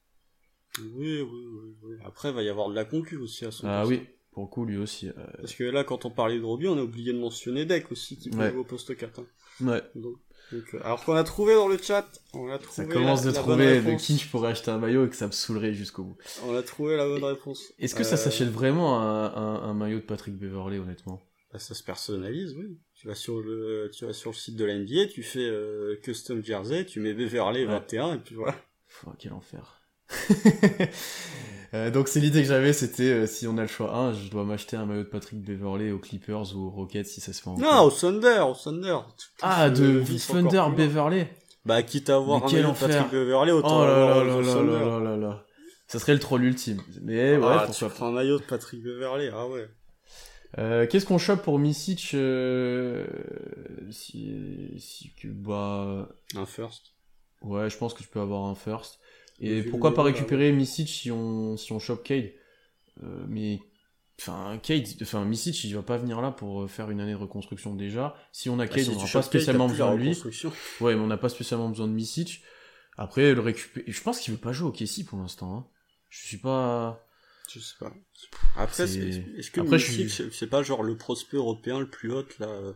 [0.78, 1.96] Oui, oui, oui, oui.
[2.04, 3.90] Après, il va y avoir de la concu aussi à son Ah poste.
[3.90, 5.08] oui, pour le coup, lui aussi.
[5.08, 7.90] euh, Parce que là, quand on parlait de Roby, on a oublié de mentionner Deck
[7.90, 8.50] aussi, qui Ouais.
[8.50, 9.20] jouer au poste 4.
[9.20, 9.26] hein.
[9.62, 10.16] Ouais, Donc,
[10.52, 13.30] donc, euh, alors qu'on a trouvé dans le chat, on a ça trouvé commence la,
[13.30, 15.72] de la trouver de qui je pourrais acheter un maillot et que ça me saoulerait
[15.72, 16.18] jusqu'au bout.
[16.44, 17.72] On a trouvé la bonne réponse.
[17.78, 21.22] Est-ce que ça Euh, s'achète vraiment un, un- un maillot de Patrick Beverley, honnêtement?
[21.50, 22.78] Bah, Ça se personnalise, oui.
[22.94, 25.96] Tu vas sur le, tu vas sur le site de la NBA, tu fais euh,
[26.02, 27.72] custom jersey, tu mets Beverley Ouais.
[27.72, 28.52] 21 et puis voilà.
[28.86, 29.80] Pff, quel enfer.
[31.74, 34.30] Euh, donc c'est l'idée que j'avais, c'était euh, si on a le choix 1, je
[34.30, 37.42] dois m'acheter un maillot de Patrick Beverley aux Clippers ou aux Rockets si ça se
[37.42, 38.96] fait en Non, au Thunder, au Thunder.
[39.18, 40.62] Tu Ah, de Thunder.
[40.74, 41.28] Beverley
[41.64, 42.88] Bah, quitte à avoir Mais un maillot de enfer.
[42.88, 45.44] Patrick Beverley, Oh autant là là là là là là là là.
[45.88, 46.80] Ça serait le troll ultime.
[47.02, 47.94] Mais ouais, ah, tu pourquoi pas.
[47.96, 49.68] prends un maillot de Patrick Beverley, ah ouais.
[50.58, 53.06] Euh, Qu'est-ce qu'on chope pour Misic euh,
[53.90, 56.92] si, si bah Un first.
[57.42, 59.00] ouais, je pense que tu peux avoir un first.
[59.40, 62.32] Et pourquoi pas niveau, récupérer Misic si on si on chope Cade
[63.02, 63.60] Euh, Mais
[64.20, 67.16] enfin Cade, enfin Misic, il va pas venir là pour euh, faire une année de
[67.18, 68.14] reconstruction déjà.
[68.32, 70.14] Si on a Ah, Cade, si on n'aura pas spécialement Cade, besoin de lui.
[70.80, 72.42] Ouais, mais on n'a pas spécialement besoin de Misic.
[72.96, 73.84] Après, le récupérer.
[73.90, 75.54] Je pense qu'il veut pas jouer au Kessie pour l'instant.
[75.54, 75.66] Hein.
[76.08, 77.04] Je suis pas.
[77.52, 77.92] Je sais pas.
[78.56, 81.36] Après, C'est- c'est- est-ce que Après, je Misic, suis- c'est- c'est pas genre le prospect
[81.36, 82.72] européen le plus hot là euh,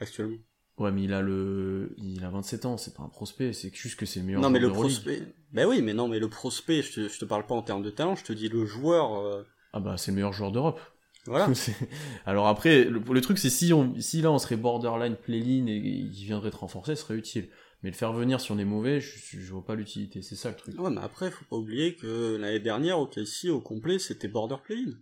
[0.00, 0.38] actuellement?
[0.78, 1.94] Ouais, mais il a le.
[1.98, 4.50] Il a 27 ans, c'est pas un prospect, c'est juste que c'est le meilleur Non,
[4.50, 5.22] mais le prospect.
[5.52, 7.82] Ben oui, mais non, mais le prospect, je te, je te parle pas en termes
[7.82, 9.14] de talent, je te dis le joueur.
[9.20, 9.42] euh,
[9.74, 10.80] Ah bah, c'est le meilleur joueur d'Europe.
[11.26, 11.48] Voilà.
[12.26, 15.76] Alors après, le, le truc, c'est si, on, si là on serait borderline play-in et
[15.76, 17.48] il viendrait te renforcer, ce serait utile.
[17.82, 20.50] Mais le faire venir si on est mauvais, je, je vois pas l'utilité, c'est ça
[20.50, 20.78] le truc.
[20.80, 24.56] Ouais, mais après, faut pas oublier que l'année dernière, au KC, au complet, c'était border
[24.64, 24.92] play-in.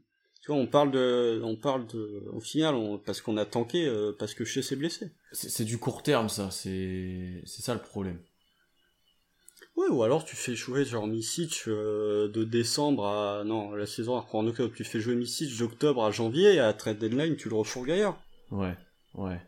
[0.42, 3.86] Tu vois, on parle de, on parle de, au final, on, parce qu'on a tanké,
[3.86, 5.10] euh, parce que chez s'est blessé.
[5.32, 8.18] C'est du court terme, ça, c'est c'est ça le problème.
[9.76, 14.14] Ouais, ou alors tu fais jouer genre Misic euh, de décembre à, non, la saison
[14.14, 17.36] elle reprend en octobre, tu fais jouer Misic d'octobre à janvier, et à trade deadline,
[17.36, 18.18] tu le refourgues ailleurs.
[18.50, 18.76] Ouais,
[19.14, 19.40] ouais.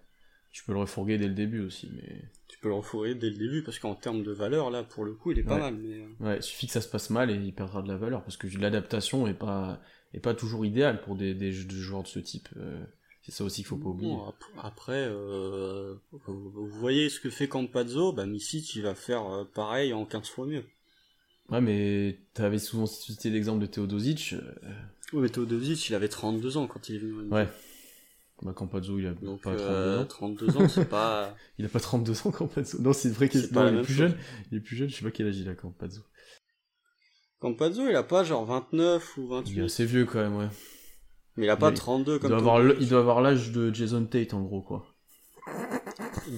[0.52, 2.22] Tu peux le refourguer dès le début aussi, mais...
[2.48, 5.14] Tu peux le refourguer dès le début, parce qu'en termes de valeur, là, pour le
[5.14, 6.00] coup, il est pas mal, mais...
[6.00, 8.22] euh, Ouais, il suffit que ça se passe mal et il perdra de la valeur,
[8.22, 9.80] parce que l'adaptation est pas,
[10.14, 12.48] est pas toujours idéale pour des, des jou- des joueurs de ce type.
[12.56, 12.82] Euh,
[13.22, 14.10] C'est ça aussi qu'il faut pas oublier.
[14.10, 14.32] Bon,
[14.62, 15.94] après, euh,
[16.26, 20.28] vous voyez ce que fait Campazzo, bah Misic il va faire euh, pareil en 15
[20.28, 20.64] fois mieux.
[21.48, 24.34] Ouais, mais t'avais souvent cité l'exemple de Teodosic.
[25.12, 27.28] Oui, mais Teodosic, il avait 32 ans quand il est venu.
[27.30, 27.46] Ouais.
[28.42, 30.06] Bah, Campazzo, il a Donc pas 32 euh, ans.
[30.06, 31.36] 32 ans, c'est pas.
[31.58, 32.80] Il a pas 32 ans, Campazzo.
[32.80, 33.96] Non, c'est vrai qu'il il est plus chose.
[33.96, 34.16] jeune.
[34.50, 36.00] Il est plus jeune, je sais pas quel âge il a, Campazzo.
[37.42, 39.58] Campazzo, il a pas genre 29 ou Il 28.
[39.58, 40.48] est assez vieux quand même, ouais.
[41.36, 43.50] Mais il a pas Il- 32 Il comme doit avoir, le- il doit avoir l'âge
[43.50, 44.86] de Jason Tate, en gros, quoi.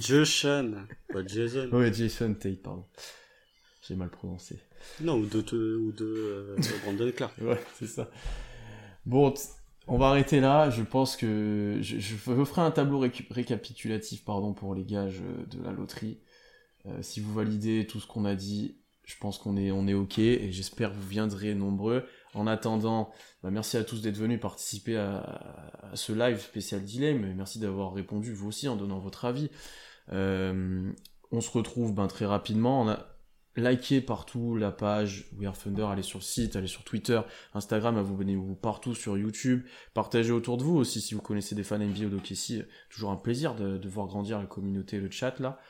[0.01, 1.68] Jason, pas Jason.
[1.72, 2.86] Ouais, Jason Tate, pardon.
[3.86, 4.59] J'ai mal prononcé.
[5.02, 7.35] Non, ou de, te- ou de, euh, de Brandon Clark.
[7.43, 8.10] Ouais, c'est ça.
[9.05, 9.35] Bon,
[9.86, 10.70] on va arrêter là.
[10.70, 12.98] Je pense que je, ferai un tableau
[13.31, 16.18] récapitulatif pardon, pour les gages euh, de la loterie.
[16.86, 19.94] Euh, si vous validez tout ce qu'on a dit, je pense qu'on est, on est
[19.94, 22.05] OK et j'espère que vous viendrez nombreux.
[22.35, 23.12] En attendant,
[23.43, 27.35] bah, merci à tous d'être venus participer à, ce live spécial dilemme.
[27.35, 29.51] Merci d'avoir répondu vous aussi en donnant votre avis.
[30.12, 30.90] Euh,
[31.31, 32.82] on se retrouve ben, très rapidement.
[32.82, 33.06] On a
[34.06, 37.20] partout la page We Are Thunder, allez sur le site, allez sur Twitter,
[37.55, 39.64] Instagram, abonnez-vous partout sur YouTube,
[39.94, 42.20] partagez autour de vous aussi si vous connaissez des fans NBA ou
[42.90, 45.60] toujours un plaisir de, de voir grandir la communauté, le chat là.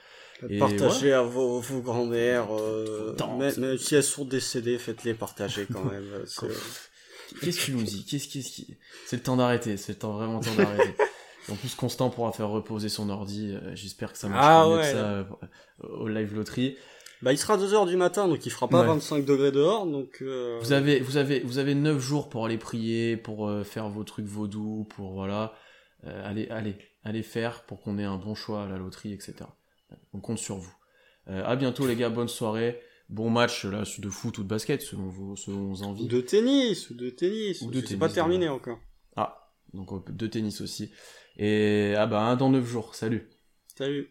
[0.49, 5.67] Et Partagez à vos, vos grands-mères, euh, même, même si elles sont décédées, faites-les partager
[5.73, 6.05] quand même.
[7.41, 10.39] Qu'est-ce que tu nous dis Qu'est-ce qui C'est le temps d'arrêter, c'est le temps vraiment
[10.41, 10.95] le temps d'arrêter.
[11.51, 13.53] En plus, Constant pourra faire reposer son ordi.
[13.53, 15.25] euh, J'espère que ça marchera Ah mieux que ça euh,
[15.83, 16.79] au live loterie.
[17.21, 18.87] Bah, il sera 2h du matin, donc il fera pas Ouais.
[18.87, 20.23] 25 degrés dehors, donc...
[20.23, 23.91] euh, Vous avez, vous avez, vous avez 9 jours pour aller prier, pour euh, faire
[23.91, 25.53] vos trucs vaudous, pour voilà.
[26.07, 29.35] Euh, allez, allez, allez faire pour qu'on ait un bon choix à la loterie, etc.
[30.13, 30.75] On compte sur vous.
[31.29, 34.83] Euh, à bientôt les gars, bonne soirée, bon match là de foot ou de basket
[34.83, 36.07] selon vos, selon vos Ou envies.
[36.07, 38.79] de tennis, ou de tennis, Ou de c'est tennis, pas terminé encore.
[39.17, 40.93] Ah, donc de tennis aussi.
[41.37, 42.95] Et ah bah un dans 9 jours.
[42.95, 43.29] Salut.
[43.77, 44.09] Salut.